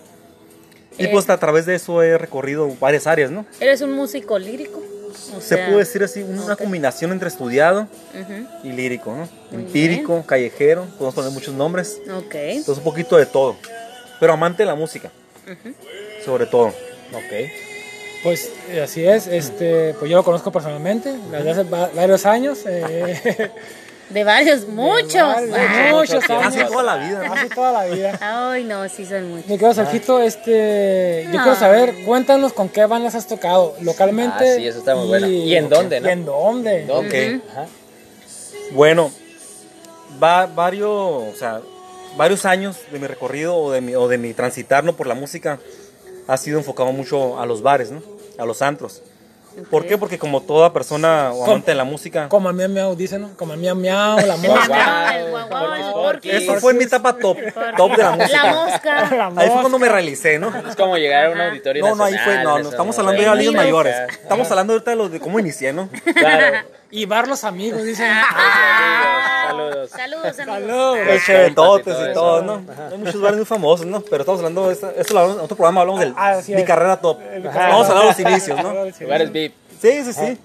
Y 0.98 1.06
Eh. 1.06 1.10
pues 1.12 1.30
a 1.30 1.38
través 1.40 1.66
de 1.66 1.76
eso 1.76 2.02
he 2.04 2.18
recorrido 2.18 2.68
varias 2.80 3.06
áreas, 3.08 3.32
¿no? 3.32 3.46
¿Eres 3.60 3.82
un 3.82 3.94
músico 3.94 4.38
lírico? 4.40 4.82
O 5.36 5.42
Se 5.42 5.56
sea, 5.56 5.66
puede 5.68 5.80
decir 5.80 6.04
así, 6.04 6.22
una 6.24 6.56
combinación 6.56 7.12
entre 7.12 7.28
estudiado 7.28 7.88
y 8.64 8.70
lírico, 8.72 9.12
¿no? 9.12 9.28
Muy 9.52 9.64
Empírico, 9.64 10.24
callejero, 10.26 10.86
podemos 10.98 11.16
poner 11.16 11.32
muchos 11.32 11.54
nombres. 11.54 12.00
Ok. 12.16 12.34
Entonces 12.36 12.78
un 12.78 12.84
poquito 12.84 13.18
de 13.18 13.26
todo. 13.26 13.56
Pero 14.20 14.34
amante 14.34 14.64
de 14.64 14.68
la 14.68 14.76
música, 14.76 15.12
sobre 16.26 16.46
todo. 16.46 16.68
Ok. 16.68 17.50
Pues 18.24 18.50
eh, 18.70 18.82
así 18.82 19.06
es, 19.06 19.28
este, 19.28 19.94
pues 20.00 20.10
yo 20.10 20.18
lo 20.18 20.24
conozco 20.24 20.52
personalmente, 20.52 21.14
desde 21.32 21.52
hace 21.52 21.64
va- 21.64 21.90
varios 21.96 22.26
años. 22.26 22.60
eh, 22.66 23.52
De 24.10 24.24
varios, 24.24 24.68
muchos. 24.68 25.14
varios, 25.14 25.94
muchos 25.94 26.16
mucho 26.16 26.34
años. 26.34 26.56
Casi 26.56 26.66
toda 26.66 26.84
la 26.84 26.96
vida, 26.98 27.24
¿no? 27.28 27.34
Casi 27.34 27.50
toda 27.50 27.72
la 27.74 27.86
vida. 27.94 28.18
Ay, 28.22 28.64
no, 28.64 28.88
sí 28.88 29.06
son 29.06 29.30
muchos. 29.30 29.48
Mi 29.48 29.58
querido 29.58 29.74
Sergito, 29.74 30.22
este, 30.22 31.26
yo 31.26 31.32
quiero 31.32 31.56
saber, 31.56 31.94
cuéntanos 32.06 32.54
con 32.54 32.70
qué 32.70 32.86
bandas 32.86 33.16
has 33.16 33.28
tocado 33.28 33.76
localmente. 33.82 34.54
Ah, 34.54 34.56
sí, 34.56 34.68
eso 34.68 34.80
está 34.80 34.96
muy 34.96 35.08
bueno. 35.08 35.28
¿Y 35.28 35.56
en 35.56 35.68
dónde, 35.70 36.00
no? 36.00 36.08
¿Y 36.08 36.12
en 36.12 36.26
dónde? 36.26 36.86
Ok. 36.90 37.50
Ajá. 37.52 37.68
Bueno, 38.72 39.12
va 40.22 40.46
varios, 40.46 40.90
o 40.90 41.34
sea, 41.38 41.62
varios 42.18 42.46
años 42.46 42.78
de 42.92 43.00
mi 43.00 43.08
recorrido 43.08 43.56
o 43.56 43.72
de 43.72 43.82
mi, 43.82 43.96
o 43.96 44.08
de 44.08 44.18
mi 44.18 44.34
transitar 44.34 44.84
¿no? 44.84 44.96
por 44.96 45.08
la 45.08 45.16
música 45.16 45.60
ha 46.28 46.38
sido 46.38 46.58
enfocado 46.58 46.92
mucho 46.92 47.40
a 47.40 47.46
los 47.46 47.62
bares, 47.62 47.92
¿no? 47.92 48.02
A 48.38 48.46
los 48.46 48.62
antros. 48.62 49.02
¿Por 49.70 49.86
qué? 49.86 49.98
Porque 49.98 50.18
como 50.20 50.42
toda 50.42 50.72
persona 50.74 51.32
o 51.34 51.44
amante 51.46 51.72
de 51.72 51.76
la 51.76 51.84
música, 51.84 52.30
Como 52.30 52.50
el 52.50 52.56
miau 52.56 52.70
miau, 52.70 52.96
dice, 52.96 53.18
¿no? 53.20 53.32
Como 53.36 53.54
el 53.54 53.60
miau 53.60 53.76
miau, 53.76 54.18
la 54.26 54.38
mosca. 54.38 55.18
el 55.18 55.28
el 56.24 56.32
eso 56.44 56.54
fue 56.56 56.72
en 56.74 56.78
mi 56.78 56.84
etapa 56.86 57.14
top, 57.18 57.38
top 57.76 57.92
de 57.96 58.04
la 58.04 58.12
La 58.12 58.16
música. 58.16 58.54
mosca. 58.54 59.10
La 59.16 59.26
Ahí 59.28 59.34
fue 59.34 59.46
mosca. 59.46 59.62
cuando 59.62 59.80
me 59.80 59.90
realicé, 59.90 60.40
¿no? 60.40 60.54
Es 60.68 60.76
como 60.76 60.98
llegar 60.98 61.26
a 61.26 61.30
un 61.32 61.42
auditorio 61.42 61.84
No, 61.86 61.96
no, 61.96 62.04
ahí 62.04 62.18
fue, 62.18 62.44
no, 62.44 62.60
no, 62.60 62.70
estamos 62.70 62.98
hablando 63.00 63.22
de 63.22 63.36
Niños. 63.38 63.54
mayores. 63.56 63.96
Estamos 64.22 64.50
hablando 64.52 64.74
ahorita 64.74 64.92
de 64.92 64.98
los 64.98 65.12
de 65.12 65.20
cómo 65.20 65.40
inicié, 65.40 65.74
¿no? 65.74 65.90
Claro. 66.16 66.58
Y 66.92 67.06
bar 67.06 67.28
los 67.28 67.44
amigos, 67.44 67.84
dice. 67.84 68.06
Ah. 68.08 69.46
Saludos. 69.50 69.90
Saludos, 69.90 70.40
amigos. 70.40 70.62
Salud. 70.70 70.98
Los 71.06 71.26
chevetotes 71.26 71.96
y 72.10 72.14
todo 72.14 72.42
¿no? 72.42 72.62
Hay 72.92 72.98
muchos 72.98 73.22
bares 73.22 73.38
muy 73.38 73.46
famosos, 73.46 73.86
¿no? 73.86 74.02
Pero 74.02 74.22
estamos 74.22 74.40
hablando, 74.40 74.68
de 74.68 74.74
esta- 74.74 74.92
esto 74.92 75.14
lo 75.14 75.20
hablamos 75.22 75.40
en 75.40 75.46
otro 75.46 75.58
programa 75.58 75.82
hablamos 75.82 76.02
de 76.02 76.14
Ah, 76.16 76.32
así 76.32 76.54
mi 76.56 76.64
carrera 76.64 76.98
top. 77.00 77.20
Ajá. 77.48 77.68
Vamos 77.70 77.88
a 77.88 77.92
hablar 77.92 78.16
de 78.16 78.24
los 78.24 78.32
inicios, 78.32 78.62
¿no? 78.64 78.74
Lugares 79.02 79.32
VIP. 79.32 79.54
Sí, 79.82 80.04
sí, 80.06 80.14
sí. 80.14 80.38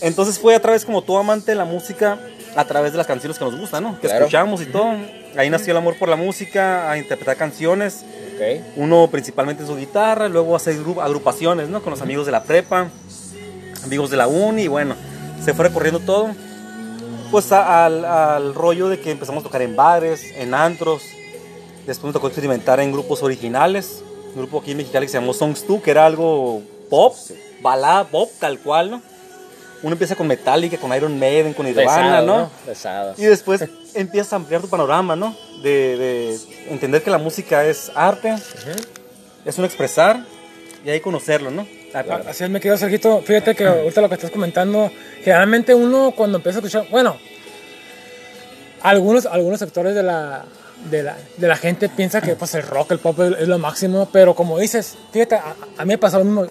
Entonces 0.00 0.38
fue 0.38 0.54
a 0.54 0.60
través 0.60 0.84
como 0.84 1.02
todo 1.02 1.18
amante 1.18 1.52
de 1.52 1.56
la 1.56 1.64
música, 1.64 2.18
a 2.56 2.64
través 2.64 2.92
de 2.92 2.98
las 2.98 3.06
canciones 3.06 3.38
que 3.38 3.44
nos 3.44 3.56
gustan, 3.58 3.82
¿no? 3.84 3.94
Que 4.00 4.08
Claro. 4.08 4.24
escuchamos 4.24 4.60
y 4.62 4.66
todo. 4.66 4.94
Ahí 5.36 5.48
nació 5.48 5.72
el 5.72 5.76
amor 5.78 5.96
por 5.98 6.08
la 6.08 6.16
música, 6.16 6.90
a 6.90 6.98
interpretar 6.98 7.36
canciones. 7.36 8.04
Ok. 8.34 8.62
Uno 8.76 9.08
principalmente 9.10 9.62
en 9.62 9.68
su 9.68 9.76
guitarra, 9.76 10.28
luego 10.28 10.56
hacer 10.56 10.74
gru- 10.76 11.02
agrupaciones, 11.02 11.68
¿no? 11.68 11.82
Con 11.82 11.90
los 11.92 12.02
amigos 12.02 12.26
de 12.26 12.32
la 12.32 12.42
prepa, 12.42 12.88
amigos 13.84 14.10
de 14.10 14.16
la 14.16 14.26
uni, 14.26 14.62
y 14.62 14.68
bueno, 14.68 14.94
se 15.44 15.54
fue 15.54 15.68
recorriendo 15.68 16.00
todo. 16.00 16.30
Pues 17.30 17.50
a- 17.52 17.86
al, 17.86 18.04
al 18.04 18.54
rollo 18.54 18.88
de 18.88 19.00
que 19.00 19.10
empezamos 19.10 19.40
a 19.42 19.44
tocar 19.44 19.62
en 19.62 19.74
bares, 19.76 20.22
en 20.36 20.54
antros. 20.54 21.02
Después 21.86 22.08
me 22.08 22.12
tocó 22.12 22.26
experimentar 22.28 22.78
en 22.80 22.92
grupos 22.92 23.22
originales. 23.22 24.02
Un 24.34 24.42
grupo 24.42 24.60
aquí 24.60 24.70
en 24.72 24.78
Mexicali 24.78 25.06
que 25.06 25.12
se 25.12 25.18
llamó 25.18 25.32
Songs 25.32 25.66
2, 25.66 25.82
que 25.82 25.90
era 25.90 26.06
algo 26.06 26.62
pop, 26.88 27.14
balada 27.60 28.04
pop, 28.04 28.30
tal 28.38 28.58
cual, 28.58 28.90
¿no? 28.90 29.02
Uno 29.82 29.92
empieza 29.92 30.14
con 30.14 30.28
Metallica, 30.28 30.76
con 30.76 30.94
Iron 30.94 31.18
Maiden, 31.18 31.54
con 31.54 31.66
Nirvana, 31.66 32.20
¿no? 32.22 32.38
¿no? 32.42 32.50
Pesado. 32.64 33.14
Y 33.18 33.24
después 33.24 33.64
empiezas 33.94 34.32
a 34.32 34.36
ampliar 34.36 34.60
tu 34.60 34.68
panorama, 34.68 35.16
¿no? 35.16 35.34
De, 35.62 35.96
de 35.96 36.38
entender 36.68 37.02
que 37.02 37.10
la 37.10 37.18
música 37.18 37.64
es 37.64 37.90
arte, 37.94 38.34
es 39.44 39.58
un 39.58 39.64
expresar 39.64 40.24
y 40.84 40.90
hay 40.90 40.98
que 40.98 41.02
conocerlo, 41.02 41.50
¿no? 41.50 41.66
Ah. 41.94 42.22
Así 42.28 42.44
es, 42.44 42.50
mi 42.50 42.58
querido 42.58 42.76
Sergito. 42.76 43.22
Fíjate 43.22 43.54
que 43.54 43.66
ahorita 43.66 44.00
lo 44.00 44.08
que 44.08 44.14
estás 44.14 44.30
comentando, 44.30 44.90
generalmente 45.22 45.74
uno 45.74 46.12
cuando 46.16 46.38
empieza 46.38 46.58
a 46.58 46.60
escuchar, 46.60 46.86
bueno, 46.90 47.16
algunos, 48.82 49.26
algunos 49.26 49.58
sectores 49.58 49.94
de 49.94 50.02
la, 50.02 50.44
de 50.90 51.02
la, 51.02 51.16
de 51.36 51.48
la 51.48 51.56
gente 51.56 51.88
piensa 51.88 52.20
que 52.20 52.34
pues 52.34 52.54
el 52.54 52.62
rock, 52.62 52.92
el 52.92 52.98
pop 52.98 53.18
es, 53.20 53.40
es 53.40 53.48
lo 53.48 53.58
máximo, 53.58 54.08
pero 54.12 54.34
como 54.34 54.58
dices, 54.58 54.96
fíjate, 55.12 55.36
a, 55.36 55.54
a 55.76 55.84
mí 55.84 55.88
me 55.88 55.98
pasó 55.98 56.18
lo 56.18 56.24
mismo. 56.24 56.46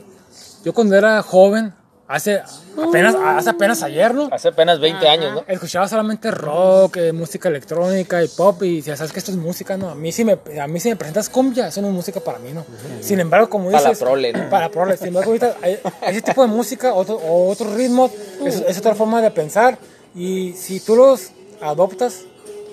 Yo 0.63 0.73
cuando 0.73 0.95
era 0.95 1.21
joven, 1.23 1.73
hace 2.11 2.41
apenas, 2.81 3.15
hace 3.15 3.49
apenas 3.49 3.81
ayer, 3.83 4.13
¿no? 4.13 4.29
Hace 4.31 4.49
apenas 4.49 4.79
20 4.79 5.07
años, 5.07 5.33
¿no? 5.33 5.43
Escuchaba 5.47 5.87
solamente 5.87 6.29
rock, 6.31 6.97
eh, 6.97 7.11
música 7.13 7.49
electrónica 7.49 8.23
y 8.23 8.27
pop 8.27 8.61
y 8.63 8.77
decía, 8.77 8.95
¿sabes 8.97 9.11
que 9.13 9.19
esto 9.19 9.31
es 9.31 9.37
música? 9.37 9.77
No, 9.77 9.89
a 9.89 9.95
mí 9.95 10.11
si 10.11 10.25
me, 10.25 10.37
a 10.61 10.67
mí 10.67 10.79
si 10.79 10.89
me 10.89 10.95
presentas 10.95 11.29
cumbia, 11.29 11.67
eso 11.67 11.81
no 11.81 11.87
es 11.87 11.93
música 11.93 12.19
para 12.19 12.39
mí, 12.39 12.51
¿no? 12.53 12.65
Sin 13.01 13.19
embargo, 13.19 13.49
como 13.49 13.71
Para 13.71 13.83
dices... 13.89 13.99
la 14.01 14.05
prole, 14.05 14.33
¿no? 14.33 14.49
Para 14.49 14.69
prole. 14.69 14.97
Sin 14.97 15.07
embargo, 15.07 15.29
ahorita 15.31 15.55
hay- 15.61 15.79
ese 16.07 16.21
tipo 16.21 16.41
de 16.41 16.47
música, 16.47 16.93
otro, 16.93 17.15
o 17.15 17.49
otro 17.49 17.73
ritmo, 17.75 18.11
es, 18.45 18.55
es 18.67 18.77
otra 18.77 18.93
forma 18.95 19.21
de 19.21 19.31
pensar 19.31 19.77
y 20.15 20.53
si 20.53 20.79
tú 20.79 20.95
los 20.95 21.29
adoptas, 21.61 22.21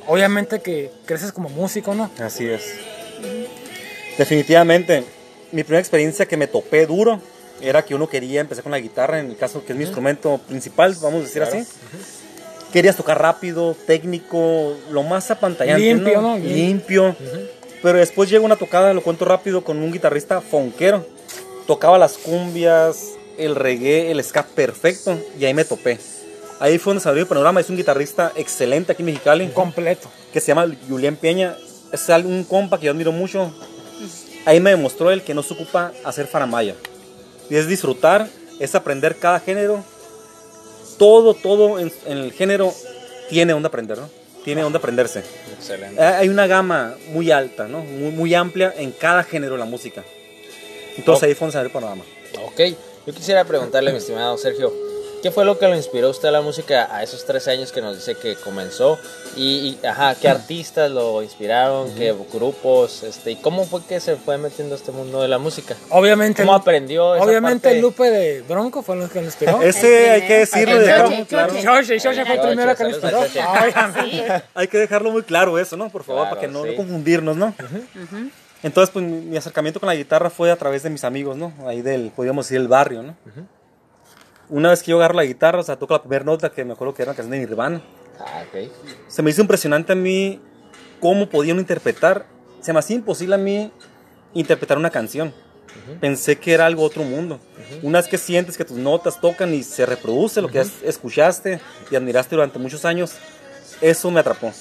obviamente 0.07 0.61
que 0.61 0.91
creces 1.07 1.33
como 1.33 1.49
músico, 1.49 1.95
¿no? 1.95 2.11
Así 2.21 2.47
es. 2.49 2.63
Definitivamente, 4.17 5.05
mi 5.53 5.63
primera 5.63 5.81
experiencia 5.81 6.27
que 6.27 6.37
me 6.37 6.47
topé 6.47 6.87
duro 6.87 7.21
era 7.61 7.85
que 7.85 7.95
uno 7.95 8.09
quería 8.09 8.41
empezar 8.41 8.63
con 8.63 8.73
la 8.73 8.81
guitarra, 8.81 9.21
en 9.21 9.31
el 9.31 9.37
caso 9.37 9.65
que 9.65 9.73
es 9.73 9.79
mi 9.79 9.85
instrumento 9.85 10.39
principal, 10.49 10.97
vamos 11.03 11.23
a 11.23 11.25
decir 11.25 11.43
así. 11.43 11.65
Querías 12.73 12.97
tocar 12.97 13.21
rápido, 13.21 13.75
técnico, 13.87 14.77
lo 14.91 15.03
más 15.03 15.31
apantallante, 15.31 15.83
Limpio, 15.83 16.21
¿no? 16.21 16.37
¿no? 16.37 16.45
Limpio. 16.45 17.17
Pero 17.83 17.99
después 17.99 18.29
llega 18.29 18.45
una 18.45 18.57
tocada, 18.57 18.93
lo 18.93 19.03
cuento 19.03 19.25
rápido, 19.25 19.65
con 19.65 19.79
un 19.79 19.93
guitarrista 19.93 20.41
fonquero. 20.41 21.07
Tocaba 21.67 21.99
las 21.99 22.19
cumbias, 22.19 23.15
el 23.39 23.55
reggae, 23.55 24.11
el 24.11 24.23
ska 24.23 24.45
perfecto, 24.45 25.19
y 25.39 25.45
ahí 25.45 25.55
me 25.55 25.65
topé. 25.65 25.99
Ahí 26.61 26.79
fue 26.79 26.91
donde 26.91 27.03
se 27.03 27.09
abrió 27.09 27.23
el 27.23 27.29
panorama. 27.29 27.61
Es 27.61 27.71
un 27.71 27.77
guitarrista 27.77 28.33
excelente 28.35 28.93
aquí 28.93 29.03
en 29.03 29.07
Mexicali 29.07 29.47
Completo. 29.49 30.11
que 30.33 30.41
se 30.41 30.49
llama 30.49 30.67
Julián 30.89 31.17
Peña. 31.17 31.57
Es 31.93 32.09
un 32.09 32.45
compa 32.45 32.79
que 32.79 32.87
yo 32.87 32.93
admiro 32.93 33.13
mucho. 33.13 33.53
Ahí 34.45 34.61
me 34.61 34.71
demostró 34.71 35.11
él 35.11 35.23
que 35.23 35.35
no 35.35 35.43
se 35.43 35.55
ocupa 35.55 35.93
hacer 36.05 36.27
faramaya. 36.27 36.75
Y 37.51 37.57
es 37.57 37.69
disfrutar, 37.69 38.29
es 38.59 38.75
aprender 38.75 39.17
cada 39.17 39.41
género. 39.41 39.83
Todo, 40.99 41.35
todo 41.35 41.79
en, 41.79 41.93
en 42.07 42.19
el 42.19 42.33
género 42.33 42.73
tiene 43.29 43.53
donde 43.53 43.69
aprender, 43.69 43.99
¿no? 43.99 44.11
Tiene 44.45 44.63
donde 44.63 44.79
aprenderse. 44.79 45.23
Excelente. 45.57 46.03
Hay 46.03 46.29
una 46.29 46.47
gama 46.47 46.97
muy 47.11 47.31
alta, 47.31 47.69
¿no? 47.69 47.81
Muy, 47.81 48.11
muy 48.11 48.35
amplia 48.35 48.75
en 48.77 48.93
cada 48.93 49.23
género 49.23 49.55
de 49.55 49.59
la 49.61 49.65
música. 49.65 50.05
Entonces 50.97 51.29
ahí 51.29 51.35
fue 51.35 51.51
se 51.51 51.59
abrió 51.59 51.69
el 51.69 51.73
panorama. 51.73 52.05
Ok. 52.45 52.61
Yo 53.07 53.15
quisiera 53.15 53.45
preguntarle, 53.45 53.93
mi 53.93 53.99
estimado 53.99 54.37
Sergio, 54.37 54.73
¿Qué 55.23 55.33
fue 55.33 55.45
lo 55.45 55.59
que 55.59 55.67
lo 55.67 55.75
inspiró 55.75 56.07
a 56.07 56.11
usted 56.11 56.29
a 56.29 56.31
la 56.31 56.41
música 56.43 56.89
a 56.95 57.03
esos 57.03 57.25
13 57.27 57.51
años 57.51 57.73
que 57.73 57.81
nos 57.81 57.97
dice 57.97 58.15
que 58.15 58.37
comenzó? 58.37 58.99
Y, 59.37 59.77
y, 59.83 59.87
ajá, 59.87 60.15
¿qué 60.15 60.29
artistas 60.29 60.91
lo 60.93 61.23
inspiraron? 61.25 61.93
¿Qué 61.97 62.15
grupos? 62.33 63.03
Este, 63.03 63.33
¿Y 63.33 63.37
cómo 63.37 63.65
fue 63.65 63.83
que 63.85 63.99
se 63.99 64.15
fue 64.17 64.39
metiendo 64.39 64.77
a 64.77 64.79
este 64.79 64.93
mundo 64.93 65.21
de 65.21 65.27
la 65.27 65.39
música? 65.39 65.75
Obviamente, 65.91 66.43
¿Cómo 66.45 66.55
el- 66.55 66.61
aprendió 66.61 67.17
esa 67.17 67.25
obviamente 67.25 67.65
parte? 67.69 67.77
el 67.77 67.83
Lupe 67.83 68.11
de 68.11 68.43
Bronco 68.43 68.83
fue 68.83 68.95
lo 68.95 69.09
que 69.09 69.19
lo 69.21 69.27
inspiró. 69.27 69.61
Ese 69.61 70.11
hay 70.11 70.21
que 70.23 70.35
El 70.35 70.41
decirlo. 70.41 70.79
Choche. 71.27 71.61
George, 71.63 71.99
George 72.01 72.25
fue 72.25 72.35
el 72.35 72.41
primero 72.41 72.77
que 72.77 72.85
lo 72.85 72.91
inspiró. 72.91 73.25
Sí. 73.25 73.39
Hay 74.55 74.69
que 74.69 74.79
dejarlo 74.79 75.11
muy 75.11 75.23
claro 75.25 75.59
eso, 75.59 75.77
¿no? 75.77 75.91
Por 75.91 76.05
favor, 76.05 76.23
Claro, 76.23 76.37
para 76.37 76.41
que 76.47 76.53
no, 76.53 76.63
sí. 76.63 76.71
no 76.71 76.77
confundirnos, 76.77 77.37
¿no? 77.37 77.55
Entonces, 78.63 78.91
pues 78.93 79.05
mi, 79.05 79.13
mi 79.21 79.37
acercamiento 79.37 79.81
con 79.81 79.89
la 79.89 79.95
guitarra 79.95 80.31
fue 80.31 80.51
a 80.51 80.57
través 80.57 80.83
de 80.85 80.91
mis 80.91 81.03
amigos, 81.05 81.37
¿no? 81.37 81.53
Ahí 81.67 81.83
del, 81.83 82.11
podríamos 82.15 82.47
decir, 82.47 82.59
el 82.61 82.69
barrio, 82.69 83.03
¿no? 83.03 83.15
Una 84.51 84.71
vez 84.71 84.83
que 84.83 84.91
yo 84.91 84.97
agarro 84.97 85.15
la 85.15 85.25
guitarra, 85.25 85.61
o 85.61 85.63
sea, 85.63 85.77
toco 85.79 85.95
la 85.95 86.01
primera 86.03 86.25
nota, 86.25 86.51
que 86.51 86.65
me 86.65 86.73
acuerdo 86.73 86.95
que 86.95 87.03
era 87.03 87.11
una 87.13 87.17
canción 87.17 87.33
de 87.33 87.39
Nirvana, 87.47 87.83
Ah, 88.19 88.43
ok. 88.49 88.71
se 89.09 89.23
me 89.23 89.31
hizo 89.31 89.41
impresionante 89.43 89.93
a 89.93 89.97
mí 89.97 90.41
cómo 91.01 91.29
podían 91.29 91.59
interpretar. 91.59 92.27
Se 92.61 92.73
me 92.73 92.79
hacía 92.79 92.97
imposible 92.97 93.35
a 93.35 93.39
mí 93.39 93.71
interpretar 94.35 94.79
una 94.79 94.91
canción. 94.91 95.33
Pensé 96.01 96.37
que 96.39 96.53
era 96.53 96.67
algo 96.67 96.83
otro 96.83 97.05
mundo. 97.05 97.39
Una 97.83 97.99
vez 98.01 98.09
que 98.09 98.19
sientes 98.19 98.57
que 98.57 98.65
tus 98.65 98.77
notas 98.79 99.21
tocan 99.21 99.55
y 99.55 99.63
se 99.63 99.87
reproduce 99.87 100.41
lo 100.43 100.49
que 100.49 100.61
es- 100.61 100.83
escuchaste 100.83 101.61
y 101.91 101.95
admiraste 101.97 102.35
durante 102.35 102.59
muchos 102.59 102.85
años, 102.85 103.13
eso 103.81 104.11
me 104.11 104.21
atrapó. 104.21 104.49
ok. 104.49 104.55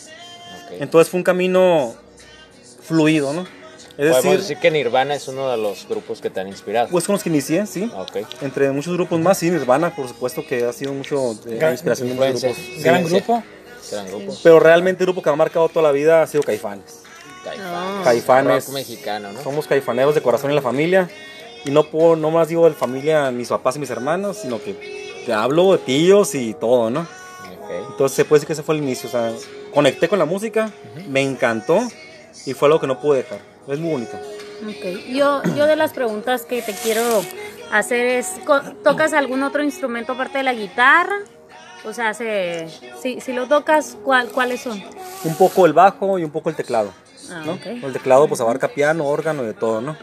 Entonces 0.80 1.10
fue 1.10 1.18
un 1.20 1.24
camino 1.24 1.96
fluido, 2.82 3.34
¿no? 3.34 3.46
Es 3.98 4.10
Podemos 4.10 4.24
decir, 4.24 4.40
decir 4.40 4.58
que 4.60 4.70
Nirvana 4.72 5.16
es 5.16 5.28
uno 5.28 5.50
de 5.50 5.58
los 5.58 5.88
grupos 5.88 6.22
que 6.22 6.30
te 6.30 6.40
han 6.40 6.48
inspirado. 6.48 6.88
pues 6.90 7.06
con 7.06 7.14
los 7.14 7.24
que 7.24 7.30
inicié, 7.30 7.66
sí. 7.66 7.90
ok. 7.96 8.18
Entre 8.42 8.70
muchos 8.72 8.94
grupos 8.94 9.20
más, 9.20 9.38
sí, 9.40 9.50
Nirvana, 9.50 9.96
por 9.96 10.08
supuesto 10.08 10.46
que 10.46 10.66
ha 10.66 10.74
sido 10.74 10.94
mucho 10.94 11.34
de 11.46 11.58
Gran 11.58 11.72
inspiración 11.72 12.10
de 12.10 12.14
muchos 12.16 12.42
grupos. 12.42 12.58
Sí. 12.58 12.82
Gran 12.84 13.04
Sí. 13.08 13.14
grupo. 13.16 13.44
Gran 13.92 14.08
grupo. 14.08 14.38
Pero 14.44 14.60
realmente 14.60 15.04
el 15.04 15.08
grupo 15.08 15.22
que 15.24 15.30
me 15.30 15.34
ha 15.34 15.38
marcado 15.38 15.68
toda 15.70 15.84
la 15.84 15.92
vida 15.92 16.22
ha 16.22 16.28
sido 16.28 16.44
Caifanes. 16.44 17.00
Caifanes. 17.44 18.04
Caifanes. 18.04 18.66
Rock 18.66 18.74
mexicano, 18.76 19.32
¿no? 19.32 19.42
Somos 19.42 19.66
caifaneros 19.68 20.14
de 20.14 20.22
corazón 20.22 20.50
en 20.52 20.56
la 20.58 20.62
familia. 20.62 21.10
Y 21.66 21.72
no 21.72 21.84
puedo, 21.86 22.16
no 22.16 22.30
más 22.30 22.50
digo 22.50 22.68
de 22.70 22.76
familia, 22.76 23.32
mis 23.32 23.48
papás 23.50 23.76
y 23.78 23.80
mis 23.80 23.90
hermanos, 23.90 24.38
sino 24.42 24.62
que 24.62 25.22
te 25.26 25.34
hablo 25.34 25.72
de 25.72 25.80
tíos 25.80 26.36
y 26.36 26.54
todo, 26.54 26.90
¿no? 26.90 27.08
Entonces 27.90 28.16
se 28.16 28.26
puede 28.26 28.40
decir 28.40 28.48
que 28.48 28.54
ese 28.54 28.64
fue 28.64 28.76
el 28.76 28.84
inicio. 28.84 29.10
O 29.10 29.12
sea, 29.12 29.34
conecté 29.74 30.08
con 30.08 30.20
la 30.20 30.26
música, 30.26 30.72
me 31.10 31.22
encantó 31.22 31.80
y 32.46 32.54
fue 32.54 32.68
algo 32.68 32.80
que 32.80 32.88
no 32.88 33.00
pude 33.00 33.18
dejar. 33.18 33.40
Es 33.68 33.80
muy 33.80 33.92
bonito. 33.92 34.18
Ok. 34.64 35.10
Yo, 35.10 35.44
yo 35.56 35.66
de 35.66 35.76
las 35.76 35.94
preguntas 35.94 36.44
que 36.44 36.62
te 36.62 36.74
quiero 36.74 37.04
hacer 37.72 38.06
es, 38.06 38.34
¿tocas 38.84 39.14
algún 39.14 39.44
otro 39.44 39.64
instrumento 39.64 40.14
aparte 40.14 40.40
de 40.40 40.44
la 40.44 40.54
guitarra? 40.54 41.18
O 41.86 41.94
sea, 41.94 42.14
se, 42.14 42.68
si, 43.02 43.22
si 43.22 43.34
lo 43.34 43.48
tocas, 43.48 43.98
¿cuál, 44.04 44.30
¿cuáles 44.30 44.62
son? 44.62 44.82
Un 45.24 45.36
poco 45.36 45.66
el 45.66 45.74
bajo 45.74 46.18
y 46.20 46.24
un 46.24 46.32
poco 46.32 46.50
el 46.50 46.56
teclado. 46.56 46.92
Ah, 47.30 47.44
¿no? 47.46 47.60
El 47.66 47.94
teclado 47.94 48.28
pues 48.28 48.40
abarca 48.42 48.70
piano, 48.70 49.06
órgano 49.06 49.44
y 49.44 49.48
de 49.48 49.54
todo, 49.54 49.82
¿no? 49.82 49.98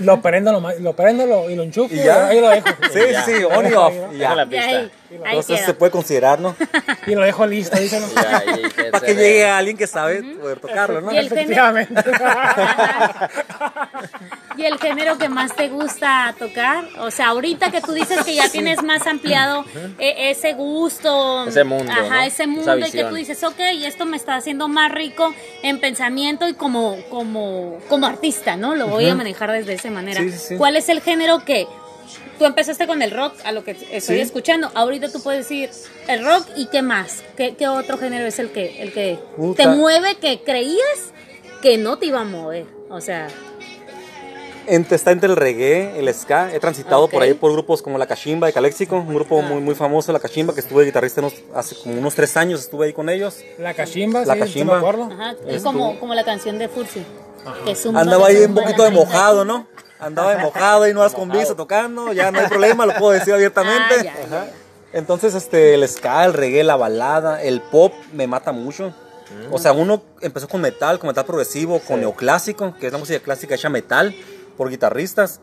Lo 0.00 0.20
prendo, 0.20 0.52
lo, 0.52 0.60
lo 0.80 0.92
prendo 0.94 1.26
lo- 1.26 1.48
y 1.50 1.54
lo 1.56 1.62
enchufo 1.62 1.94
Y 1.94 2.00
y, 2.00 2.04
ya. 2.04 2.26
ahí 2.28 2.40
lo 2.40 2.50
dejo. 2.50 2.68
Sí, 2.92 3.00
sí, 3.24 3.32
sí, 3.38 3.44
on 3.44 3.66
y 3.70 3.72
off. 3.74 3.94
y 4.12 4.18
la 4.18 4.34
ya. 4.36 4.46
Pista. 4.46 4.66
ahí 4.66 4.90
Entonces 5.10 5.60
se 5.64 5.74
puede 5.74 5.90
considerar, 5.92 6.38
¿no? 6.40 6.54
Y 7.06 7.14
lo 7.14 7.22
dejo 7.22 7.46
listo, 7.46 7.78
dicen. 7.78 8.02
Ya, 8.14 8.42
Para 8.92 9.06
que 9.06 9.14
llegue 9.14 9.46
alguien 9.46 9.76
que 9.76 9.86
sabe 9.86 10.22
poder 10.22 10.60
tocarlo, 10.60 11.00
¿no? 11.00 11.10
Efectivamente. 11.10 11.94
Y 14.58 14.64
el 14.64 14.78
género 14.78 15.16
que 15.18 15.28
más 15.28 15.54
te 15.54 15.68
gusta 15.68 16.34
tocar, 16.38 16.88
o 16.98 17.10
sea, 17.10 17.28
ahorita 17.28 17.70
que 17.70 17.80
tú 17.80 17.92
dices 17.92 18.24
que 18.24 18.34
ya 18.34 18.48
tienes 18.50 18.82
más 18.82 19.06
ampliado 19.06 19.64
eh, 19.98 20.30
ese 20.30 20.52
gusto, 20.54 21.46
Ese 21.46 21.64
mundo, 21.64 21.90
ajá, 21.92 22.02
¿no? 22.02 22.20
ese 22.22 22.46
mundo 22.46 22.76
y 22.78 22.90
que 22.90 23.04
tú 23.04 23.14
dices, 23.14 23.42
ok, 23.44 23.58
esto 23.84 24.04
me 24.04 24.16
está 24.16 24.34
haciendo 24.36 24.68
más 24.68 24.90
rico 24.92 25.34
en 25.62 25.80
pensamiento 25.80 26.48
y 26.48 26.54
como 26.54 26.96
como 27.08 27.78
como 27.88 28.06
artista, 28.06 28.56
¿no? 28.56 28.74
Lo 28.74 28.88
voy 28.88 29.08
a 29.08 29.14
manejar 29.14 29.52
desde 29.52 29.74
esa 29.74 29.90
manera. 29.90 30.20
Sí, 30.20 30.30
sí, 30.32 30.38
sí. 30.38 30.56
¿Cuál 30.56 30.76
es 30.76 30.88
el 30.88 31.00
género 31.00 31.44
que 31.44 31.66
Tú 32.38 32.44
empezaste 32.44 32.86
con 32.86 33.02
el 33.02 33.10
rock, 33.10 33.34
a 33.44 33.50
lo 33.50 33.64
que 33.64 33.72
estoy 33.72 34.00
Sí. 34.00 34.20
escuchando. 34.20 34.70
Ahorita 34.74 35.10
tú 35.10 35.20
puedes 35.20 35.48
decir 35.48 35.70
el 36.06 36.24
rock 36.24 36.46
y 36.56 36.66
qué 36.66 36.82
más. 36.82 37.24
¿Qué, 37.36 37.56
qué 37.56 37.66
otro 37.66 37.98
género 37.98 38.26
es 38.26 38.38
el 38.38 38.50
que, 38.52 38.80
el 38.80 38.92
que 38.92 39.18
Puta. 39.36 39.64
te 39.64 39.68
mueve 39.70 40.14
que 40.14 40.40
creías 40.42 41.12
que 41.62 41.78
no 41.78 41.98
te 41.98 42.06
iba 42.06 42.20
a 42.20 42.24
mover? 42.24 42.66
O 42.90 43.00
sea, 43.00 43.26
Entre- 44.68 44.96
está 44.96 45.12
entre 45.12 45.28
el 45.30 45.36
reggae, 45.36 45.98
el 45.98 46.12
ska. 46.14 46.52
He 46.54 46.60
transitado 46.60 47.08
por 47.08 47.22
ahí 47.22 47.34
por 47.34 47.52
grupos 47.52 47.80
como 47.82 47.96
La 47.98 48.06
Cachimba 48.06 48.46
de 48.46 48.52
Caléxico, 48.52 48.96
un 48.96 49.14
grupo 49.14 49.40
muy, 49.42 49.60
muy 49.60 49.74
famoso, 49.74 50.12
La 50.12 50.20
Cachimba, 50.20 50.52
que 50.54 50.60
estuve 50.60 50.82
de 50.82 50.86
guitarrista 50.90 51.20
unos- 51.20 51.34
hace 51.54 51.74
como 51.76 51.98
unos 51.98 52.14
tres 52.14 52.36
años, 52.36 52.60
estuve 52.60 52.86
ahí 52.86 52.92
con 52.92 53.08
ellos. 53.08 53.36
La 53.58 53.72
cachimba, 53.74 54.20
La 54.24 54.34
sí, 54.34 54.40
sí 54.40 54.46
cachimba. 54.46 54.74
me 54.74 54.78
acuerdo. 54.78 55.04
Ajá, 55.12 55.34
es 55.46 55.62
como, 55.62 55.98
como 55.98 56.14
la 56.14 56.24
canción 56.24 56.58
de 56.58 56.68
Fursi. 56.68 57.04
Que 57.64 57.74
Andaba 57.94 58.26
ahí 58.26 58.36
un 58.44 58.54
poquito 58.54 58.82
de 58.82 58.90
mojado, 58.90 59.44
¿no? 59.44 59.66
Andaba 60.00 60.34
de 60.36 60.42
mojado 60.42 60.86
y 60.86 60.92
no 60.94 61.02
has 61.02 61.14
con 61.14 61.30
viso 61.30 61.56
tocando, 61.56 62.12
ya 62.12 62.30
no 62.30 62.38
hay 62.40 62.46
problema, 62.48 62.84
lo 62.86 62.94
puedo 62.96 63.12
decir 63.12 63.32
abiertamente. 63.34 63.94
Ah, 64.00 64.02
ya, 64.02 64.14
ya, 64.14 64.24
Ajá. 64.26 64.46
Entonces, 64.92 65.34
este, 65.34 65.74
el 65.74 65.86
ska, 65.88 66.24
el 66.24 66.34
reggae, 66.34 66.62
la 66.64 66.76
balada, 66.76 67.42
el 67.42 67.60
pop 67.60 67.92
me 68.12 68.26
mata 68.26 68.52
mucho. 68.52 68.92
O 69.50 69.58
sea, 69.58 69.72
uno 69.72 70.02
empezó 70.22 70.48
con 70.48 70.60
metal, 70.62 70.98
con 70.98 71.08
metal 71.08 71.24
progresivo, 71.26 71.80
con 71.80 72.00
neoclásico, 72.00 72.74
que 72.80 72.86
es 72.86 72.92
la 72.92 72.98
música 72.98 73.18
clásica 73.20 73.54
hecha 73.54 73.68
metal 73.68 74.14
por 74.58 74.68
guitarristas. 74.68 75.40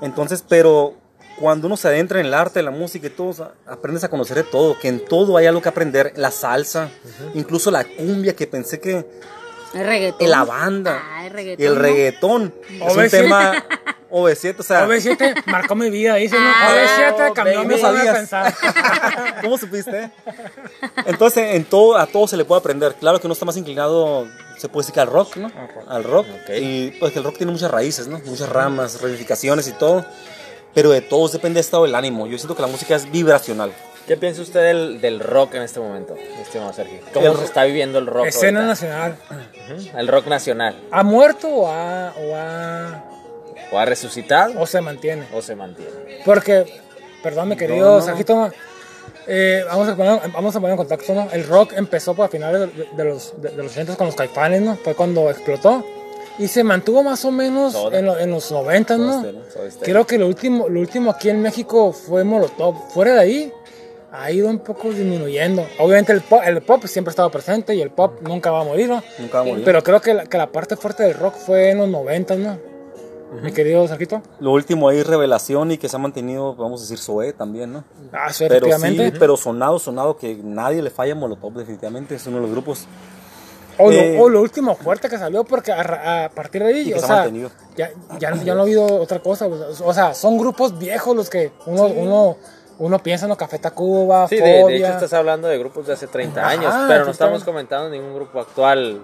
Entonces, 0.00 0.42
pero 0.48 0.94
cuando 1.38 1.66
uno 1.66 1.76
se 1.76 1.88
adentra 1.88 2.20
en 2.20 2.26
el 2.26 2.34
arte, 2.34 2.62
la 2.62 2.70
música 2.70 3.08
y 3.08 3.10
todo, 3.10 3.52
aprendes 3.66 4.04
a 4.04 4.08
conocer 4.08 4.38
de 4.38 4.44
todo, 4.44 4.78
que 4.78 4.88
en 4.88 5.04
todo 5.04 5.36
hay 5.36 5.44
algo 5.44 5.60
que 5.60 5.68
aprender, 5.68 6.14
la 6.16 6.30
salsa, 6.30 6.88
incluso 7.34 7.70
la 7.70 7.84
cumbia, 7.84 8.34
que 8.34 8.46
pensé 8.46 8.80
que 8.80 9.04
El 9.74 9.86
reggaetón. 9.86 10.30
la 10.30 10.44
banda 10.44 11.02
Ah, 11.04 11.26
el 11.26 11.32
y 11.32 11.34
reggaetón. 11.34 11.66
el 11.66 11.74
¿no? 11.74 11.80
reggaetón 11.82 12.54
es 12.68 12.80
un 12.80 12.88
OV7. 12.88 13.10
tema 13.10 13.64
OV7, 14.10 14.54
o 14.58 14.62
sea, 14.62 14.86
OV7 14.86 15.42
marcó 15.46 15.74
mi 15.74 15.90
vida, 15.90 16.14
dice, 16.14 16.36
¿no? 16.38 16.46
Ah, 16.48 16.72
OV7 16.74 17.32
cambió 17.34 17.60
mi 17.62 17.66
No 17.68 17.74
de 17.74 17.80
sabías. 17.80 18.16
pensar. 18.16 18.54
¿cómo 19.42 19.58
supiste? 19.58 20.10
Entonces, 21.06 21.54
en 21.56 21.64
todo, 21.64 21.96
a 21.98 22.06
todo 22.06 22.26
se 22.28 22.36
le 22.36 22.44
puede 22.44 22.60
aprender. 22.60 22.94
Claro 22.94 23.20
que 23.20 23.26
uno 23.26 23.34
está 23.34 23.44
más 23.44 23.56
inclinado, 23.56 24.26
se 24.56 24.68
puede 24.68 24.84
decir 24.84 24.94
que 24.94 25.00
al 25.00 25.08
rock, 25.08 25.36
¿no? 25.36 25.50
Al 25.88 26.04
rock. 26.04 26.26
Ok. 26.42 26.50
Y 26.60 26.90
pues 26.92 27.12
que 27.12 27.18
el 27.18 27.24
rock 27.24 27.36
tiene 27.36 27.52
muchas 27.52 27.70
raíces, 27.70 28.06
¿no? 28.06 28.20
Muchas 28.24 28.48
ramas, 28.48 29.00
ramificaciones 29.02 29.66
y 29.68 29.72
todo. 29.72 30.06
Pero 30.72 30.90
de 30.90 31.00
todo 31.00 31.28
depende 31.28 31.54
del 31.54 31.64
estado 31.64 31.84
del 31.84 31.94
ánimo. 31.94 32.26
Yo 32.26 32.38
siento 32.38 32.54
que 32.54 32.62
la 32.62 32.68
música 32.68 32.94
es 32.94 33.10
vibracional. 33.10 33.72
¿Qué 34.06 34.16
piensa 34.16 34.42
usted 34.42 34.60
del, 34.62 35.00
del 35.00 35.18
rock 35.20 35.54
en 35.54 35.62
este 35.62 35.80
momento, 35.80 36.14
estimado 36.40 36.72
Sergio? 36.72 37.00
¿Cómo 37.12 37.26
El 37.26 37.36
se 37.38 37.44
está 37.44 37.64
viviendo 37.64 37.98
el 37.98 38.06
rock? 38.06 38.26
Escena 38.26 38.60
ahorita? 38.60 38.68
nacional. 38.86 39.16
Ujú, 39.30 39.98
El 39.98 40.08
rock 40.08 40.26
nacional. 40.28 40.76
¿Ha 40.92 41.02
muerto 41.02 41.48
o 41.48 41.66
ha, 41.68 42.12
o 42.16 42.34
ha 42.36 43.04
¿O 43.72 43.78
ha 43.78 43.84
resucitado 43.84 44.60
o 44.60 44.66
se 44.66 44.80
mantiene? 44.80 45.26
o 45.34 45.42
se 45.42 45.56
mantiene? 45.56 45.90
Porque, 46.24 46.66
perdón, 47.22 47.48
mi 47.48 47.56
querido 47.56 47.84
No, 47.84 47.96
no. 47.98 48.02
Sergito, 48.02 48.52
eh, 49.26 49.64
vamos, 49.66 49.88
a 49.88 49.96
poner, 49.96 50.20
vamos 50.32 50.54
a 50.54 50.60
poner 50.60 50.70
en 50.72 50.76
contacto, 50.76 51.12
¿no? 51.12 51.28
El 51.32 51.44
rock 51.48 51.72
empezó 51.72 52.14
pues, 52.14 52.28
a 52.28 52.30
finales 52.30 52.60
de, 52.76 52.88
de 52.96 53.04
los, 53.04 53.34
de, 53.42 53.50
de 53.50 53.62
los 53.64 53.72
80 53.72 53.96
con 53.96 54.06
los 54.06 54.14
caifanes, 54.14 54.62
¿no? 54.62 54.76
Fue 54.76 54.94
cuando 54.94 55.28
explotó. 55.30 55.84
Y 56.38 56.46
se 56.48 56.62
mantuvo 56.62 57.02
más 57.02 57.24
o 57.24 57.32
menos 57.32 57.74
en, 57.92 58.04
lo- 58.06 58.18
en 58.18 58.30
los 58.30 58.52
90, 58.52 58.98
¿no? 58.98 59.04
Soda 59.08 59.18
Stereo, 59.22 59.42
Soda 59.50 59.70
Stereo. 59.70 59.84
Creo 59.94 60.06
que 60.06 60.18
lo 60.18 60.26
último, 60.28 60.68
lo 60.68 60.78
último 60.80 61.10
aquí 61.10 61.28
en 61.30 61.42
México 61.42 61.92
fue 61.92 62.22
Molotov. 62.24 62.90
Fuera 62.92 63.14
de 63.14 63.20
ahí, 63.20 63.52
ha 64.12 64.30
ido 64.30 64.48
un 64.48 64.58
poco 64.60 64.88
disminuyendo. 64.90 65.66
Obviamente 65.78 66.12
el 66.12 66.20
pop, 66.20 66.40
el 66.44 66.62
pop 66.62 66.84
siempre 66.86 67.10
ha 67.10 67.12
estado 67.12 67.30
presente 67.30 67.74
y 67.74 67.80
el 67.82 67.90
pop 67.90 68.20
nunca 68.22 68.50
va 68.50 68.60
a 68.60 68.64
morir, 68.64 68.88
¿no? 68.88 69.02
Nunca 69.18 69.38
va 69.38 69.44
a 69.44 69.46
morir. 69.48 69.64
Pero 69.64 69.82
creo 69.82 70.00
que 70.00 70.14
la, 70.14 70.26
que 70.26 70.38
la 70.38 70.46
parte 70.50 70.76
fuerte 70.76 71.02
del 71.02 71.14
rock 71.14 71.34
fue 71.36 71.70
en 71.70 71.78
los 71.78 71.88
90, 71.88 72.36
¿no? 72.36 72.58
Mi 73.42 73.50
querido 73.52 73.86
Sergito. 73.88 74.22
Lo 74.38 74.52
último 74.52 74.88
ahí, 74.88 75.02
Revelación 75.02 75.72
y 75.72 75.78
que 75.78 75.88
se 75.88 75.96
ha 75.96 75.98
mantenido, 75.98 76.54
vamos 76.54 76.80
a 76.80 76.84
decir, 76.84 76.98
Zoé 76.98 77.32
también, 77.32 77.72
¿no? 77.72 77.84
Ah, 78.12 78.32
sí, 78.32 78.44
Pero 78.48 78.66
efectivamente. 78.66 79.10
sí, 79.10 79.16
pero 79.18 79.36
sonado, 79.36 79.78
sonado, 79.80 80.16
que 80.16 80.36
nadie 80.42 80.80
le 80.80 80.90
falla 80.90 81.12
a 81.12 81.16
Molotov, 81.16 81.52
definitivamente. 81.54 82.14
Es 82.14 82.26
uno 82.28 82.36
de 82.36 82.42
los 82.42 82.50
grupos. 82.52 82.86
O, 83.78 83.90
Eh, 83.90 84.14
lo, 84.16 84.22
o 84.22 84.28
lo 84.30 84.40
último 84.40 84.74
fuerte 84.76 85.08
que 85.08 85.18
salió, 85.18 85.44
porque 85.44 85.72
a, 85.72 86.24
a 86.26 86.28
partir 86.30 86.62
de 86.62 86.68
ahí, 86.68 86.92
o 86.94 87.00
se 87.00 87.06
sea, 87.06 87.16
mantenido. 87.16 87.50
ya, 87.76 87.90
ya, 88.20 88.34
ya 88.42 88.54
no 88.54 88.60
ha 88.60 88.62
habido 88.62 88.86
otra 89.02 89.18
cosa. 89.18 89.46
O 89.48 89.92
sea, 89.92 90.14
son 90.14 90.38
grupos 90.38 90.78
viejos 90.78 91.14
los 91.16 91.28
que 91.28 91.50
uno, 91.66 91.86
uno, 91.88 92.36
uno 92.78 92.98
piensa 93.02 93.24
en 93.24 93.30
los 93.30 93.38
Café 93.38 93.58
Tacuba, 93.58 94.28
Sí, 94.28 94.36
de, 94.36 94.76
hecho 94.76 94.86
estás 94.88 95.12
hablando 95.14 95.48
de 95.48 95.58
grupos 95.58 95.86
de 95.86 95.94
hace 95.94 96.06
30 96.06 96.40
Ajá, 96.40 96.50
años, 96.50 96.74
pero 96.88 97.04
no 97.06 97.10
estamos 97.10 97.38
está. 97.38 97.46
comentando 97.50 97.88
ningún 97.90 98.14
grupo 98.14 98.40
actual 98.40 99.00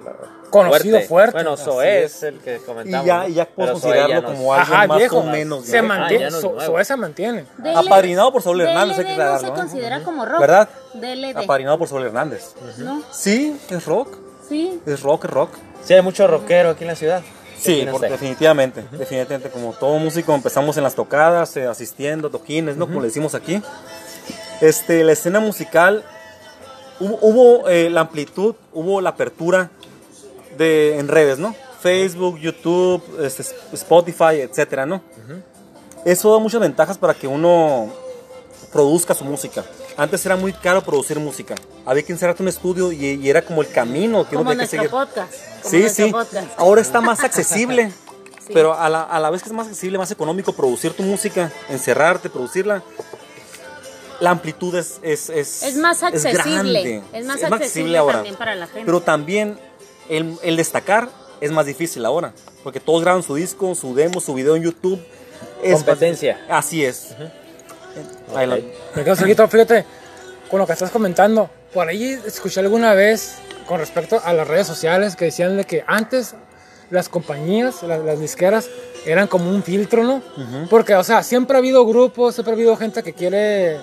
Conocido, 0.50 1.00
fuerte. 1.00 1.32
Bueno, 1.32 1.56
Zoé 1.56 2.04
es. 2.04 2.16
es 2.16 2.22
el 2.24 2.38
que 2.40 2.56
Y 2.56 2.58
comentamos. 2.60 3.28
y 3.28 3.32
ya 3.34 3.46
puedo 3.46 3.68
ya 3.68 3.72
considerarlo 3.72 4.24
como 4.24 4.54
Ajá, 4.54 4.86
más 4.86 4.98
viejo. 4.98 5.18
o 5.18 5.22
menos. 5.24 5.64
se 5.64 5.72
viejo. 5.72 5.86
mantiene, 5.86 6.26
Ah, 6.26 6.30
no. 6.30 6.60
Zoé 6.60 6.84
se 6.84 6.96
mantiene. 6.96 7.46
DLD. 7.56 7.76
Apadrinado 7.76 8.32
por 8.32 8.42
Saúl 8.42 8.60
Hernández, 8.60 8.98
hay 8.98 9.04
que 9.06 9.16
no 9.16 9.38
se 9.38 9.46
¿no? 9.46 9.54
considera 9.54 10.02
como 10.02 10.26
rock. 10.26 10.40
¿Verdad? 10.40 10.68
DLD. 10.92 11.36
Apadrinado 11.44 11.78
por 11.78 11.88
Saúl 11.88 12.04
Hernández. 12.04 12.54
¿No? 12.76 13.02
Sí, 13.10 13.58
es 13.70 13.86
rock. 13.86 14.18
Sí. 14.48 14.78
Es 14.84 15.02
rock, 15.02 15.24
es 15.24 15.30
rock. 15.30 15.50
Sí, 15.82 15.94
hay 15.94 16.02
mucho 16.02 16.26
rockero 16.26 16.70
aquí 16.70 16.84
en 16.84 16.88
la 16.88 16.96
ciudad. 16.96 17.22
¿Qué 17.62 17.82
Sí, 17.82 17.88
porque 17.90 18.08
definitivamente, 18.08 18.84
definitivamente, 18.92 19.50
como 19.50 19.72
todo 19.72 19.98
músico 19.98 20.34
empezamos 20.34 20.76
en 20.76 20.82
las 20.82 20.94
tocadas, 20.94 21.56
eh, 21.56 21.66
asistiendo, 21.66 22.30
toquines, 22.30 22.76
¿no? 22.76 22.86
Como 22.86 23.00
le 23.00 23.06
decimos 23.06 23.34
aquí. 23.34 23.62
Este, 24.60 25.04
la 25.04 25.12
escena 25.12 25.40
musical, 25.40 26.04
hubo, 27.00 27.18
hubo, 27.20 27.68
eh, 27.68 27.90
la 27.90 28.00
amplitud, 28.02 28.54
hubo 28.72 29.00
la 29.00 29.10
apertura 29.10 29.70
de, 30.56 30.98
en 30.98 31.08
redes, 31.08 31.38
¿no? 31.38 31.54
Facebook, 31.80 32.38
YouTube, 32.38 33.02
este, 33.20 33.42
Spotify, 33.72 34.40
etcétera, 34.40 34.86
¿no? 34.86 35.02
Eso 36.04 36.32
da 36.32 36.38
muchas 36.38 36.60
ventajas 36.60 36.98
para 36.98 37.14
que 37.14 37.26
uno 37.26 37.92
produzca 38.72 39.14
su 39.14 39.24
música. 39.24 39.64
Antes 39.96 40.24
era 40.26 40.36
muy 40.36 40.52
caro 40.52 40.82
producir 40.82 41.18
música. 41.18 41.54
Había 41.84 42.02
que 42.02 42.12
encerrarte 42.12 42.42
en 42.42 42.46
un 42.46 42.48
estudio 42.48 42.92
y, 42.92 43.04
y 43.22 43.28
era 43.30 43.42
como 43.42 43.60
el 43.62 43.68
camino 43.70 44.26
que 44.28 44.36
uno 44.36 44.44
Como 44.44 44.50
tenía 44.50 44.64
que 44.66 44.70
seguir. 44.70 44.90
podcast. 44.90 45.32
como 45.62 45.70
Sí, 45.70 45.88
sí. 45.88 46.10
podcast. 46.10 46.48
Ahora 46.58 46.80
está 46.80 47.00
más 47.00 47.20
accesible. 47.24 47.92
Sí. 48.44 48.50
Pero 48.54 48.74
a 48.76 48.88
la, 48.88 49.02
a 49.04 49.20
la 49.20 49.30
vez 49.30 49.40
que 49.40 49.50
es 49.50 49.52
más 49.54 49.68
accesible, 49.68 49.98
más 49.98 50.10
económico 50.10 50.52
producir 50.52 50.92
tu 50.94 51.04
música, 51.04 51.52
encerrarte, 51.68 52.28
producirla, 52.28 52.82
la 54.18 54.30
amplitud 54.30 54.74
es 54.74 54.98
es 55.00 55.30
Es, 55.30 55.62
Es 55.62 55.76
más 55.76 56.02
accesible. 56.02 56.42
grande. 56.82 57.02
Es 57.12 57.24
más 57.24 57.40
accesible 57.44 57.98
también 58.04 58.34
para 58.34 58.56
la 58.56 58.66
gente. 58.66 58.82
Pero 58.84 59.00
también 59.00 59.60
el, 60.08 60.36
el 60.42 60.56
destacar 60.56 61.08
es 61.40 61.52
más 61.52 61.66
difícil 61.66 62.04
ahora. 62.04 62.32
Porque 62.64 62.80
todos 62.80 63.00
graban 63.02 63.22
su 63.22 63.36
disco, 63.36 63.76
su 63.76 63.94
demo, 63.94 64.20
su 64.20 64.34
video 64.34 64.56
en 64.56 64.64
YouTube. 64.64 65.00
Es 65.62 65.74
Competencia. 65.76 66.44
Así 66.50 66.84
es. 66.84 67.14
Me 68.94 69.04
quedo 69.04 69.16
cerquita, 69.16 69.46
fíjate, 69.48 69.84
con 70.50 70.58
lo 70.60 70.66
que 70.66 70.72
estás 70.72 70.90
comentando. 70.90 71.50
Por 71.72 71.88
ahí 71.88 72.18
escuché 72.26 72.60
alguna 72.60 72.94
vez 72.94 73.36
con 73.66 73.78
respecto 73.78 74.20
a 74.24 74.32
las 74.32 74.46
redes 74.46 74.66
sociales 74.66 75.16
que 75.16 75.26
decían 75.26 75.56
de 75.56 75.64
que 75.64 75.84
antes 75.86 76.34
las 76.90 77.08
compañías, 77.08 77.82
las, 77.82 78.00
las 78.04 78.20
disqueras, 78.20 78.68
eran 79.06 79.26
como 79.26 79.50
un 79.50 79.62
filtro, 79.62 80.04
¿no? 80.04 80.22
Porque, 80.68 80.94
o 80.94 81.04
sea, 81.04 81.22
siempre 81.22 81.56
ha 81.56 81.58
habido 81.58 81.86
grupos, 81.86 82.34
siempre 82.34 82.52
ha 82.52 82.56
habido 82.56 82.76
gente 82.76 83.02
que 83.02 83.12
quiere 83.12 83.78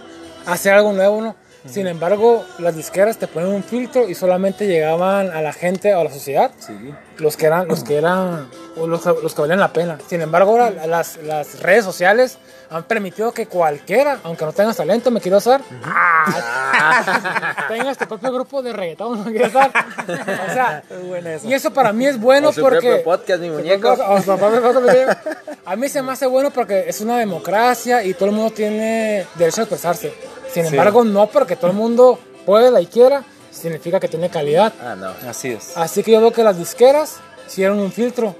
hacer 0.46 0.74
algo 0.74 0.94
nuevo, 0.94 1.22
¿no? 1.22 1.36
Sin 1.68 1.88
embargo, 1.88 2.46
las 2.60 2.76
disqueras 2.76 3.18
te 3.18 3.28
ponen 3.28 3.50
un 3.50 3.64
filtro 3.64 4.08
y 4.08 4.16
solamente 4.16 4.66
llegaban 4.68 5.30
a 5.32 5.42
la 5.42 5.52
gente 5.52 5.94
o 5.94 6.00
a 6.00 6.04
la 6.06 6.10
sociedad 6.12 6.52
Sí. 6.60 6.74
los 7.18 7.36
que 7.36 7.48
eran 7.48 7.68
los 7.68 7.84
que 7.84 7.98
eran 7.98 8.48
los, 8.78 9.06
los 9.06 9.34
que 9.36 9.42
valían 9.42 9.60
la 9.60 9.74
pena. 9.74 9.98
Sin 10.08 10.22
embargo, 10.22 10.52
ahora 10.52 10.70
las, 10.88 11.18
las 11.18 11.60
redes 11.62 11.84
sociales 11.84 12.38
han 12.70 12.84
permitido 12.84 13.32
que 13.34 13.48
cualquiera, 13.48 14.20
aunque 14.24 14.46
no 14.46 14.54
tengas 14.54 14.78
talento, 14.78 15.10
me 15.12 15.20
quiero 15.20 15.38
usar, 15.38 15.60
ah, 15.84 17.66
tengas 17.68 17.98
tu 17.98 18.08
propio 18.08 18.32
grupo 18.32 18.62
de 18.62 18.72
reggaetón, 18.74 19.26
me 19.26 19.32
quiero 19.32 19.48
usar. 19.48 19.72
O 20.08 20.54
sea, 20.54 20.84
y 21.44 21.54
eso 21.54 21.72
para 21.74 21.92
mí 21.92 22.06
es 22.06 22.20
bueno 22.20 22.50
O 22.50 22.54
su 22.54 22.62
porque 22.62 23.02
podcast, 23.04 23.42
mi 23.42 23.50
muñeco. 23.50 23.96
propio 23.96 25.08
a 25.66 25.76
mí 25.76 25.90
se 25.90 26.02
me 26.02 26.12
hace 26.12 26.26
bueno 26.28 26.52
porque 26.52 26.86
es 26.88 27.02
una 27.02 27.18
democracia 27.18 28.04
y 28.04 28.14
todo 28.14 28.30
el 28.30 28.36
mundo 28.36 28.52
tiene 28.52 29.26
derecho 29.36 29.62
a 29.62 29.64
expresarse. 29.64 30.14
Sin 30.54 30.66
embargo, 30.66 31.04
no 31.04 31.28
porque 31.28 31.56
todo 31.56 31.72
el 31.72 31.78
mundo 31.78 32.20
pueda 32.46 32.82
y 32.82 32.86
quiera, 32.88 33.24
significa 33.52 34.00
que 34.00 34.08
tiene 34.08 34.30
calidad. 34.30 34.74
Ah, 34.82 34.96
no. 34.96 35.14
Así 35.30 35.50
es. 35.50 35.76
Así 35.78 36.04
que 36.04 36.12
yo 36.12 36.22
veo 36.22 36.32
que 36.32 36.44
las 36.44 36.58
disqueras 36.58 37.18
hicieron 37.48 37.80
un 37.80 37.92
filtro. 37.92 38.36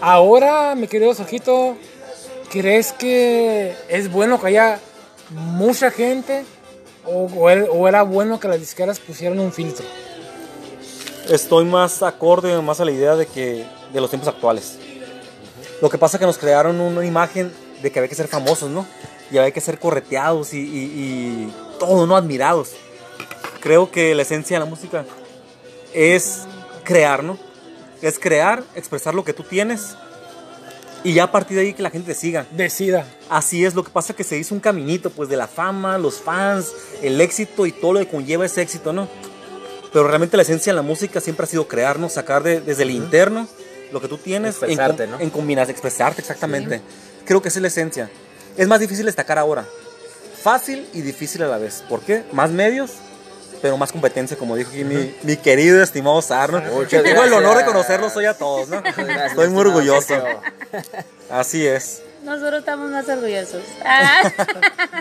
Ahora, 0.00 0.74
mi 0.74 0.86
querido 0.86 1.14
Sergito, 1.14 1.76
¿crees 2.50 2.92
que 2.92 3.74
es 3.88 4.10
bueno 4.10 4.40
que 4.40 4.48
haya 4.48 4.78
mucha 5.30 5.90
gente 5.90 6.44
o, 7.06 7.24
o 7.36 7.50
era- 7.50 7.64
o 7.64 7.88
era 7.88 8.02
bueno 8.02 8.38
que 8.38 8.48
las 8.48 8.60
disqueras 8.60 8.98
pusieran 9.00 9.38
un 9.40 9.52
filtro? 9.52 9.84
estoy 11.30 11.64
más 11.64 12.02
acorde, 12.02 12.60
más 12.60 12.80
a 12.80 12.84
la 12.84 12.90
idea 12.90 13.16
de 13.16 13.24
que 13.24 13.64
de 13.94 14.00
los 14.00 14.10
tiempos 14.10 14.28
actuales. 14.28 14.76
Lo 15.80 15.88
que 15.88 15.96
pasa 15.96 16.18
es 16.18 16.20
que 16.20 16.26
nos 16.26 16.36
crearon 16.36 16.78
una 16.82 17.02
imagen 17.04 17.50
de 17.82 17.90
que 17.90 17.98
había 17.98 18.10
que 18.10 18.14
ser 18.14 18.28
famosos, 18.28 18.68
¿no? 18.70 18.86
Y 19.30 19.38
había 19.38 19.50
que 19.52 19.60
ser 19.60 19.78
correteados 19.78 20.52
y, 20.54 20.58
y- 20.58 20.62
y 21.48 21.54
todo, 21.78 22.06
¿no? 22.06 22.16
Admirados. 22.16 22.70
Creo 23.60 23.90
que 23.90 24.14
la 24.14 24.22
esencia 24.22 24.56
de 24.58 24.64
la 24.64 24.70
música 24.70 25.04
es 25.92 26.42
crear, 26.84 27.22
¿no? 27.24 27.38
Es 28.02 28.18
crear, 28.18 28.62
expresar 28.74 29.14
lo 29.14 29.24
que 29.24 29.32
tú 29.32 29.42
tienes 29.42 29.96
y 31.02 31.12
ya 31.14 31.24
a 31.24 31.32
partir 31.32 31.56
de 31.56 31.62
ahí 31.64 31.72
que 31.74 31.82
la 31.82 31.90
gente 31.90 32.12
te 32.14 32.18
siga. 32.18 32.46
Decida. 32.50 33.06
Así 33.30 33.64
es, 33.64 33.74
lo 33.74 33.82
que 33.84 33.90
pasa 33.90 34.12
es 34.12 34.16
que 34.16 34.24
se 34.24 34.36
hizo 34.38 34.54
un 34.54 34.60
caminito, 34.60 35.10
pues, 35.10 35.28
de 35.28 35.36
la 35.36 35.46
fama, 35.46 35.96
los 35.98 36.16
fans, 36.20 36.72
el 37.02 37.20
éxito 37.20 37.66
y 37.66 37.72
todo 37.72 37.94
lo 37.94 38.00
que 38.00 38.08
conlleva 38.08 38.44
ese 38.46 38.62
éxito, 38.62 38.92
¿no? 38.92 39.08
Pero 39.92 40.06
realmente 40.08 40.36
la 40.36 40.42
esencia 40.42 40.72
de 40.72 40.76
la 40.76 40.82
música 40.82 41.20
siempre 41.20 41.44
ha 41.44 41.46
sido 41.46 41.68
crear, 41.68 41.98
¿no? 41.98 42.08
Sacar 42.08 42.42
de- 42.42 42.60
desde 42.60 42.82
el 42.82 42.90
interno 42.90 43.46
lo 43.92 44.00
que 44.00 44.08
tú 44.08 44.18
tienes 44.18 44.56
en, 44.62 44.70
Expresarte, 44.70 45.06
¿no? 45.06 45.20
en 45.20 45.30
combinación, 45.30 45.70
expresarte 45.70 46.20
exactamente. 46.20 46.80
Creo 47.24 47.40
que 47.40 47.48
esa 47.48 47.58
es 47.58 47.62
la 47.62 47.68
esencia. 47.68 48.10
Es 48.56 48.68
más 48.68 48.80
difícil 48.80 49.06
destacar 49.06 49.38
ahora. 49.38 49.64
Fácil 50.42 50.86
y 50.92 51.00
difícil 51.02 51.42
a 51.42 51.48
la 51.48 51.58
vez. 51.58 51.82
¿Por 51.88 52.00
qué? 52.00 52.24
Más 52.32 52.50
medios, 52.50 52.92
pero 53.62 53.76
más 53.78 53.92
competencia, 53.92 54.36
como 54.36 54.56
dijo 54.56 54.70
aquí 54.70 54.84
mi, 54.84 55.14
mi 55.22 55.36
querido 55.36 55.82
estimado 55.82 56.20
Sarno. 56.22 56.62
Que 56.88 57.00
tengo 57.00 57.24
el 57.24 57.32
honor 57.32 57.56
de 57.58 57.64
conocerlos 57.64 58.14
hoy 58.16 58.26
a 58.26 58.34
todos, 58.34 58.68
¿no? 58.68 58.82
Gracias, 58.82 59.30
Estoy 59.30 59.48
muy 59.48 59.62
orgulloso. 59.62 60.14
Así 61.30 61.66
es. 61.66 62.02
Nosotros 62.22 62.60
estamos 62.60 62.90
más 62.90 63.06
orgullosos. 63.08 63.62
Ah. 63.84 64.22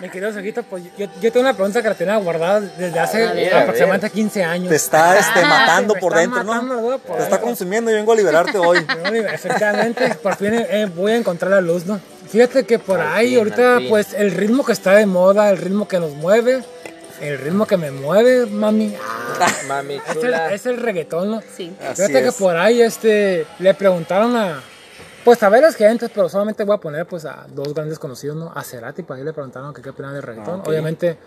Mi 0.02 0.10
querido 0.10 0.34
Sergito, 0.34 0.64
pues 0.64 0.84
yo, 0.98 1.08
yo 1.22 1.32
tengo 1.32 1.42
una 1.42 1.54
pregunta 1.54 1.82
que 1.82 1.88
la 1.88 1.96
tenía 1.96 2.18
guardada 2.18 2.60
desde 2.60 3.00
hace 3.00 3.26
A 3.26 3.32
ver, 3.34 3.54
a 3.54 3.62
aproximadamente 3.62 4.10
15 4.10 4.44
años. 4.44 4.70
Te 4.70 4.76
está 4.76 5.18
este, 5.18 5.40
Ah, 5.42 5.48
matando 5.48 5.94
me 5.94 6.00
por 6.02 6.12
está 6.12 6.22
dentro, 6.22 6.44
matando, 6.44 6.76
¿no? 6.76 6.82
por 6.82 7.00
Te 7.00 7.24
está 7.24 7.36
dentro. 7.36 7.42
consumiendo 7.42 7.92
y 7.92 7.94
vengo 7.94 8.12
a 8.12 8.16
liberarte 8.16 8.58
hoy. 8.58 8.86
No, 9.04 9.16
Efectivamente, 9.30 10.16
por 10.16 10.36
fin 10.36 10.54
eh, 10.54 10.90
voy 10.94 11.14
a 11.14 11.16
encontrar 11.16 11.52
la 11.52 11.62
luz, 11.62 11.86
¿no? 11.86 12.00
Fíjate 12.34 12.66
que 12.66 12.80
por 12.80 13.00
Al 13.00 13.14
ahí 13.14 13.30
fin, 13.30 13.38
ahorita 13.38 13.80
pues 13.90 14.14
el 14.14 14.32
ritmo 14.32 14.66
que 14.66 14.72
está 14.72 14.96
de 14.96 15.06
moda, 15.06 15.52
el 15.52 15.58
ritmo 15.60 15.88
que 15.88 16.00
nos 16.00 16.14
mueve, 16.14 16.64
el 17.22 17.38
ritmo 17.38 17.68
que 17.68 17.78
me 17.78 17.92
mueve, 17.92 18.48
mami, 18.48 18.96
Mami 19.68 19.96
es 20.10 20.24
el, 20.24 20.34
es 20.34 20.66
el 20.66 20.78
reggaetón, 20.78 21.30
¿no? 21.30 21.42
Sí. 21.56 21.72
Así 21.80 22.02
Fíjate 22.02 22.24
que 22.24 22.30
es. 22.30 22.36
por 22.36 22.58
ahí 22.58 22.82
este 22.82 23.46
le 23.60 23.74
preguntaron 23.76 24.36
a 24.36 24.62
pues 25.24 25.42
a 25.44 25.50
varias 25.50 25.76
gentes, 25.76 26.10
pero 26.14 26.28
solamente 26.28 26.64
voy 26.64 26.76
a 26.76 26.80
poner 26.80 27.06
pues 27.06 27.24
a 27.26 27.46
dos 27.50 27.72
grandes 27.74 28.00
conocidos, 28.00 28.36
¿no? 28.36 28.52
A 28.54 28.64
Cerati, 28.64 29.04
por 29.04 29.16
ahí 29.16 29.24
le 29.24 29.32
preguntaron 29.32 29.72
que 29.72 29.84
qué 29.84 29.92
opinaba 29.92 30.16
del 30.16 30.24
reggaetón. 30.24 30.62
Ok. 30.62 30.68
Obviamente 30.70 31.18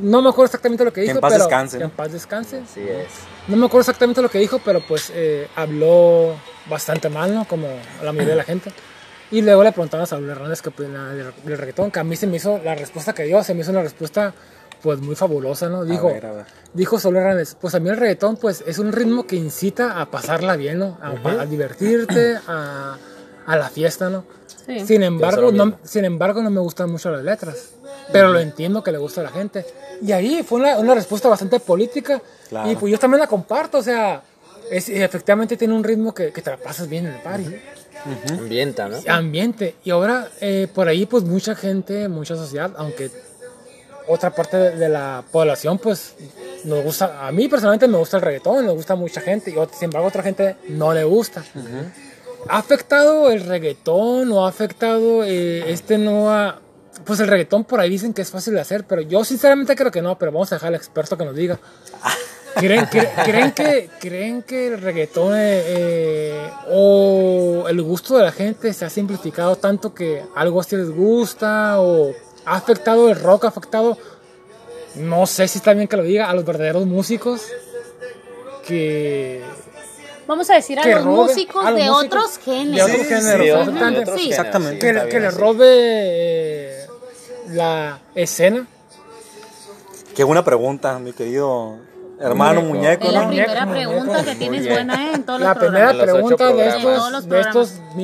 no 0.00 0.22
me 0.22 0.28
acuerdo 0.30 0.46
exactamente 0.46 0.84
lo 0.84 0.92
que 0.92 1.00
Que 1.00 1.08
dijo, 1.08 1.16
en 1.16 1.20
paz 1.20 1.32
pero 1.32 1.44
descanse, 1.44 1.76
que 1.78 1.84
¿no? 1.84 1.90
en 1.90 1.96
paz 1.96 2.12
descanse. 2.12 2.58
Así 2.60 2.80
es. 2.80 3.08
No 3.48 3.56
me 3.56 3.66
acuerdo 3.66 3.80
exactamente 3.80 4.22
lo 4.22 4.28
que 4.28 4.38
dijo, 4.38 4.60
pero 4.64 4.80
pues 4.80 5.10
eh, 5.14 5.48
habló 5.56 6.34
bastante 6.68 7.08
mal, 7.08 7.34
¿no? 7.34 7.46
Como 7.46 7.66
la 8.02 8.12
mayoría 8.12 8.34
de 8.34 8.36
la 8.38 8.44
gente. 8.44 8.72
Y 9.30 9.42
luego 9.42 9.62
le 9.62 9.72
preguntaron 9.72 10.04
a 10.04 10.06
Saúl 10.06 10.28
Hernández 10.28 10.60
qué 10.62 10.70
opina 10.70 11.14
del, 11.14 11.32
del 11.44 11.58
reggaetón, 11.58 11.90
que 11.90 12.00
a 12.00 12.04
mí 12.04 12.16
se 12.16 12.26
me 12.26 12.36
hizo, 12.36 12.58
la 12.58 12.74
respuesta 12.74 13.12
que 13.12 13.24
dio, 13.24 13.42
se 13.42 13.54
me 13.54 13.60
hizo 13.60 13.70
una 13.70 13.82
respuesta 13.82 14.34
pues 14.82 15.00
muy 15.00 15.14
fabulosa, 15.14 15.68
¿no? 15.68 15.84
Dijo, 15.84 16.08
ver, 16.08 16.26
a 16.26 16.32
ver. 16.32 16.46
dijo 16.72 16.98
Saúl 16.98 17.16
Hernández, 17.16 17.54
pues 17.60 17.74
a 17.74 17.80
mí 17.80 17.90
el 17.90 17.96
reggaetón 17.96 18.36
pues 18.36 18.64
es 18.66 18.78
un 18.78 18.92
ritmo 18.92 19.26
que 19.26 19.36
incita 19.36 20.00
a 20.00 20.10
pasarla 20.10 20.56
bien, 20.56 20.78
¿no? 20.78 20.98
A, 21.02 21.42
a 21.42 21.46
divertirte, 21.46 22.38
a, 22.48 22.96
a 23.46 23.56
la 23.56 23.68
fiesta, 23.68 24.08
¿no? 24.08 24.24
Sí. 24.66 24.86
Sin 24.86 25.02
embargo, 25.02 25.52
no, 25.52 25.78
sin 25.82 26.04
embargo, 26.04 26.42
no 26.42 26.50
me 26.50 26.60
gustan 26.60 26.90
mucho 26.90 27.10
las 27.10 27.24
letras. 27.24 27.74
Pero 28.12 28.28
lo 28.28 28.40
entiendo 28.40 28.82
que 28.82 28.92
le 28.92 28.98
gusta 28.98 29.20
a 29.20 29.24
la 29.24 29.30
gente. 29.30 29.64
Y 30.02 30.12
ahí 30.12 30.42
fue 30.42 30.60
una, 30.60 30.78
una 30.78 30.94
respuesta 30.94 31.28
bastante 31.28 31.60
política. 31.60 32.20
Claro. 32.48 32.70
Y 32.70 32.76
pues 32.76 32.90
yo 32.92 32.98
también 32.98 33.20
la 33.20 33.26
comparto. 33.26 33.78
O 33.78 33.82
sea, 33.82 34.22
es, 34.70 34.88
efectivamente 34.88 35.56
tiene 35.56 35.74
un 35.74 35.84
ritmo 35.84 36.14
que, 36.14 36.32
que 36.32 36.42
te 36.42 36.50
la 36.50 36.56
pasas 36.56 36.88
bien 36.88 37.06
en 37.06 37.14
el 37.14 37.20
party. 37.20 37.56
Ambienta, 38.30 38.88
¿no? 38.88 38.98
Ambiente. 39.08 39.74
Y 39.84 39.90
ahora, 39.90 40.28
eh, 40.40 40.68
por 40.72 40.88
ahí, 40.88 41.06
pues 41.06 41.24
mucha 41.24 41.54
gente, 41.54 42.08
mucha 42.08 42.36
sociedad, 42.36 42.72
aunque 42.76 43.10
otra 44.06 44.30
parte 44.30 44.56
de, 44.56 44.88
la 44.88 45.22
población, 45.30 45.78
pues 45.78 46.14
nos 46.64 46.82
gusta. 46.82 47.26
A 47.26 47.32
mí 47.32 47.48
personalmente 47.48 47.88
me 47.88 47.98
gusta 47.98 48.16
el 48.16 48.22
reggaetón, 48.22 48.66
me 48.66 48.72
gusta 48.72 48.94
mucha 48.94 49.20
gente. 49.20 49.50
Y 49.50 49.54
sin 49.54 49.84
embargo, 49.84 50.06
a 50.06 50.08
otra 50.08 50.22
gente 50.22 50.56
no 50.68 50.92
le 50.92 51.04
gusta. 51.04 51.44
¿Ha 52.48 52.58
afectado 52.58 53.30
el 53.30 53.42
reggaetón 53.42 54.32
o 54.32 54.46
ha 54.46 54.48
afectado 54.48 55.24
eh, 55.24 55.70
este 55.70 55.98
nueva... 55.98 56.60
Pues 57.04 57.20
el 57.20 57.28
reggaetón 57.28 57.64
por 57.64 57.80
ahí 57.80 57.88
dicen 57.88 58.12
que 58.12 58.20
es 58.22 58.30
fácil 58.30 58.54
de 58.54 58.60
hacer, 58.60 58.84
pero 58.84 59.00
yo 59.00 59.24
sinceramente 59.24 59.74
creo 59.74 59.90
que 59.90 60.02
no, 60.02 60.18
pero 60.18 60.32
vamos 60.32 60.52
a 60.52 60.56
dejar 60.56 60.68
al 60.68 60.74
experto 60.74 61.16
que 61.16 61.24
nos 61.24 61.34
diga. 61.34 61.58
¿Creen, 62.56 62.84
cre- 62.86 63.10
creen, 63.24 63.52
que, 63.52 63.90
¿Creen 64.00 64.42
que 64.42 64.66
el 64.68 64.80
reggaetón 64.80 65.34
eh, 65.34 65.62
eh, 65.66 66.50
o 66.70 67.64
el 67.68 67.80
gusto 67.82 68.16
de 68.16 68.24
la 68.24 68.32
gente 68.32 68.72
se 68.72 68.84
ha 68.84 68.90
simplificado 68.90 69.56
tanto 69.56 69.94
que 69.94 70.22
algo 70.34 70.60
así 70.60 70.76
les 70.76 70.90
gusta 70.90 71.80
o 71.80 72.12
ha 72.44 72.56
afectado 72.56 73.08
el 73.08 73.20
rock, 73.20 73.44
ha 73.44 73.48
afectado, 73.48 73.96
no 74.96 75.26
sé 75.26 75.46
si 75.48 75.58
está 75.58 75.72
bien 75.74 75.86
que 75.88 75.96
lo 75.96 76.02
diga, 76.02 76.28
a 76.28 76.34
los 76.34 76.44
verdaderos 76.44 76.86
músicos 76.86 77.42
que 78.66 79.42
Vamos 80.26 80.48
a 80.50 80.54
decir 80.54 80.78
a 80.78 80.82
que 80.82 80.94
los 80.94 81.04
robe- 81.04 81.16
músicos 81.28 81.64
a 81.66 81.70
los 81.72 81.80
de 81.80 81.90
músicos 81.90 82.06
otros 82.06 82.36
de 82.36 82.42
géneros. 82.52 82.90
otros 82.90 83.00
Sí, 83.00 83.04
géneros, 83.08 83.26
sí, 83.46 83.48
exactamente. 83.48 83.96
de 83.96 84.02
otros 84.02 84.20
Sí. 84.20 84.22
géneros, 84.22 84.30
Exactamente. 84.30 84.78
que, 84.86 84.92
que 85.00 85.06
bien, 85.18 85.22
le 85.22 85.30
robe 85.30 85.66
eh, 85.68 86.86
la 87.50 88.00
escena. 88.14 88.66
Qué 90.14 90.24
buena 90.24 90.44
pregunta, 90.44 90.98
mi 90.98 91.12
querido 91.12 91.78
hermano 92.20 92.62
Muñeco. 92.62 93.04
muñeco, 93.04 93.06
Es 93.06 93.12
la 93.12 93.20
¿no? 93.20 93.26
Muñeco, 93.28 93.46
primera 93.46 93.66
muñeco. 93.66 93.90
pregunta 93.90 94.18
que 94.24 94.30
Muy 94.30 94.38
tienes 94.38 94.68
buena 94.68 95.06
¿eh? 95.06 95.12
en 95.14 95.22
todos 95.24 95.40
La 95.40 95.48
los 95.54 95.58
primera 95.58 95.88
programas. 95.92 96.14
los 96.22 96.24
ocho 96.32 96.36
pregunta 96.36 96.62
de. 96.62 96.68
En 96.68 96.76
estos, 96.76 97.28
de 97.28 97.40
estos 97.40 97.68
programas. 97.70 97.96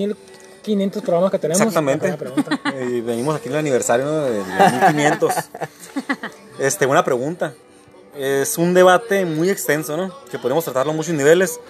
1500 0.62 1.02
programas 1.02 1.30
que 1.30 1.38
tenemos. 1.38 1.60
Exactamente. 1.60 2.08
la 2.08 2.16
primera. 2.16 2.60
Y 2.90 3.00
venimos 3.00 3.36
aquí 3.36 3.48
en 3.48 3.52
el 3.54 3.58
aniversario 3.60 4.06
¿no? 4.06 4.22
del 4.22 4.42
1500. 4.44 5.34
Este, 6.58 6.86
buena 6.86 7.04
pregunta. 7.04 7.52
Es 8.16 8.56
un 8.56 8.72
debate 8.72 9.26
muy 9.26 9.50
extenso, 9.50 9.94
¿no? 9.96 10.10
Que 10.30 10.38
podemos 10.38 10.64
tratarlo 10.64 10.92
a 10.92 10.94
muchos 10.94 11.12
niveles. 11.14 11.60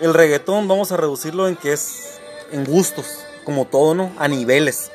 El 0.00 0.14
reggaetón 0.14 0.66
vamos 0.66 0.90
a 0.90 0.96
reducirlo 0.96 1.46
en 1.46 1.54
que 1.54 1.72
es 1.72 2.18
en 2.50 2.64
gustos, 2.64 3.06
como 3.44 3.66
todo, 3.66 3.94
¿no? 3.94 4.10
A 4.18 4.26
niveles. 4.26 4.90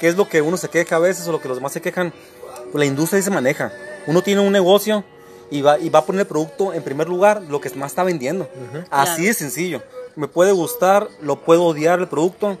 ¿Qué 0.00 0.08
es 0.08 0.16
lo 0.16 0.28
que 0.28 0.42
uno 0.42 0.56
se 0.56 0.68
queja 0.68 0.96
a 0.96 0.98
veces 0.98 1.28
o 1.28 1.32
lo 1.32 1.40
que 1.40 1.46
los 1.46 1.58
demás 1.58 1.70
se 1.72 1.80
quejan? 1.80 2.12
Pues 2.72 2.74
la 2.74 2.84
industria 2.86 3.18
ahí 3.18 3.22
se 3.22 3.30
maneja. 3.30 3.70
Uno 4.08 4.22
tiene 4.22 4.40
un 4.40 4.50
negocio 4.52 5.04
y 5.50 5.62
va, 5.62 5.78
y 5.78 5.88
va 5.88 6.00
a 6.00 6.04
poner 6.04 6.20
el 6.22 6.26
producto 6.26 6.72
en 6.72 6.82
primer 6.82 7.08
lugar, 7.08 7.42
lo 7.48 7.60
que 7.60 7.70
más 7.76 7.92
está 7.92 8.04
vendiendo. 8.04 8.48
Así 8.90 9.14
Claro. 9.16 9.22
de 9.22 9.34
sencillo. 9.34 9.82
Me 10.16 10.28
puede 10.28 10.52
gustar, 10.52 11.08
lo 11.20 11.40
puedo 11.44 11.64
odiar 11.64 12.00
el 12.00 12.08
producto, 12.08 12.58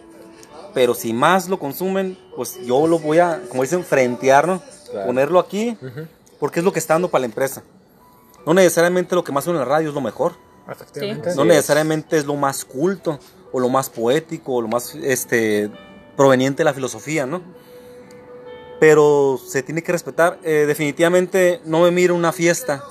pero 0.74 0.94
si 0.94 1.12
más 1.12 1.48
lo 1.48 1.58
consumen, 1.58 2.16
pues 2.36 2.58
yo 2.64 2.86
lo 2.86 2.98
voy 2.98 3.18
a, 3.18 3.42
como 3.48 3.62
dicen, 3.62 3.84
frentear, 3.84 4.46
¿no? 4.46 4.62
Claro. 4.90 5.06
Ponerlo 5.06 5.38
aquí, 5.38 5.76
porque 6.38 6.60
es 6.60 6.64
lo 6.64 6.72
que 6.72 6.78
está 6.78 6.94
dando 6.94 7.08
para 7.08 7.20
la 7.20 7.26
empresa. 7.26 7.62
No 8.46 8.54
necesariamente 8.54 9.14
lo 9.14 9.24
que 9.24 9.32
más 9.32 9.44
suena 9.44 9.60
en 9.60 9.68
la 9.68 9.74
radio 9.74 9.88
es 9.88 9.94
lo 9.94 10.00
mejor. 10.00 10.34
Efectivamente. 10.70 11.34
No 11.34 11.44
necesariamente 11.44 12.16
es 12.16 12.26
lo 12.26 12.36
más 12.36 12.64
culto, 12.64 13.18
o 13.52 13.60
lo 13.60 13.68
más 13.68 13.90
poético, 13.90 14.54
o 14.56 14.62
lo 14.62 14.68
más 14.68 14.94
este, 14.94 15.70
proveniente 16.16 16.58
de 16.58 16.64
la 16.64 16.74
filosofía, 16.74 17.26
¿no? 17.26 17.42
Pero 18.80 19.40
se 19.44 19.62
tiene 19.62 19.82
que 19.82 19.92
respetar. 19.92 20.38
Eh, 20.44 20.64
definitivamente 20.66 21.60
no 21.64 21.82
me 21.82 21.90
miro 21.90 22.14
una 22.14 22.32
fiesta 22.32 22.84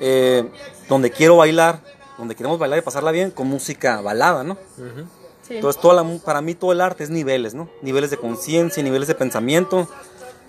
eh, 0.00 0.48
donde 0.88 1.10
quiero 1.10 1.36
bailar, 1.36 1.80
donde 2.18 2.34
queremos 2.34 2.58
bailar 2.58 2.78
y 2.78 2.82
pasarla 2.82 3.10
bien 3.10 3.30
con 3.30 3.46
música 3.46 4.00
balada, 4.00 4.42
¿no? 4.42 4.56
Sí. 5.46 5.56
Entonces, 5.56 5.80
toda 5.80 6.02
la 6.02 6.18
para 6.18 6.40
mí 6.40 6.54
todo 6.54 6.72
el 6.72 6.80
arte 6.80 7.04
es 7.04 7.10
niveles, 7.10 7.54
¿no? 7.54 7.68
Niveles 7.82 8.10
de 8.10 8.16
conciencia, 8.16 8.82
niveles 8.82 9.08
de 9.08 9.14
pensamiento. 9.14 9.88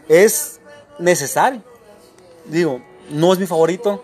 Es 0.07 0.59
necesario. 0.97 1.61
Digo, 2.45 2.81
no 3.09 3.33
es 3.33 3.39
mi 3.39 3.45
favorito, 3.45 4.03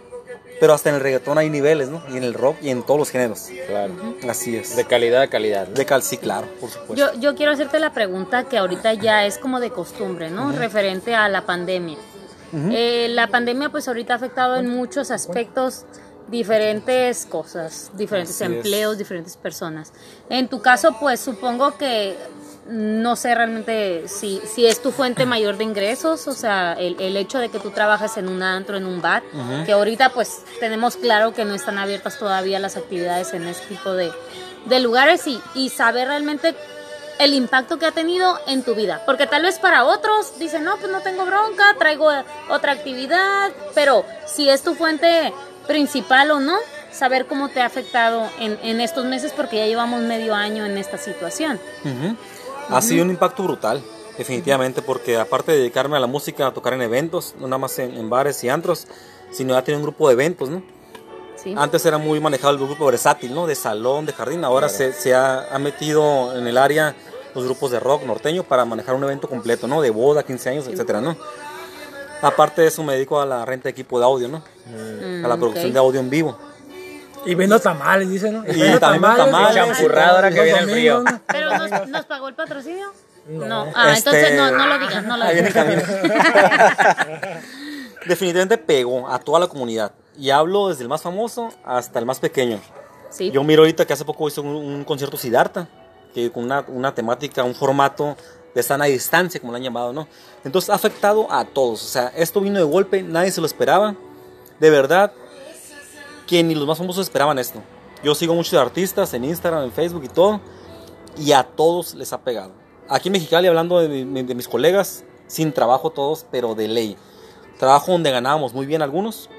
pero 0.64 0.74
hasta 0.74 0.88
en 0.88 0.96
el 0.96 1.02
reggaetón 1.02 1.38
hay 1.38 1.50
niveles, 1.50 1.90
¿no? 1.90 2.02
Y 2.10 2.16
en 2.16 2.24
el 2.24 2.34
rock 2.34 2.56
y 2.62 2.70
en 2.70 2.84
todos 2.84 2.98
los 2.98 3.10
géneros. 3.10 3.50
Claro. 3.68 4.16
Así 4.30 4.56
es. 4.56 4.78
De 4.78 4.86
calidad 4.86 5.22
a 5.22 5.28
calidad. 5.28 5.68
¿no? 5.68 5.74
De 5.74 5.86
cal, 5.86 6.02
sí, 6.02 6.18
claro, 6.18 6.48
por 6.62 6.70
supuesto. 6.70 6.96
Yo, 6.96 7.20
yo 7.20 7.36
quiero 7.36 7.52
hacerte 7.52 7.82
la 7.82 7.92
pregunta 7.92 8.46
que 8.46 8.58
ahorita 8.58 8.94
ya 8.94 9.26
es 9.26 9.38
como 9.38 9.60
de 9.60 9.72
costumbre, 9.72 10.32
¿no? 10.32 10.54
Referente 10.54 11.16
a 11.16 11.28
la 11.28 11.46
pandemia. 11.46 11.98
Eh, 12.72 13.08
la 13.10 13.28
pandemia 13.28 13.72
pues 13.72 13.90
ahorita 13.90 14.14
ha 14.14 14.16
afectado 14.16 14.56
en 14.56 14.70
muchos 14.70 15.12
aspectos 15.12 15.84
diferentes 16.30 17.26
cosas, 17.26 17.92
diferentes 17.98 18.42
Así 18.42 18.46
es. 18.46 18.58
empleos, 18.58 18.98
diferentes 18.98 19.36
personas. 19.36 19.92
En 20.30 20.48
tu 20.48 20.62
caso 20.62 20.96
pues 20.98 21.20
supongo 21.20 21.78
que 21.78 22.16
no 22.68 23.16
sé 23.16 23.36
realmente 23.36 24.08
si, 24.08 24.42
si 24.46 24.66
es 24.66 24.82
tu 24.82 24.92
fuente 24.92 25.26
mayor 25.26 25.58
de 25.58 25.66
ingresos, 25.66 26.28
o 26.28 26.34
sea, 26.34 26.74
el, 26.74 26.96
el 27.00 27.18
hecho 27.18 27.40
de 27.40 27.50
que 27.50 27.60
tú 27.60 27.72
trabajes 27.72 28.16
en 28.18 28.30
un 28.30 28.42
antro, 28.42 28.78
en 28.78 28.86
un 28.86 29.02
bar, 29.02 29.22
que 29.66 29.74
ahorita 29.74 30.10
pues 30.10 30.44
tenemos 30.60 30.96
claro 30.96 31.34
que 31.34 31.44
no 31.44 31.54
están 31.54 31.78
abiertas 31.78 32.18
todavía 32.18 32.60
las 32.60 32.78
actividades 32.78 33.34
en 33.34 33.48
ese 33.48 33.66
tipo 33.66 33.94
de, 33.94 34.12
de 34.66 34.80
lugares 34.80 35.28
y, 35.28 35.42
y 35.56 35.70
saber 35.70 36.08
realmente 36.08 36.56
el 37.20 37.34
impacto 37.34 37.78
que 37.78 37.86
ha 37.86 37.92
tenido 37.92 38.40
en 38.48 38.64
tu 38.64 38.76
vida. 38.76 39.02
Porque 39.06 39.28
tal 39.28 39.44
vez 39.44 39.60
para 39.60 39.84
otros 39.84 40.40
dicen, 40.40 40.64
no, 40.64 40.78
pues 40.78 40.92
no 40.92 41.02
tengo 41.02 41.26
bronca, 41.26 41.76
traigo 41.78 42.10
otra 42.50 42.72
actividad, 42.72 43.52
pero 43.76 44.06
si 44.26 44.50
es 44.50 44.64
tu 44.64 44.74
fuente 44.74 45.34
principal 45.68 46.32
o 46.32 46.40
no, 46.40 46.58
saber 46.92 47.26
cómo 47.26 47.50
te 47.50 47.62
ha 47.62 47.66
afectado 47.66 48.30
en, 48.40 48.58
en 48.64 48.80
estos 48.80 49.06
meses 49.06 49.34
porque 49.36 49.58
ya 49.58 49.66
llevamos 49.66 50.02
medio 50.02 50.34
año 50.36 50.66
en 50.66 50.78
esta 50.78 50.98
situación. 50.98 51.60
Ha 52.70 52.82
sido 52.82 53.04
un 53.04 53.10
impacto 53.12 53.44
brutal, 53.44 53.84
definitivamente, 54.18 54.82
porque 54.82 55.18
aparte 55.18 55.52
de 55.52 55.60
dedicarme 55.60 55.98
a 55.98 56.00
la 56.00 56.08
música, 56.08 56.48
a 56.48 56.54
tocar 56.54 56.74
en 56.74 56.82
eventos, 56.82 57.36
no 57.40 57.48
nada 57.48 57.58
más 57.60 57.78
en, 57.80 57.96
en 57.96 58.10
bares 58.10 58.44
y 58.44 58.50
antros, 58.50 58.88
sino 59.32 59.54
ya 59.54 59.64
tenía 59.64 59.78
un 59.78 59.84
grupo 59.84 60.08
de 60.08 60.14
eventos, 60.14 60.50
¿no? 60.50 60.64
¿sí? 61.36 61.54
Antes 61.58 61.86
era 61.86 61.98
muy 61.98 62.20
manejado 62.20 62.54
el 62.54 62.60
grupo 62.60 62.86
versátil, 62.86 63.34
¿no? 63.34 63.48
De 63.48 63.56
salón, 63.56 64.06
de 64.06 64.14
jardín. 64.14 64.44
Ahora 64.44 64.70
se, 64.70 64.94
se 64.94 65.14
ha, 65.14 65.54
ha 65.54 65.60
metido 65.60 66.38
en 66.38 66.48
el 66.48 66.58
área 66.58 66.96
los 67.36 67.46
grupos 67.46 67.72
de 67.72 67.80
rock 67.80 68.04
norteño 68.04 68.44
para 68.44 68.64
manejar 68.66 68.96
un 68.96 69.04
evento 69.04 69.28
completo, 69.28 69.68
¿no? 69.68 69.82
De 69.82 69.90
boda, 69.90 70.24
15 70.24 70.50
años, 70.50 70.68
etcétera, 70.68 71.02
¿no? 71.02 71.18
Aparte 72.22 72.62
de 72.62 72.68
eso 72.70 72.84
me 72.84 72.94
dedico 72.94 73.20
a 73.20 73.26
la 73.26 73.44
renta 73.44 73.66
de 73.66 73.72
equipo 73.72 74.00
de 74.00 74.06
audio, 74.06 74.28
¿no? 74.30 74.44
Mm, 74.68 75.26
A 75.26 75.28
la 75.28 75.36
producción 75.36 75.68
ok. 75.68 75.74
de 75.74 75.80
audio 75.80 76.00
en 76.00 76.10
vivo. 76.10 76.38
Y 77.26 77.36
vendo 77.36 77.60
tamales, 77.60 78.10
dice, 78.10 78.32
¿no? 78.32 78.44
Y 78.46 78.78
también 78.80 79.02
tamales. 79.02 79.56
Champurrado 79.56 80.16
ahora 80.16 80.32
que 80.32 80.42
viene 80.42 80.60
el 80.60 80.70
frío. 80.70 81.04
Domingos, 81.60 81.70
¿no? 81.70 81.70
¿Pero 81.70 81.80
nos, 81.80 81.90
nos 81.90 82.06
pagó 82.06 82.28
el 82.28 82.36
patrocinio? 82.36 82.88
No. 83.28 83.46
No. 83.46 83.72
Ah, 83.76 83.94
Este, 83.94 84.10
entonces 84.10 84.38
no, 84.38 84.52
no 84.52 84.68
lo 84.68 84.80
digas, 84.80 85.04
no 85.06 85.18
lo 85.18 85.24
ahí 85.24 85.34
viene 85.36 85.50
digas. 85.50 85.84
Definitivamente 88.06 88.58
pegó 88.58 89.08
a 89.08 89.20
toda 89.20 89.40
la 89.40 89.48
comunidad. 89.48 89.94
Y 90.18 90.30
hablo 90.30 90.70
desde 90.70 90.84
el 90.84 90.90
más 90.90 91.02
famoso 91.02 91.50
hasta 91.64 92.00
el 92.00 92.06
más 92.06 92.20
pequeño. 92.20 92.60
Sí. 93.10 93.32
Yo 93.32 93.44
miro 93.44 93.62
ahorita 93.62 93.86
que 93.86 93.94
hace 93.94 94.04
poco 94.06 94.28
hizo 94.28 94.42
un, 94.42 94.48
un 94.56 94.84
concierto 94.84 95.18
Siddhartha, 95.18 95.68
que 96.14 96.32
con 96.32 96.44
una, 96.44 96.66
una 96.68 96.94
temática, 96.94 97.44
un 97.44 97.56
formato 97.56 98.18
de 98.54 98.62
sana 98.62 98.86
distancia, 98.86 99.40
como 99.40 99.52
lo 99.52 99.58
han 99.58 99.64
llamado, 99.64 99.94
¿no? 99.94 100.08
Entonces 100.44 100.70
ha 100.70 100.76
afectado 100.76 101.32
a 101.32 101.46
todos. 101.46 101.84
O 101.84 101.88
sea, 101.88 102.12
esto 102.16 102.42
vino 102.42 102.60
de 102.60 102.66
golpe, 102.66 103.02
nadie 103.02 103.32
se 103.32 103.42
lo 103.42 103.48
esperaba. 103.48 103.96
De 104.60 104.70
verdad, 104.70 105.12
que 106.28 106.44
ni 106.44 106.56
los 106.56 106.68
más 106.68 106.78
famosos 106.78 107.08
esperaban 107.08 107.40
esto. 107.40 107.62
Yo 108.04 108.14
sigo 108.16 108.36
muchos 108.36 108.54
artistas 108.60 109.14
en 109.14 109.24
Instagram, 109.24 109.64
en 109.64 109.72
Facebook 109.72 110.04
y 110.04 110.10
todo, 110.10 110.42
y 111.18 111.32
a 111.32 111.44
todos 111.44 111.94
les 111.96 112.14
ha 112.14 112.22
pegado. 112.22 112.52
Aquí 112.90 113.10
en 113.10 113.14
Mexicali, 113.14 113.48
hablando 113.48 113.80
de, 113.80 113.88
mi- 114.06 114.24
de 114.24 114.36
mis 114.36 114.48
colegas, 114.48 115.06
sin 115.28 115.54
trabajo 115.54 115.90
todos, 115.90 116.26
pero 116.32 116.54
de 116.56 116.68
ley. 116.68 116.98
Trabajo 117.60 117.92
donde 117.92 118.12
ganábamos 118.12 118.54
muy 118.54 118.66
bien 118.66 118.82
algunos, 118.82 119.30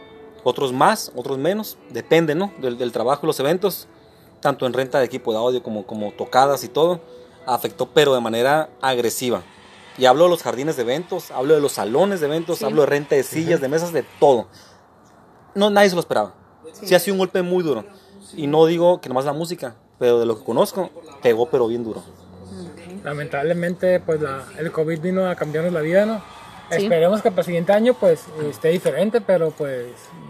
otros 0.44 0.72
más, 0.72 1.12
otros 1.14 1.38
menos, 1.38 1.76
depende, 1.90 2.34
¿no? 2.34 2.52
Del, 2.60 2.78
del 2.78 2.92
trabajo 2.92 3.20
y 3.24 3.26
los 3.26 3.40
eventos, 3.40 3.86
tanto 4.40 4.66
en 4.66 4.72
renta 4.72 4.98
de 4.98 5.04
equipo 5.06 5.32
de 5.32 5.38
audio 5.38 5.62
como, 5.62 5.86
como 5.86 6.12
tocadas 6.12 6.64
y 6.64 6.68
todo, 6.68 7.00
afectó, 7.46 7.86
pero 7.90 8.14
de 8.14 8.20
manera 8.20 8.70
agresiva. 8.80 9.42
Y 9.96 10.06
hablo 10.06 10.24
de 10.24 10.30
los 10.30 10.42
jardines 10.42 10.76
de 10.76 10.82
eventos, 10.82 11.30
hablo 11.30 11.54
de 11.54 11.60
los 11.60 11.72
salones 11.72 12.20
de 12.20 12.26
eventos, 12.26 12.58
Sí. 12.58 12.64
hablo 12.64 12.80
de 12.82 12.86
renta 12.86 13.14
de 13.14 13.22
sillas, 13.22 13.60
de 13.60 13.68
mesas, 13.68 13.92
de 13.92 14.02
todo. 14.18 14.46
No, 15.54 15.70
nadie 15.70 15.88
se 15.88 15.94
lo 15.94 16.00
esperaba. 16.00 16.34
Sí. 16.72 16.94
ha 16.94 16.98
sido 16.98 17.14
un 17.14 17.18
golpe 17.18 17.42
muy 17.42 17.62
duro. 17.62 17.84
Y 18.36 18.46
no 18.48 18.66
digo 18.66 19.00
que 19.00 19.08
nomás 19.08 19.24
la 19.26 19.32
música, 19.32 19.76
pero 19.98 20.18
de 20.18 20.26
lo 20.26 20.36
que 20.38 20.44
conozco, 20.44 20.90
pegó 21.24 21.46
pero 21.46 21.66
bien 21.66 21.82
duro. 21.82 22.04
Lamentablemente, 23.02 23.98
pues 24.00 24.20
la, 24.20 24.44
el 24.58 24.70
COVID 24.70 25.00
vino 25.00 25.28
a 25.28 25.34
cambiarnos 25.34 25.72
la 25.72 25.80
vida, 25.80 26.06
¿no? 26.06 26.22
Sí. 26.70 26.82
Esperemos 26.84 27.20
que 27.22 27.30
para 27.30 27.40
el 27.42 27.46
siguiente 27.46 27.72
año, 27.72 27.94
pues, 27.94 28.24
esté 28.48 28.68
diferente, 28.68 29.20
pero 29.20 29.50
pues, 29.50 29.86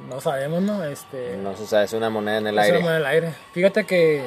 no 0.08 0.20
sabemos, 0.20 0.62
¿no? 0.62 0.82
Este, 0.84 1.36
No 1.36 1.56
se 1.56 1.66
sabe, 1.66 1.84
es 1.84 1.92
una 1.92 2.10
moneda 2.10 2.38
en 2.38 2.46
el 2.48 2.58
es 2.58 2.58
una 2.58 2.64
aire. 2.64 2.78
moneda 2.80 2.96
en 2.96 3.00
el 3.02 3.06
aire. 3.06 3.34
Fíjate 3.52 3.84
que 3.84 4.24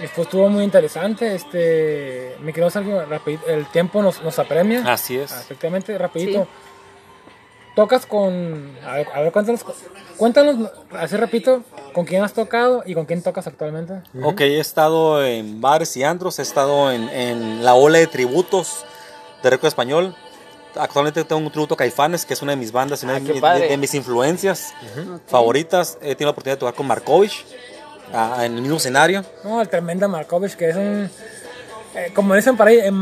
esto 0.00 0.22
estuvo 0.22 0.48
muy 0.48 0.64
interesante, 0.64 1.34
este, 1.34 2.36
me 2.40 2.52
quiero 2.52 2.66
hacer 2.66 2.84
rapidito, 3.08 3.46
el 3.48 3.64
tiempo 3.66 4.02
nos, 4.02 4.22
nos 4.22 4.38
apremia. 4.38 4.82
Así 4.92 5.18
es. 5.18 5.32
Ah, 5.32 5.40
Efectivamente, 5.40 5.96
rapidito. 5.96 6.42
Sí. 6.44 6.48
Tocas 7.74 8.06
con, 8.06 8.76
a 8.86 8.92
ver, 8.92 9.08
a 9.12 9.20
ver, 9.20 9.32
cuéntanos, 9.32 9.64
cuéntanos, 10.16 10.70
así 10.96 11.16
repito, 11.16 11.64
con 11.92 12.04
quién 12.04 12.22
has 12.22 12.32
tocado 12.32 12.84
y 12.86 12.94
con 12.94 13.04
quién 13.04 13.20
tocas 13.22 13.46
actualmente. 13.48 13.94
Ok, 14.22 14.42
he 14.42 14.60
estado 14.60 15.24
en 15.24 15.60
bares 15.60 15.96
y 15.96 16.04
antros, 16.04 16.38
he 16.38 16.42
estado 16.42 16.92
en, 16.92 17.08
en 17.08 17.64
la 17.64 17.74
ola 17.74 17.98
de 17.98 18.06
tributos 18.06 18.84
de 19.42 19.50
rock 19.50 19.64
español. 19.64 20.14
Actualmente 20.76 21.24
tengo 21.24 21.40
un 21.42 21.50
tributo 21.50 21.74
a 21.74 21.76
Caifanes, 21.76 22.24
que 22.24 22.34
es 22.34 22.42
una 22.42 22.52
de 22.52 22.56
mis 22.56 22.70
bandas 22.70 23.02
y 23.02 23.06
una 23.06 23.16
Ah, 23.16 23.20
de, 23.20 23.26
qué 23.26 23.32
mi- 23.34 23.40
padre. 23.40 23.60
de- 23.64 23.68
de 23.70 23.76
mis 23.76 23.92
influencias 23.94 24.72
favoritas. 25.26 25.98
He 26.00 26.14
tenido 26.14 26.26
la 26.26 26.30
oportunidad 26.30 26.56
de 26.56 26.60
tocar 26.60 26.74
con 26.74 26.86
Markovich 26.86 27.44
ah, 28.12 28.42
en 28.44 28.54
el 28.54 28.62
mismo 28.62 28.76
escenario. 28.76 29.24
No, 29.42 29.60
el 29.60 29.68
tremendo 29.68 30.08
Markovich, 30.08 30.54
que 30.54 30.68
es 30.70 30.76
un, 30.76 31.10
eh, 31.96 32.12
como 32.14 32.34
dicen 32.36 32.56
por 32.56 32.68
ahí, 32.68 32.78
eh, 32.78 32.92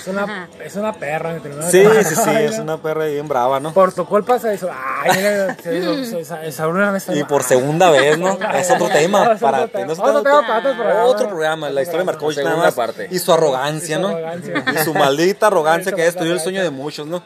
Es 0.00 0.06
una, 0.08 0.48
es 0.64 0.74
una 0.76 0.92
perra. 0.92 1.38
Sí, 1.70 1.84
sí, 2.04 2.14
sí, 2.16 2.30
es 2.38 2.58
una 2.58 2.76
perra 2.76 3.06
bien 3.06 3.28
brava, 3.28 3.60
¿no? 3.60 3.72
Por 3.72 3.92
tu 3.92 4.04
culpa 4.04 4.38
se 4.38 4.54
hizo. 4.54 4.68
Ay, 4.70 5.10
mira, 5.16 5.56
se 5.62 5.78
hizo. 5.78 6.04
Se, 6.04 6.24
se, 6.24 6.52
se 6.52 6.62
abrió 6.62 6.82
una 6.82 6.90
mesa- 6.92 7.14
Y 7.14 7.22
por 7.24 7.42
segunda 7.44 7.90
vez, 7.90 8.18
¿no? 8.18 8.36
Es 8.54 8.70
otro 8.70 8.88
tema. 8.88 9.36
Para, 9.38 9.62
otro 9.64 9.68
tema. 9.70 9.86
no 9.86 9.92
es 9.92 9.98
Otro 9.98 10.22
tema 10.22 10.40
para 10.46 10.58
otro 10.58 10.74
programa. 10.74 11.04
Otro 11.04 11.28
programa, 11.28 11.70
la 11.70 11.82
historia 11.82 12.00
de 12.00 12.04
Markovich 12.06 12.38
nada 12.38 12.56
más. 12.56 12.74
parte. 12.74 13.08
Y 13.10 13.18
su 13.18 13.32
arrogancia, 13.32 13.96
Y 13.98 14.00
su 14.02 14.08
¿no? 14.08 14.72
Y 14.80 14.84
su 14.84 14.94
maldita 14.94 15.46
arrogancia 15.46 15.92
que 15.92 16.02
ha 16.02 16.06
destruido 16.06 16.34
el 16.34 16.40
sueño 16.40 16.62
de 16.62 16.70
muchos, 16.70 17.06
¿no? 17.06 17.22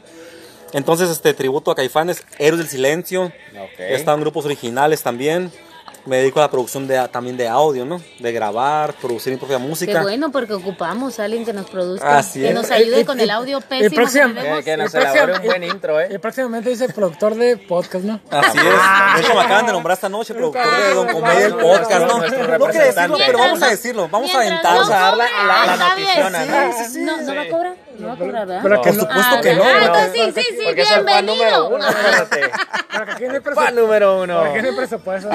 Entonces, 0.72 1.09
este 1.11 1.32
tributo 1.32 1.70
a 1.70 1.74
Caifanes, 1.74 2.22
Héroes 2.38 2.59
del 2.59 2.68
Silencio. 2.68 3.32
En 3.78 4.20
grupos 4.20 4.44
originales 4.44 5.03
también. 5.03 5.51
Me 6.07 6.18
dedico 6.18 6.38
a 6.38 6.42
la 6.44 6.50
producción 6.50 6.86
de, 6.86 7.07
también 7.09 7.36
de 7.36 7.48
audio, 7.48 7.84
¿no? 7.84 8.00
De 8.20 8.32
grabar, 8.32 8.94
producir 8.94 9.32
mi 9.32 9.38
propia 9.38 9.59
Qué 9.59 9.62
música. 9.64 10.02
bueno, 10.02 10.30
porque 10.30 10.54
ocupamos 10.54 11.18
a 11.18 11.24
alguien 11.24 11.44
que 11.44 11.52
nos 11.52 11.68
produzca, 11.68 12.18
Así 12.18 12.40
que 12.40 12.48
es. 12.50 12.54
nos 12.54 12.70
ayude 12.70 13.00
Y- 13.00 13.04
con 13.04 13.18
y- 13.18 13.24
el 13.24 13.30
audio 13.30 13.59
y 13.59 13.62
pésimo 13.62 13.90
que 13.90 13.96
próxima- 13.96 14.34
tenemos. 14.34 14.59
Que, 14.59 14.64
que 14.64 14.76
nos 14.76 14.86
Y 14.94 14.96
próxima- 14.96 15.12
elabore 15.24 15.38
un 15.40 15.44
buen 15.46 15.64
intro, 15.64 16.00
Y 16.00 16.04
¿eh? 16.14 16.18
próximamente 16.20 16.70
dice 16.70 16.88
productor 16.90 17.34
de 17.34 17.57
podcast, 17.57 18.04
¿no? 18.04 18.20
Así 18.30 18.57
es. 18.59 18.64
De 18.64 19.20
hecho, 19.20 19.34
me 19.34 19.40
acaban 19.40 19.66
de 19.66 19.72
nombrar 19.72 19.94
esta 19.94 20.09
noche 20.09 20.32
productor 20.34 20.64
de 20.64 20.94
Don 20.94 21.09
Comedia, 21.09 21.46
el 21.46 21.54
podcast, 21.57 22.07
¿no? 22.07 22.18
No 22.59 22.66
quiere 22.70 22.86
decirlo, 22.86 23.16
pero 23.26 23.38
vamos 23.38 23.62
a 23.62 23.66
decirlo. 23.68 24.09
Vamos 24.09 24.34
a 24.34 24.36
aventar. 24.38 24.62
Vamos 24.76 24.90
a 24.90 24.94
dar 24.98 25.16
la- 25.16 25.24
la- 25.24 25.76
la 25.76 25.76
¿no? 25.76 25.96
Sí, 26.72 26.84
sí, 26.84 26.92
sí. 26.94 27.00
No, 27.00 27.16
¿no 27.16 27.34
va 27.34 27.42
a 27.42 27.48
cobrar? 27.48 27.74
No 27.99 28.16
¿verdad? 28.16 28.61
Pero 28.62 28.82
que 28.82 28.90
Por 28.92 29.01
supuesto 29.01 29.34
Ah, 29.36 29.40
que 29.42 29.55
no. 29.55 29.62
ah, 29.64 29.72
¿no? 29.72 29.86
entonces 29.86 30.12
sí, 30.34 30.42
sí, 30.42 30.57
sí, 30.59 30.62
Porque 30.64 30.82
es 30.82 30.90
el 30.90 31.05
fan 31.05 31.26
número 31.26 31.26
bienvenido. 31.26 31.68
uno, 31.68 31.88
espérate. 31.88 32.40
pero 32.92 33.05
que 33.07 33.12
aquí 33.12 33.24
no 33.24 33.32
hay 33.34 33.40
presupuesto. 33.40 33.80
número 33.80 34.20
uno. 34.22 34.40
Aquí 34.40 34.62
no 34.62 34.68
hay 34.68 34.76
presupuesto. 34.76 35.30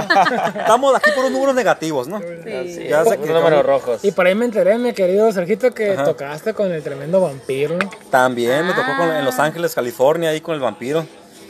Estamos 0.60 0.96
aquí 0.96 1.10
por 1.12 1.20
unos 1.26 1.32
números 1.32 1.56
negativos, 1.56 2.08
¿no? 2.08 2.20
Sí. 2.20 2.88
Ya 2.88 3.04
sé 3.06 3.18
que 3.18 3.28
números 3.28 3.66
rojos. 3.66 4.04
Y 4.04 4.12
por 4.12 4.26
ahí 4.28 4.36
me 4.36 4.46
enteré, 4.46 4.78
mi 4.78 4.94
querido 4.94 5.32
Sergito, 5.32 5.74
que 5.74 5.94
Ajá. 5.94 6.04
tocaste 6.06 6.54
con 6.54 6.72
el 6.72 6.82
tremendo 6.84 7.22
vampiro. 7.22 7.78
También 8.10 8.66
me 8.68 8.74
tocó 8.74 8.96
con- 8.98 9.10
en 9.10 9.26
Los 9.26 9.40
Ah. 9.40 9.46
Ángeles, 9.46 9.74
California, 9.76 10.30
ahí 10.30 10.42
con 10.42 10.56
el 10.56 10.62
vampiro. 10.62 11.06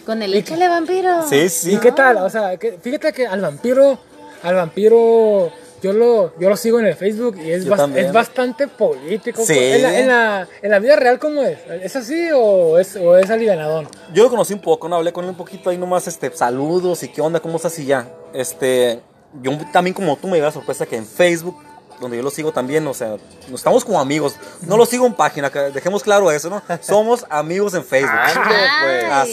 Con 0.05 0.21
el 0.21 0.33
échale 0.33 0.67
vampiro. 0.67 1.27
Sí, 1.27 1.47
sí. 1.49 1.73
¿Y 1.75 1.77
qué 1.77 1.91
tal? 1.91 2.17
O 2.17 2.29
sea, 2.29 2.57
que- 2.57 2.77
fíjate 2.81 3.13
que 3.13 3.27
al 3.27 3.39
vampiro, 3.41 3.99
al 4.43 4.55
vampiro, 4.55 5.51
yo 5.81 5.93
lo, 5.93 6.37
yo 6.37 6.49
lo 6.49 6.55
sigo 6.55 6.79
en 6.79 6.85
el 6.85 6.95
Facebook 6.95 7.37
y 7.37 7.51
es, 7.51 7.65
es 7.95 8.13
bastante 8.13 8.67
político. 8.67 9.43
Sí. 9.43 9.57
En 9.57 9.81
la, 9.81 9.99
en, 9.99 10.07
la, 10.07 10.47
en 10.61 10.71
la 10.71 10.79
vida 10.79 10.95
real, 10.95 11.17
¿cómo 11.17 11.41
es? 11.41 11.57
¿Es 11.81 11.95
así 11.95 12.29
o 12.33 12.77
es, 12.77 12.95
o 12.95 13.17
es 13.17 13.29
alivianadón? 13.29 13.87
Yo 14.13 14.23
lo 14.23 14.29
conocí 14.29 14.53
un 14.53 14.61
poco, 14.61 14.87
¿no? 14.87 14.97
Hablé 14.97 15.11
con 15.11 15.23
él 15.23 15.31
un 15.31 15.37
poquito 15.37 15.69
ahí 15.69 15.77
nomás, 15.77 16.07
este, 16.07 16.31
saludos 16.35 17.01
y 17.03 17.07
qué 17.07 17.21
onda, 17.21 17.39
cómo 17.39 17.55
estás 17.55 17.77
y 17.79 17.85
ya. 17.85 18.07
Este, 18.33 19.01
yo 19.41 19.57
también 19.71 19.93
como 19.93 20.15
tú 20.17 20.27
me 20.27 20.35
dio 20.35 20.45
la 20.45 20.51
sorpresa 20.51 20.85
que 20.85 20.97
en 20.97 21.05
Facebook, 21.05 21.57
donde 21.99 22.17
yo 22.17 22.23
lo 22.23 22.29
sigo 22.31 22.51
también, 22.51 22.85
o 22.87 22.93
sea, 22.93 23.17
nos 23.49 23.59
estamos 23.59 23.83
como 23.83 23.99
amigos. 23.99 24.35
No 24.61 24.77
lo 24.77 24.85
sigo 24.85 25.05
en 25.07 25.13
página, 25.13 25.49
que 25.49 25.59
dejemos 25.71 26.03
claro 26.03 26.31
eso, 26.31 26.49
¿no? 26.49 26.61
Somos 26.81 27.25
amigos 27.29 27.73
en 27.73 27.83
Facebook. 27.83 28.19
Ande, 28.19 28.55
pues. 28.83 29.05
Ah, 29.09 29.25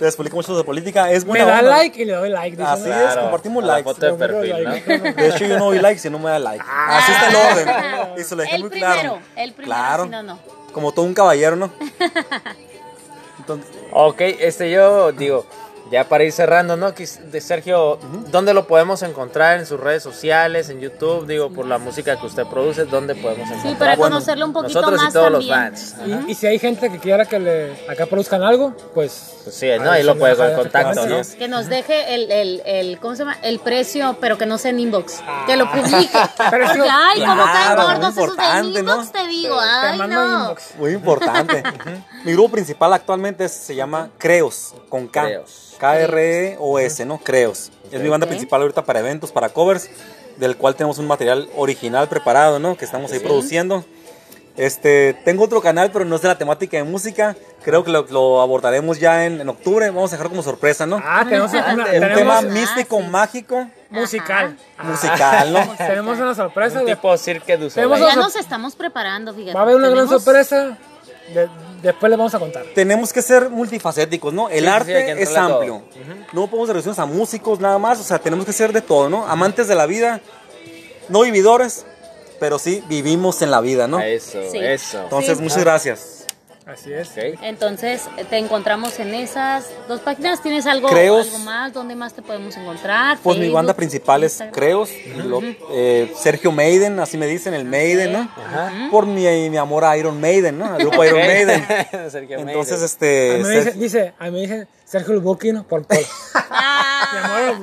Les 0.00 0.08
explico 0.08 0.34
mucho 0.36 0.56
de 0.56 0.64
política, 0.64 1.10
es 1.12 1.24
Me 1.24 1.28
buena 1.30 1.44
da 1.46 1.58
onda. 1.60 1.70
like 1.76 2.00
y 2.02 2.04
le 2.06 2.14
doy 2.14 2.30
like. 2.30 2.62
Así 2.62 2.88
¿no? 2.88 2.94
es, 3.08 3.16
compartimos 3.16 3.62
la 3.64 3.82
foto 3.82 4.16
de 4.16 4.28
me 4.28 4.48
like. 4.48 4.98
¿no? 4.98 5.12
De 5.12 5.28
hecho, 5.28 5.44
yo 5.44 5.58
no 5.58 5.66
doy 5.66 5.78
like 5.78 6.00
si 6.00 6.08
no 6.08 6.18
me 6.18 6.30
da 6.30 6.38
like. 6.38 6.64
Así 6.66 7.12
está 7.12 7.28
el 7.28 7.36
orden. 7.36 8.14
Y 8.18 8.24
se 8.24 8.34
lo 8.34 8.42
dejé 8.42 8.54
El 8.56 8.60
muy 8.62 8.70
primero, 8.70 8.92
claro. 8.94 9.18
el 9.36 9.52
primero, 9.52 9.76
Claro. 9.76 10.04
si 10.04 10.10
no, 10.10 10.22
no. 10.22 10.38
Como 10.72 10.92
todo 10.92 11.04
un 11.04 11.12
caballero, 11.14 11.54
¿no? 11.56 11.70
Entonces, 13.38 13.70
Ok, 13.92 14.20
este 14.20 14.70
yo 14.70 15.12
digo, 15.12 15.44
ya 15.90 16.04
para 16.08 16.24
ir 16.24 16.32
cerrando, 16.32 16.76
¿no? 16.76 16.92
De 16.92 17.40
Sergio, 17.40 17.98
¿dónde 18.30 18.54
lo 18.54 18.66
podemos 18.66 19.02
encontrar 19.02 19.58
en 19.58 19.66
sus 19.66 19.80
redes 19.80 20.02
sociales, 20.02 20.68
en 20.70 20.80
YouTube? 20.80 21.26
Digo, 21.26 21.50
por 21.50 21.66
la 21.66 21.78
música 21.78 22.18
que 22.18 22.26
usted 22.26 22.44
produce, 22.46 22.84
¿dónde 22.84 23.14
podemos 23.14 23.48
encontrar? 23.48 23.72
Sí, 23.72 23.76
para 23.78 23.96
Bueno, 23.96 24.14
conocerlo 24.16 24.46
un 24.46 24.52
poquito 24.52 24.80
Nosotros 24.80 25.02
más 25.02 25.10
y 25.10 25.12
todos 25.12 25.32
también. 25.32 25.70
los 25.72 25.94
fans. 25.94 26.26
Y, 26.28 26.30
y 26.30 26.34
si 26.34 26.46
hay 26.46 26.58
gente 26.58 26.90
que 26.90 26.98
quiera 26.98 27.24
que 27.24 27.38
le 27.40 27.72
acá 27.88 28.06
produzcan 28.06 28.42
algo, 28.42 28.72
pues 28.94 29.40
Pues 29.44 29.54
sí, 29.56 29.68
¿no? 29.80 29.90
Ahí 29.90 30.02
lo 30.02 30.16
puede 30.16 30.36
con 30.36 30.52
contacto, 30.54 31.00
Así 31.00 31.08
¿no? 31.32 31.38
Que 31.38 31.48
nos 31.48 31.66
deje 31.66 32.14
el, 32.14 32.30
el, 32.30 32.62
el, 32.66 32.98
¿cómo 33.00 33.14
se 33.16 33.24
llama? 33.24 33.36
El 33.42 33.58
precio, 33.58 34.16
pero 34.20 34.38
que 34.38 34.46
no 34.46 34.58
sea 34.58 34.70
en 34.70 34.80
inbox. 34.80 35.20
Que 35.46 35.56
lo 35.56 35.70
publique. 35.70 36.10
Pero 36.50 36.66
Porque, 36.66 36.88
ay, 36.90 37.20
cómo 37.24 37.44
caen 37.44 37.74
claro, 37.74 37.82
gordos 37.82 38.14
muy 38.14 38.24
esos 38.24 38.36
de 38.36 38.42
importante, 38.44 38.78
inbox, 38.80 39.04
¿no? 39.06 39.10
te 39.12 39.26
digo. 39.28 39.56
te 39.58 39.64
Ay, 39.66 39.98
no. 40.08 40.42
inbox. 40.42 40.74
Muy 40.78 40.92
importante. 40.92 41.62
Mi 42.24 42.32
grupo 42.32 42.50
principal 42.52 42.92
actualmente 42.92 43.48
se 43.48 43.74
llama 43.74 44.10
Creos, 44.18 44.74
con 44.88 45.08
K. 45.08 45.22
Creos. 45.24 45.74
K-R-E-O-S, 45.80 47.04
¿no? 47.06 47.18
Creos. 47.18 47.70
Es 47.90 48.00
mi 48.00 48.08
banda 48.08 48.26
principal 48.26 48.60
ahorita 48.62 48.84
para 48.84 49.00
eventos, 49.00 49.32
para 49.32 49.48
covers, 49.48 49.88
del 50.36 50.56
cual 50.56 50.74
tenemos 50.76 50.98
un 50.98 51.06
material 51.06 51.48
original 51.56 52.08
preparado, 52.08 52.58
¿no? 52.58 52.76
Que 52.76 52.84
estamos 52.84 53.10
ahí 53.12 53.18
Sí. 53.18 53.24
produciendo. 53.24 53.84
Este, 54.56 55.14
tengo 55.24 55.44
otro 55.44 55.62
canal, 55.62 55.90
pero 55.90 56.04
no 56.04 56.16
es 56.16 56.22
de 56.22 56.28
la 56.28 56.36
temática 56.36 56.76
de 56.76 56.82
música. 56.84 57.34
Creo 57.64 57.82
que 57.82 57.90
lo, 57.90 58.02
lo 58.10 58.42
abordaremos 58.42 58.98
ya 58.98 59.24
en, 59.24 59.40
en 59.40 59.48
octubre. 59.48 59.88
Vamos 59.90 60.12
a 60.12 60.16
dejar 60.16 60.28
como 60.28 60.42
sorpresa, 60.42 60.86
¿no? 60.86 61.00
Ah, 61.02 61.24
tenemos 61.26 61.52
una, 61.52 61.72
Un 61.74 61.84
tenemos 61.84 62.18
tema 62.18 62.38
Ah, 62.38 62.42
místico, 62.42 62.98
sí. 63.00 63.06
mágico, 63.08 63.68
musical. 63.90 64.56
musical, 64.82 65.52
¿no? 65.52 65.60
Tenemos 65.78 66.18
una 66.18 66.34
sorpresa. 66.34 66.80
Un 66.80 66.86
de- 66.86 66.94
tipo 66.96 67.16
Cirque 67.16 67.56
du 67.56 67.70
Soleil. 67.70 68.00
Ya 68.02 68.16
nos 68.16 68.36
estamos 68.36 68.74
preparando, 68.76 69.32
fíjate. 69.32 69.54
va 69.54 69.60
a 69.60 69.62
haber 69.62 69.76
una 69.76 69.88
gran 69.88 70.08
sorpresa. 70.08 70.76
de- 71.32 71.48
después 71.82 72.10
les 72.10 72.18
vamos 72.18 72.34
a 72.34 72.38
contar. 72.38 72.64
tenemos 72.74 73.12
que 73.12 73.22
ser 73.22 73.48
multifacéticos, 73.50 74.32
¿no? 74.32 74.48
El 74.48 74.64
Sí, 74.64 74.66
arte 74.70 75.14
sí, 75.16 75.22
es 75.22 75.36
amplio. 75.36 75.82
No 76.32 76.46
podemos 76.48 76.68
reducirnos 76.68 76.98
a 76.98 77.06
músicos 77.06 77.60
nada 77.60 77.78
más, 77.78 77.98
o 78.00 78.02
sea, 78.02 78.18
tenemos 78.18 78.44
que 78.46 78.52
ser 78.52 78.72
de 78.72 78.80
todo, 78.82 79.08
¿no? 79.08 79.26
Amantes 79.26 79.68
de 79.68 79.74
la 79.74 79.86
vida, 79.86 80.20
no 81.08 81.22
vividores, 81.22 81.84
pero 82.38 82.58
sí 82.58 82.82
vivimos 82.88 83.42
en 83.42 83.50
la 83.50 83.60
vida, 83.60 83.86
¿no? 83.86 84.00
Eso, 84.00 84.38
Sí. 84.50 84.58
eso. 84.58 85.02
Entonces, 85.02 85.36
Sí. 85.38 85.42
muchas 85.42 85.58
gracias. 85.60 86.19
Así 86.72 86.92
es. 86.92 87.10
Entonces, 87.42 88.02
te 88.28 88.38
encontramos 88.38 88.98
en 89.00 89.14
esas 89.14 89.66
dos 89.88 90.00
páginas. 90.00 90.40
¿Tienes 90.42 90.66
algo, 90.66 90.88
Creos. 90.88 91.26
algo 91.26 91.38
más? 91.40 91.72
¿Dónde 91.72 91.94
más 91.96 92.12
te 92.14 92.22
podemos 92.22 92.56
encontrar? 92.56 93.18
Pues 93.22 93.38
mi 93.38 93.50
banda 93.50 93.74
principal 93.74 94.22
es 94.22 94.32
Instagram. 94.34 94.54
Creos, 94.54 94.90
lo- 95.26 95.40
eh, 95.72 96.12
Sergio 96.16 96.52
Maiden, 96.52 97.00
así 97.00 97.16
me 97.18 97.26
dicen, 97.26 97.54
el 97.54 97.64
Maiden, 97.64 98.12
¿no? 98.12 98.20
Ajá. 98.20 98.88
Por 98.90 99.06
mi, 99.06 99.50
mi 99.50 99.56
amor 99.56 99.84
a 99.84 99.96
Iron 99.96 100.20
Maiden, 100.20 100.58
¿no? 100.58 100.66
Al 100.66 100.78
grupo 100.78 101.04
Iron 101.04 101.18
Maiden. 101.18 101.66
Sergio 102.10 102.38
Entonces, 102.38 102.80
Maiden. 102.80 102.82
A 102.82 102.86
este... 102.86 103.34
mí 103.38 103.44
me 103.44 103.56
dice, 103.56 103.72
dice, 103.72 104.14
a 104.18 104.24
mí 104.26 104.30
me 104.30 104.40
dice 104.40 104.66
Sergio 104.84 105.14
el 105.14 105.20
Booking 105.20 105.64
por 105.64 105.84
por. 105.84 105.98
Ah, 106.50 107.50
el 107.56 107.58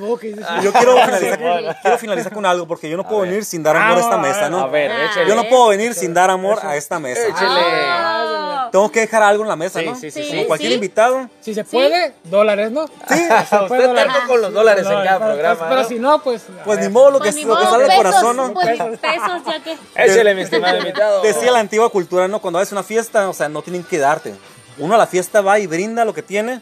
yo 0.62 0.72
quiero 0.72 0.96
finalizar, 1.04 1.76
quiero 1.82 1.98
finalizar 1.98 2.32
con 2.32 2.44
algo, 2.46 2.66
porque 2.66 2.88
yo 2.90 2.96
no 2.96 3.06
puedo 3.08 3.22
venir 3.22 3.44
sin 3.44 3.62
dar 3.62 3.76
amor 3.76 3.98
a 3.98 4.00
esta 4.00 4.14
Ah, 4.14 4.18
mesa, 4.18 4.48
¿no? 4.50 4.60
A 4.60 4.66
ver, 4.68 4.90
Ah. 4.90 5.06
échale. 5.10 5.28
Yo 5.28 5.34
no 5.34 5.44
puedo 5.48 5.68
venir 5.68 5.94
sin 5.94 6.12
dar 6.14 6.30
amor 6.30 6.58
a 6.62 6.76
esta 6.76 6.98
mesa. 6.98 7.26
Échale. 7.26 8.27
Tengo 8.70 8.90
que 8.92 9.00
dejar 9.00 9.22
algo 9.22 9.42
en 9.42 9.48
la 9.48 9.56
mesa, 9.56 9.80
Sí, 9.80 9.86
¿no? 9.86 9.94
sí, 9.96 10.10
sí, 10.10 10.22
Sí, 10.22 10.30
Como 10.30 10.46
cualquier 10.46 10.70
sí. 10.70 10.74
invitado. 10.74 11.28
Si 11.40 11.54
se 11.54 11.64
puede, 11.64 12.14
dólares, 12.24 12.70
¿no? 12.70 12.86
Sí, 12.86 12.92
puede 13.08 13.64
Usted 13.64 13.86
dólares. 13.88 14.12
tanto 14.12 14.28
con 14.28 14.40
los 14.42 14.52
dólares 14.52 14.86
en 14.86 14.92
cada 14.92 15.18
pero, 15.18 15.30
programa. 15.32 15.68
Pero 15.68 15.82
¿no? 15.82 15.88
si 15.88 15.98
no, 15.98 16.22
pues. 16.22 16.42
pues 16.64 16.78
ni 16.80 16.88
modo 16.88 17.10
lo 17.12 17.18
que, 17.20 17.30
Pues 17.30 17.36
que 17.36 17.46
modo, 17.46 17.62
sale 17.62 17.84
del 17.84 17.86
pesos, 17.88 18.04
corazón, 18.04 18.36
¿no? 18.36 18.52
pues, 18.54 18.66
pesos, 18.98 19.40
ya 19.46 19.62
que. 19.62 19.76
Échale, 19.94 20.34
mi 20.34 20.42
estimado 20.42 20.78
invitado. 20.78 21.22
Decía 21.22 21.50
la 21.52 21.60
antigua 21.60 21.88
cultura, 21.90 22.28
¿no? 22.28 22.40
Cuando 22.40 22.58
haces 22.58 22.72
una 22.72 22.82
fiesta, 22.82 23.28
o 23.28 23.32
sea, 23.34 23.48
no 23.48 23.62
tienen 23.62 23.84
que 23.84 23.98
darte. 23.98 24.34
Uno 24.78 24.94
a 24.94 24.98
la 24.98 25.06
fiesta 25.06 25.40
va 25.40 25.58
y 25.58 25.66
brinda 25.66 26.04
lo 26.04 26.14
que 26.14 26.22
tiene. 26.22 26.60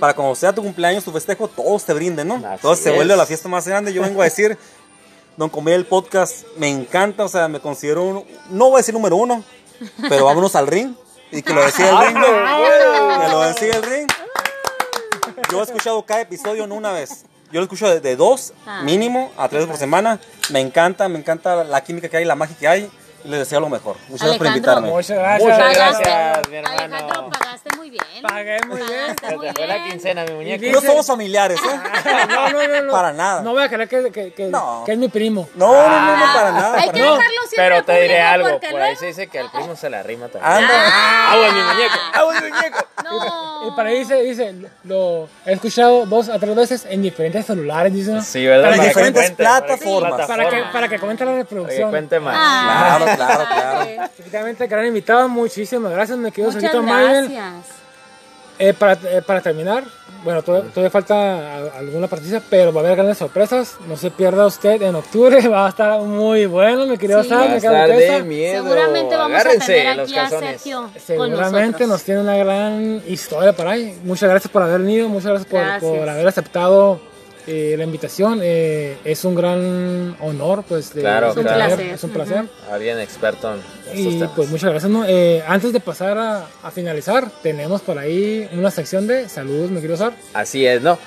Para 0.00 0.14
cuando 0.14 0.34
sea 0.34 0.52
tu 0.52 0.62
cumpleaños, 0.64 1.04
tu 1.04 1.12
festejo, 1.12 1.46
todos 1.46 1.84
te 1.84 1.92
brinden, 1.92 2.26
¿no? 2.26 2.34
Así 2.36 2.46
Entonces 2.54 2.82
se 2.84 2.90
es. 2.90 2.96
vuelve 2.96 3.14
la 3.16 3.24
fiesta 3.26 3.48
más 3.48 3.68
grande. 3.68 3.92
Yo 3.92 4.02
vengo 4.02 4.20
a 4.20 4.24
decir, 4.24 4.58
Don 5.36 5.48
Comedia, 5.48 5.76
el 5.76 5.84
podcast 5.86 6.44
me 6.56 6.68
encanta, 6.68 7.24
o 7.24 7.28
sea, 7.28 7.46
me 7.46 7.60
considero, 7.60 8.02
un- 8.02 8.24
no 8.50 8.66
voy 8.70 8.74
a 8.74 8.78
decir 8.78 8.94
número 8.94 9.14
uno, 9.16 9.44
pero 10.08 10.24
vámonos 10.24 10.56
al 10.56 10.66
ring. 10.66 10.94
Y 11.32 11.42
que 11.42 11.52
lo 11.52 11.64
decía 11.64 11.90
el 11.90 11.98
ring, 12.06 12.14
¿no? 12.18 13.20
que 13.20 13.28
lo 13.30 13.40
decía 13.42 13.72
el 13.74 13.82
ring. 13.82 14.06
Yo 15.50 15.60
he 15.60 15.62
escuchado 15.64 16.04
cada 16.04 16.20
episodio 16.22 16.66
no 16.66 16.74
una 16.74 16.92
vez. 16.92 17.24
Yo 17.52 17.60
lo 17.60 17.64
escucho 17.64 17.88
de, 17.88 18.00
de 18.00 18.16
dos, 18.16 18.52
Ah. 18.66 18.82
mínimo, 18.82 19.32
a 19.36 19.48
tres 19.48 19.66
por 19.66 19.76
semana. 19.76 20.18
Me 20.50 20.60
encanta, 20.60 21.08
me 21.08 21.18
encanta 21.18 21.62
la 21.64 21.82
química 21.84 22.08
que 22.08 22.16
hay, 22.16 22.24
la 22.24 22.34
magia 22.34 22.56
que 22.58 22.68
hay. 22.68 22.90
Y 23.26 23.28
les 23.30 23.40
deseo 23.40 23.58
lo 23.60 23.68
mejor. 23.68 23.96
Muchas 24.08 24.20
gracias 24.28 24.38
por 24.38 24.46
invitarme. 24.46 24.88
Muchas 24.88 25.18
gracias. 25.18 25.42
Muchas 25.42 25.58
Pagaste, 25.58 26.02
gracias, 26.10 26.48
mi 26.48 26.56
hermano. 26.56 26.76
Alejandro, 26.80 27.30
pagaste 27.30 27.76
muy 27.76 27.90
bien. 27.90 28.04
Pagué 28.22 28.56
muy 28.68 28.76
bien. 28.82 29.16
Pagaste 29.20 29.26
Se 29.28 29.36
muy 29.36 29.66
la 29.66 29.74
bien. 29.74 29.90
quincena, 29.90 30.24
mi 30.24 30.32
muñeco. 30.34 30.64
Y 30.64 30.70
No 30.70 30.74
dice- 30.80 30.86
somos 30.92 31.06
familiares, 31.06 31.58
¿eh? 31.60 31.80
No, 32.28 32.48
no, 32.50 32.68
no, 32.68 32.82
no. 32.82 32.92
Para 32.92 33.12
nada. 33.12 33.42
No 33.42 33.52
voy 33.52 33.64
a 33.64 33.68
creer 33.68 33.88
que, 33.88 34.10
que, 34.12 34.32
que, 34.32 34.46
No. 34.46 34.82
que 34.86 34.92
es 34.92 34.98
mi 34.98 35.08
primo. 35.08 35.48
No, 35.56 35.72
no, 35.72 36.00
no, 36.00 36.16
no, 36.16 36.32
para 36.32 36.52
nada. 36.52 36.74
Hay 36.74 36.80
para 36.86 36.92
que 36.92 36.98
nada. 37.00 37.16
dejarlo 37.16 37.40
siempre 37.48 37.56
Pero 37.56 37.84
te 37.84 38.00
diré 38.00 38.20
algo, 38.22 38.60
por 38.60 38.80
ahí 38.80 38.96
se 38.96 39.06
dice 39.06 39.26
que 39.26 39.38
al 39.40 39.50
primo 39.50 39.74
se 39.74 39.90
la 39.90 40.02
rima 40.04 40.28
también. 40.28 40.52
Anda. 40.52 41.32
¡Agua, 41.32 41.52
mi 41.52 41.60
muñeco! 41.62 41.94
¡Agua, 42.12 42.34
mi 42.40 42.48
muñeco! 42.50 42.78
No. 43.04 43.68
Y 43.68 43.70
para 43.76 43.88
ahí 43.88 43.98
dice, 44.00 44.22
dice, 44.22 44.54
lo 44.84 45.28
he 45.44 45.52
escuchado 45.52 46.06
dos 46.06 46.28
a 46.28 46.38
tres 46.38 46.54
veces 46.54 46.86
en 46.88 47.02
diferentes 47.02 47.44
celulares, 47.44 47.92
dice. 47.92 48.12
¿no? 48.12 48.22
Sí, 48.22 48.46
¿verdad? 48.46 48.64
Para 48.70 48.76
En 48.76 48.82
que 48.82 48.88
diferentes 48.88 49.30
plataformas. 49.32 50.26
Para 50.26 50.48
que, 50.48 50.62
para 50.72 50.88
que 50.88 50.98
cuente 51.00 51.24
la 51.24 51.32
reproducción. 51.34 51.90
cuente 51.90 52.20
más. 52.20 52.36
Ah. 52.38 52.98
Claro, 52.98 53.15
claro, 53.16 53.44
claro. 53.48 54.04
Efectivamente, 54.04 54.66
gran 54.66 54.86
invitado, 54.86 55.28
muchísimas 55.28 55.92
gracias, 55.92 56.18
me 56.18 56.30
quedo 56.32 56.50
Maiden. 56.82 57.32
gracias. 57.32 57.76
Eh, 58.58 58.72
para, 58.72 58.94
eh, 58.94 59.20
para 59.20 59.42
terminar, 59.42 59.84
bueno, 60.24 60.42
todavía, 60.42 60.70
todavía 60.70 60.90
falta 60.90 61.76
alguna 61.76 62.08
partida, 62.08 62.40
pero 62.48 62.72
va 62.72 62.80
a 62.80 62.84
haber 62.84 62.96
grandes 62.96 63.18
sorpresas. 63.18 63.76
No 63.86 63.98
se 63.98 64.10
pierda 64.10 64.46
usted 64.46 64.80
en 64.80 64.94
octubre, 64.94 65.46
va 65.48 65.66
a 65.66 65.68
estar 65.68 66.00
muy 66.00 66.46
bueno, 66.46 66.86
mi 66.86 66.96
querido 66.96 67.22
Sí. 67.22 67.28
Sam, 67.28 67.38
Va 67.38 67.44
a 67.44 67.48
mi 67.48 67.60
querido 67.60 67.74
estar 67.74 67.88
de 67.90 67.96
Tessa. 67.98 68.24
miedo. 68.24 68.64
Seguramente 68.64 69.16
vamos 69.16 69.38
a 69.40 69.44
tener 69.66 70.00
aquí 70.00 70.16
a. 70.16 70.28
Sergio 70.30 70.90
Seguramente 71.04 71.86
nos 71.86 72.02
tiene 72.02 72.22
una 72.22 72.36
gran 72.38 73.02
historia 73.06 73.52
para 73.52 73.72
ahí. 73.72 73.98
Muchas 74.04 74.30
gracias 74.30 74.50
por 74.50 74.62
haber 74.62 74.80
venido, 74.80 75.10
muchas 75.10 75.32
gracias 75.32 75.50
por, 75.50 75.60
Gracias. 75.60 75.92
por 75.92 76.08
haber 76.08 76.26
aceptado 76.26 77.00
eh, 77.46 77.74
la 77.78 77.84
invitación. 77.84 78.40
Eh, 78.42 78.98
es 79.04 79.24
un 79.24 79.34
gran 79.34 80.16
honor, 80.20 80.64
pues. 80.68 80.92
de- 80.94 81.00
Claro, 81.02 81.30
Es 81.30 81.36
un 81.36 81.42
placer. 81.44 81.80
Es 81.80 82.04
un 82.04 82.10
placer. 82.10 82.44
Alguien 82.70 82.98
experto 83.00 83.54
en 83.54 83.60
estos 83.60 83.94
Y 83.94 84.18
temas. 84.18 84.30
pues 84.36 84.48
muchas 84.50 84.70
gracias. 84.70 84.90
¿no? 84.90 85.04
Eh, 85.06 85.42
antes 85.46 85.72
de 85.72 85.80
pasar 85.80 86.18
a, 86.18 86.46
a 86.62 86.70
finalizar, 86.70 87.30
tenemos 87.42 87.80
por 87.82 87.98
ahí 87.98 88.48
una 88.52 88.70
sección 88.70 89.06
de 89.06 89.28
saludos, 89.28 89.70
me 89.70 89.80
quiero 89.80 89.96
Sar. 89.96 90.12
Así 90.34 90.66
es, 90.66 90.82
¿no? 90.82 90.98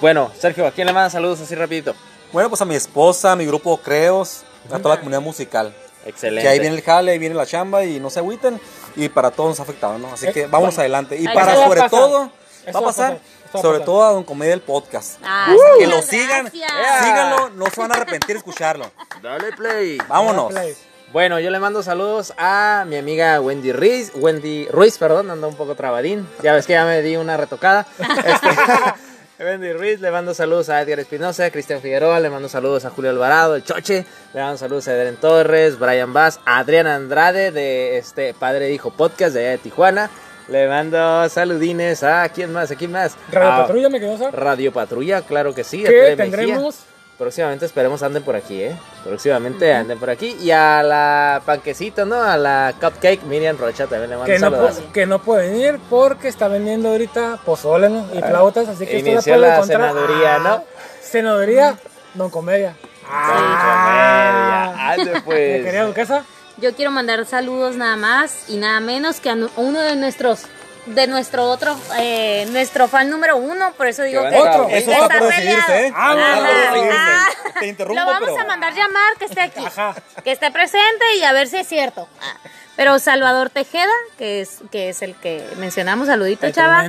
Bueno, 0.00 0.30
Sergio, 0.38 0.66
¿a 0.66 0.70
quién 0.70 0.86
le 0.86 0.92
manda 0.92 1.10
saludos 1.10 1.40
así 1.40 1.54
rapidito? 1.54 1.94
Bueno, 2.32 2.48
pues 2.48 2.60
a 2.60 2.64
mi 2.64 2.74
esposa, 2.74 3.32
a 3.32 3.36
mi 3.36 3.46
grupo 3.46 3.76
Creos, 3.78 4.42
a 4.72 4.78
toda 4.78 4.94
la 4.94 5.00
comunidad 5.00 5.20
musical. 5.20 5.74
Excelente. 6.06 6.42
Que 6.42 6.48
ahí 6.48 6.58
viene 6.58 6.76
el 6.76 6.82
jale, 6.82 7.12
ahí 7.12 7.18
viene 7.18 7.34
la 7.34 7.46
chamba 7.46 7.84
y 7.84 8.00
no 8.00 8.10
se 8.10 8.18
agüiten. 8.18 8.60
Y 8.96 9.08
para 9.08 9.30
todos 9.30 9.50
nos 9.50 9.60
ha 9.60 9.62
afectado, 9.62 9.98
¿no? 9.98 10.12
Así 10.12 10.26
Eh, 10.26 10.32
que 10.32 10.46
bueno, 10.46 10.68
adelante. 10.76 11.16
Y 11.18 11.24
para 11.26 11.54
sobre 11.64 11.82
todo, 11.88 12.30
Eso 12.66 12.66
va 12.66 12.70
a 12.70 12.72
va 12.72 12.78
a 12.80 12.82
pasar, 12.82 13.18
sobre 13.60 13.80
todo 13.80 14.04
a 14.04 14.12
Don 14.12 14.24
Comedia 14.24 14.54
el 14.54 14.60
podcast. 14.60 15.18
Ah, 15.22 15.54
que 15.78 15.86
lo 15.86 16.02
sigan, 16.02 16.50
síganlo, 16.50 17.50
no 17.50 17.66
se 17.66 17.80
van 17.80 17.92
a 17.92 17.94
arrepentir 17.94 18.34
de 18.34 18.38
escucharlo. 18.38 18.90
Dale 19.22 19.52
play. 19.52 19.98
Vámonos. 20.08 20.52
Play. 20.52 20.76
Bueno, 21.12 21.38
yo 21.38 21.50
le 21.50 21.60
mando 21.60 21.82
saludos 21.84 22.34
a 22.38 22.84
mi 22.88 22.96
amiga 22.96 23.40
Wendy 23.40 23.72
Ruiz, 23.72 24.10
Wendy 24.16 24.66
Ruiz, 24.66 24.98
perdón, 24.98 25.30
ando 25.30 25.46
un 25.46 25.54
poco 25.54 25.76
trabadín. 25.76 26.26
Ya 26.42 26.52
ves 26.54 26.66
que 26.66 26.72
ya 26.72 26.84
me 26.84 27.02
di 27.02 27.16
una 27.16 27.36
retocada. 27.36 27.86
Este, 27.98 28.48
Wendy 29.44 29.72
Ruiz, 29.72 30.00
le 30.00 30.10
mando 30.10 30.32
saludos 30.34 30.70
a 30.70 30.80
Edgar 30.80 31.00
Espinosa, 31.00 31.44
a 31.44 31.50
Cristian 31.50 31.80
Figueroa, 31.80 32.18
le 32.18 32.30
mando 32.30 32.48
saludos 32.48 32.84
a 32.84 32.90
Julio 32.90 33.10
Alvarado, 33.10 33.56
el 33.56 33.64
Choche, 33.64 34.06
le 34.32 34.40
mando 34.40 34.58
saludos 34.58 34.88
a 34.88 34.94
Eden 34.94 35.16
Torres, 35.16 35.78
Brian 35.78 36.12
Bass, 36.12 36.40
a 36.44 36.58
Adrián 36.58 36.86
Andrade 36.86 37.50
de 37.50 37.98
este 37.98 38.34
Padre 38.34 38.68
e 38.68 38.72
Hijo 38.72 38.90
Podcast 38.90 39.34
de 39.34 39.40
allá 39.40 39.50
de 39.50 39.58
Tijuana. 39.58 40.10
Le 40.48 40.68
mando 40.68 41.28
saludines 41.28 42.02
a 42.02 42.28
quién 42.28 42.52
más, 42.52 42.70
a 42.70 42.76
quién 42.76 42.92
más. 42.92 43.16
Radio 43.32 43.52
A 43.52 43.56
Patrulla 43.62 43.88
me 43.88 43.98
quedó, 44.00 44.18
¿sabes? 44.18 44.34
Radio 44.34 44.72
Patrulla, 44.72 45.22
claro 45.22 45.54
que 45.54 45.64
sí. 45.64 45.78
Mejía. 45.82 46.16
tendremos 46.16 46.80
Próximamente 47.16 47.64
esperemos 47.64 48.02
anden 48.02 48.24
por 48.24 48.34
aquí, 48.34 48.60
¿eh? 48.60 48.76
Próximamente 49.04 49.72
anden 49.72 50.00
por 50.00 50.10
aquí. 50.10 50.36
Y 50.42 50.50
a 50.50 50.82
la 50.82 51.40
panquecito, 51.46 52.04
¿no? 52.04 52.20
A 52.20 52.36
la 52.36 52.74
cupcake 52.80 53.22
Miriam 53.22 53.56
Rocha 53.56 53.86
también 53.86 54.10
le 54.10 54.16
mando 54.16 54.32
que 54.32 54.38
no, 54.40 54.50
saludos. 54.50 54.80
pu- 54.82 54.92
que 54.92 55.06
no 55.06 55.22
pueden 55.22 55.54
ir 55.56 55.78
porque 55.88 56.26
está 56.26 56.48
vendiendo 56.48 56.88
ahorita 56.88 57.38
pozole 57.46 57.88
¿no? 57.88 58.04
y 58.12 58.20
flautas, 58.20 58.66
así 58.68 58.84
que 58.84 58.98
Inició 58.98 59.34
puede 59.34 59.38
la 59.46 59.54
encontrar. 59.54 59.80
cenaduría, 59.92 60.38
¿no? 60.40 60.48
Ah, 60.54 60.62
Cenaduría, 61.02 61.78
Don 62.14 62.30
Comedia. 62.30 62.74
Comedia. 63.06 64.90
Ande, 64.90 65.12
¿Me 65.12 65.20
pues. 65.22 65.64
quería 65.64 65.84
duquesa? 65.84 66.24
Yo 66.56 66.74
quiero 66.74 66.90
mandar 66.90 67.24
saludos 67.26 67.76
nada 67.76 67.96
más 67.96 68.48
y 68.48 68.56
nada 68.56 68.80
menos 68.80 69.20
que 69.20 69.30
a 69.30 69.34
uno 69.56 69.80
de 69.80 69.96
nuestros 69.96 70.42
de 70.86 71.06
nuestro 71.06 71.44
otro 71.48 71.74
eh, 71.98 72.46
nuestro 72.50 72.88
fan 72.88 73.08
número 73.08 73.38
uno 73.38 73.72
por 73.72 73.86
eso 73.86 74.02
digo 74.02 74.20
Que 74.28 74.36
Otro. 74.36 74.68
Eso 74.68 74.90
está 74.92 75.18
por 75.18 75.28
decidirse, 75.28 75.86
¿eh? 75.86 75.92
Ah, 75.96 76.14
por. 76.14 77.54
Te 77.60 77.66
interrumpo, 77.68 78.00
lo 78.00 78.06
vamos 78.06 78.28
pero- 78.28 78.40
a 78.42 78.44
mandar 78.44 78.74
llamar 78.74 79.14
que 79.18 79.24
esté 79.24 79.40
aquí 79.40 79.64
Ajá. 79.64 79.94
que 80.22 80.32
esté 80.32 80.50
presente 80.50 81.04
y 81.18 81.22
a 81.22 81.32
ver 81.32 81.48
si 81.48 81.56
es 81.56 81.66
cierto 81.66 82.06
Ah, 82.20 82.34
pero 82.76 82.98
Salvador 82.98 83.50
Tejeda 83.50 83.92
que 84.18 84.40
es 84.40 84.58
que 84.70 84.88
es 84.88 85.02
el 85.02 85.14
que 85.14 85.44
mencionamos 85.58 86.06
saludito 86.06 86.46
El 86.46 86.52
chava. 86.52 86.80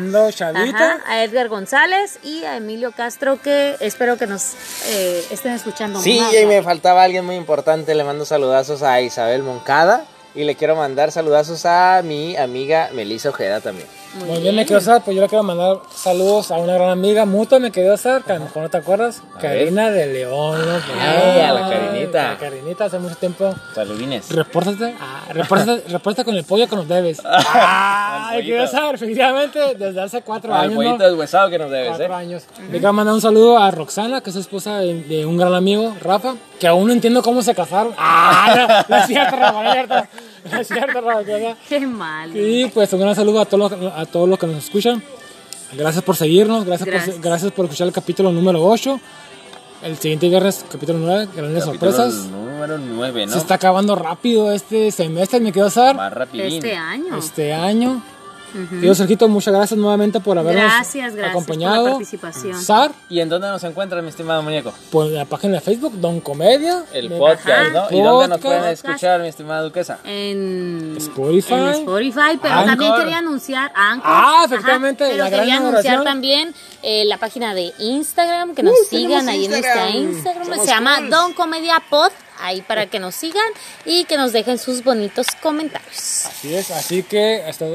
Ajá, 0.76 1.02
a 1.08 1.24
Edgar 1.24 1.48
González 1.48 2.20
y 2.24 2.44
a 2.44 2.58
Emilio 2.58 2.92
Castro 2.92 3.42
que 3.42 3.76
espero 3.80 4.18
que 4.18 4.28
nos 4.28 4.54
eh, 4.88 5.26
estén 5.32 5.54
escuchando 5.54 6.00
Sí, 6.00 6.20
más 6.20 6.34
y 6.34 6.46
me 6.46 6.62
faltaba 6.64 7.04
alguien 7.04 7.26
muy 7.26 7.36
importante. 7.36 7.96
Le 7.96 8.04
mando 8.04 8.26
saludazos 8.26 8.84
a 8.84 9.02
Isabel 9.02 9.44
Moncada. 9.44 10.06
Y 10.34 10.44
le 10.44 10.56
quiero 10.56 10.76
mandar 10.76 11.14
saludazos 11.14 11.66
a 11.66 12.02
mi 12.04 12.36
amiga 12.36 12.90
Melissa 12.94 13.30
Ojeda 13.30 13.62
también. 13.62 13.88
Muy 14.16 14.30
Muy 14.30 14.40
bien, 14.40 14.56
me 14.56 14.66
quedó 14.66 14.80
Sar, 14.80 15.02
pues 15.04 15.14
yo 15.16 15.22
le 15.22 15.28
quiero 15.28 15.44
mandar 15.44 15.80
saludos 15.94 16.50
a 16.52 16.56
una 16.56 16.74
gran 16.76 16.90
amiga 16.90 17.26
mutua, 17.26 17.60
me 17.60 17.72
quedó 17.72 17.98
Sar, 17.98 18.24
que 18.24 18.32
a 18.32 18.36
lo 18.36 18.46
mejor 18.46 18.64
no 18.64 18.70
te 18.70 18.78
acuerdas, 18.78 19.22
Karina 19.42 19.90
de 19.92 20.08
León. 20.08 20.60
¿no? 20.66 20.78
Ay, 21.00 21.42
a 21.42 21.54
la 21.54 21.70
Karinita. 21.70 22.24
La 22.32 22.38
Karinita, 22.38 22.86
hace 22.86 22.98
mucho 23.00 23.16
tiempo. 23.16 23.54
Saludines. 23.74 24.32
Repórtate, 24.32 24.96
ah, 25.02 25.24
repórtate, 25.34 25.84
repórtate 25.90 26.24
con 26.26 26.36
el 26.36 26.46
pollo 26.46 26.68
que 26.68 26.76
nos 26.78 26.88
debes. 26.88 27.22
Ah, 27.26 28.30
Al 28.32 28.36
pollito. 28.42 28.68
Sar, 28.68 28.96
efectivamente, 28.96 29.60
desde 29.78 30.02
hace 30.02 30.22
cuatro 30.22 30.54
Al 30.54 30.62
años. 30.62 30.72
¿no? 30.72 30.78
pollito 30.78 31.04
deshuesado 31.10 31.50
que 31.50 31.60
nos 31.60 31.70
debes, 31.70 31.90
Cuatro 31.90 32.06
¿eh? 32.06 32.16
años. 32.16 32.44
Le 32.72 32.78
quiero 32.80 32.94
mandar 32.94 33.16
un 33.16 33.22
saludo 33.22 33.58
a 33.58 33.70
Roxana, 33.72 34.22
que 34.22 34.30
es 34.30 34.36
esposa 34.38 34.80
de, 34.80 35.02
de 35.04 35.26
un 35.26 35.36
gran 35.38 35.54
amigo, 35.54 35.94
Rafa, 36.02 36.36
que 36.60 36.68
aún 36.68 36.88
no 36.88 36.94
entiendo 36.94 37.22
cómo 37.22 37.42
se 37.42 37.54
casaron. 37.54 37.94
Ah, 37.98 38.86
no, 38.90 38.96
no 38.96 39.02
es 39.02 39.08
cierto, 39.08 39.36
Rafa, 39.36 39.62
no 39.62 39.68
es 39.68 39.74
cierto. 39.74 39.96
No 40.52 40.60
es 40.60 40.68
cierto, 40.68 41.02
Rafa. 41.02 41.24
qué 41.68 41.80
mal 41.88 42.36
Y 42.36 42.68
pues 42.68 42.92
un 42.94 43.00
gran 43.00 43.16
saludo 43.16 43.42
a 43.42 43.46
todos 43.46 43.72
los, 43.72 43.94
a 43.94 44.06
todos 44.06 44.30
los 44.30 44.38
que 44.38 44.48
nos 44.48 44.64
escuchan. 44.64 45.02
Gracias 45.74 46.04
por 46.04 46.16
seguirnos, 46.16 46.66
gracias, 46.66 46.88
Gracias. 46.88 47.16
Por, 47.16 47.24
gracias 47.26 47.52
por 47.52 47.66
escuchar 47.66 47.88
el 47.88 47.94
capítulo 47.94 48.32
número 48.32 48.64
8. 48.64 49.00
El 49.84 49.98
siguiente 49.98 50.30
viernes, 50.30 50.66
capítulo 50.72 51.00
9, 51.00 51.28
grandes 51.36 51.64
sorpresas. 51.64 52.14
Número 52.28 52.78
9, 52.78 53.26
¿no? 53.26 53.32
Se 53.34 53.38
está 53.40 53.56
acabando 53.56 53.96
rápido 53.96 54.52
este 54.52 54.92
semestre, 54.92 55.40
me 55.40 55.52
quedó 55.52 55.70
Sar, 55.70 55.96
Más 55.96 56.14
rapidín. 56.14 56.54
este 56.54 56.76
año 56.76 57.18
este 57.18 57.54
año. 57.54 58.02
Tío 58.82 58.96
Sergito, 58.96 59.28
muchas 59.28 59.54
gracias 59.54 59.78
nuevamente 59.78 60.20
por 60.20 60.38
habernos 60.38 60.64
Gracias, 60.64 61.14
gracias 61.16 61.30
acompañado. 61.32 61.76
por 61.76 61.86
la 61.86 61.92
participación. 61.98 62.62
Sar, 62.62 62.92
¿Y 63.10 63.20
en 63.20 63.30
dónde 63.30 63.48
nos 63.48 63.64
encuentra, 63.64 64.02
mi 64.02 64.10
estimado 64.10 64.42
muñeco? 64.44 64.74
por 64.92 65.08
la 65.08 65.26
página 65.26 65.56
de 65.56 65.62
Facebook, 65.62 65.94
Don 66.00 66.20
Comedia. 66.22 66.84
El 66.94 67.10
podcast, 67.10 67.48
Ajá. 67.50 67.88
¿no? 67.90 67.98
¿Y 67.98 68.02
dónde 68.02 68.28
nos 68.30 68.40
pueden 68.40 68.66
escuchar, 68.66 69.22
mi 69.22 69.28
estimada 69.28 69.62
duquesa? 69.64 70.00
en 70.06 70.96
Spotify. 70.98 71.54
en 71.54 71.68
Spotify, 71.70 72.40
pero 72.42 72.54
Anchor. 72.54 72.66
también 72.66 72.96
quería 72.96 73.18
anunciar 73.18 73.72
Anchor. 73.76 74.04
Ah, 74.06 74.34
Ajá, 74.44 74.46
efectivamente, 74.46 75.06
pero 75.06 75.18
la 75.24 75.30
gran 75.30 75.42
quería 75.42 75.58
anunciar 75.58 76.04
también 76.04 76.54
eh, 76.84 77.04
la 77.06 77.18
página 77.18 77.54
de 77.54 77.74
Instagram, 77.80 78.56
que 78.56 78.64
nos 78.64 78.76
sigan 78.90 79.28
ahí 79.30 79.46
en 79.46 79.52
nuestra 79.52 79.90
Instagram. 79.90 80.60
Se 80.60 80.68
llama 80.68 81.02
Don 81.02 81.34
Comedia 81.34 81.82
Pod, 81.90 82.12
ahí 82.40 82.62
para 82.62 82.86
que 82.88 83.00
nos 83.00 83.16
sigan 83.16 83.46
y 83.86 84.06
que 84.06 84.18
nos 84.18 84.32
dejen 84.34 84.58
sus 84.58 84.84
bonitos 84.84 85.28
comentarios. 85.42 86.26
Así 86.26 86.54
es, 86.56 86.72
así 86.72 87.04
que 87.04 87.44
hasta, 87.48 87.66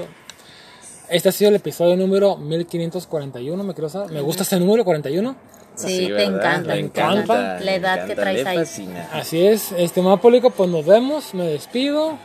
este 1.11 1.29
ha 1.29 1.33
sido 1.33 1.51
el 1.51 1.57
episodio 1.57 1.97
número 1.97 2.37
1541, 2.37 3.63
me. 3.65 3.75
Me 4.13 4.21
gusta 4.21 4.43
ese 4.43 4.59
número 4.61 4.85
41. 4.85 5.37
Sí, 5.75 6.07
te 6.07 6.13
¿verdad? 6.13 6.35
encanta, 6.35 6.61
Le 6.69 6.73
te 6.75 6.79
encanta 6.87 7.21
encanta, 7.23 7.61
la 7.65 7.75
edad 7.75 8.07
que 8.07 8.15
traes 8.15 8.47
ahí. 8.47 8.59
fascina. 8.59 9.09
Así 9.13 9.47
es, 9.47 9.73
estimado 9.73 10.19
público, 10.19 10.51
pues 10.51 10.69
nos 10.69 10.85
vemos, 10.85 11.33
me 11.35 11.45
despido. 11.47 12.19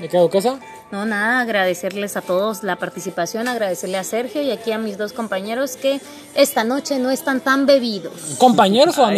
¿Me 0.00 0.08
quedo 0.08 0.30
casa? 0.30 0.58
No, 0.90 1.04
nada, 1.04 1.40
agradecerles 1.40 2.16
a 2.16 2.22
todos 2.22 2.62
la 2.62 2.76
participación, 2.76 3.48
agradecerle 3.48 3.98
a 3.98 4.04
Sergio 4.04 4.42
y 4.42 4.50
aquí 4.50 4.72
a 4.72 4.78
mis 4.78 4.96
dos 4.98 5.12
compañeros 5.12 5.76
que 5.76 6.00
esta 6.34 6.64
noche 6.64 6.98
no 6.98 7.10
están 7.10 7.40
tan 7.40 7.66
bebidos. 7.66 8.36
¿Compañeros 8.38 8.98
o 8.98 9.04
Ay. 9.06 9.14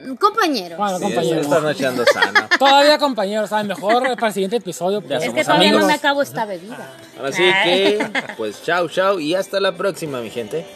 Amigos? 0.00 0.18
Compañeros. 0.18 0.78
Bueno, 0.78 0.98
Sí, 0.98 1.04
compañeros. 1.04 1.44
esta 1.44 1.60
noche 1.60 1.86
ando 1.86 2.04
sano. 2.06 2.40
Todavía 2.58 2.98
compañeros, 2.98 3.50
¿sabes? 3.50 3.66
Mejor 3.66 4.02
para 4.16 4.26
el 4.28 4.32
siguiente 4.32 4.56
episodio. 4.56 5.00
pues, 5.00 5.22
es 5.24 5.32
que 5.32 5.42
todavía 5.44 5.68
amigos. 5.68 5.82
no 5.82 5.86
me 5.88 5.94
acabo 5.94 6.22
esta 6.22 6.44
bebida. 6.44 6.90
Así 7.22 7.42
que, 7.64 8.10
pues 8.36 8.62
chao, 8.62 8.88
chao 8.88 9.20
y 9.20 9.34
hasta 9.34 9.60
la 9.60 9.72
próxima, 9.76 10.20
mi 10.20 10.30
gente. 10.30 10.66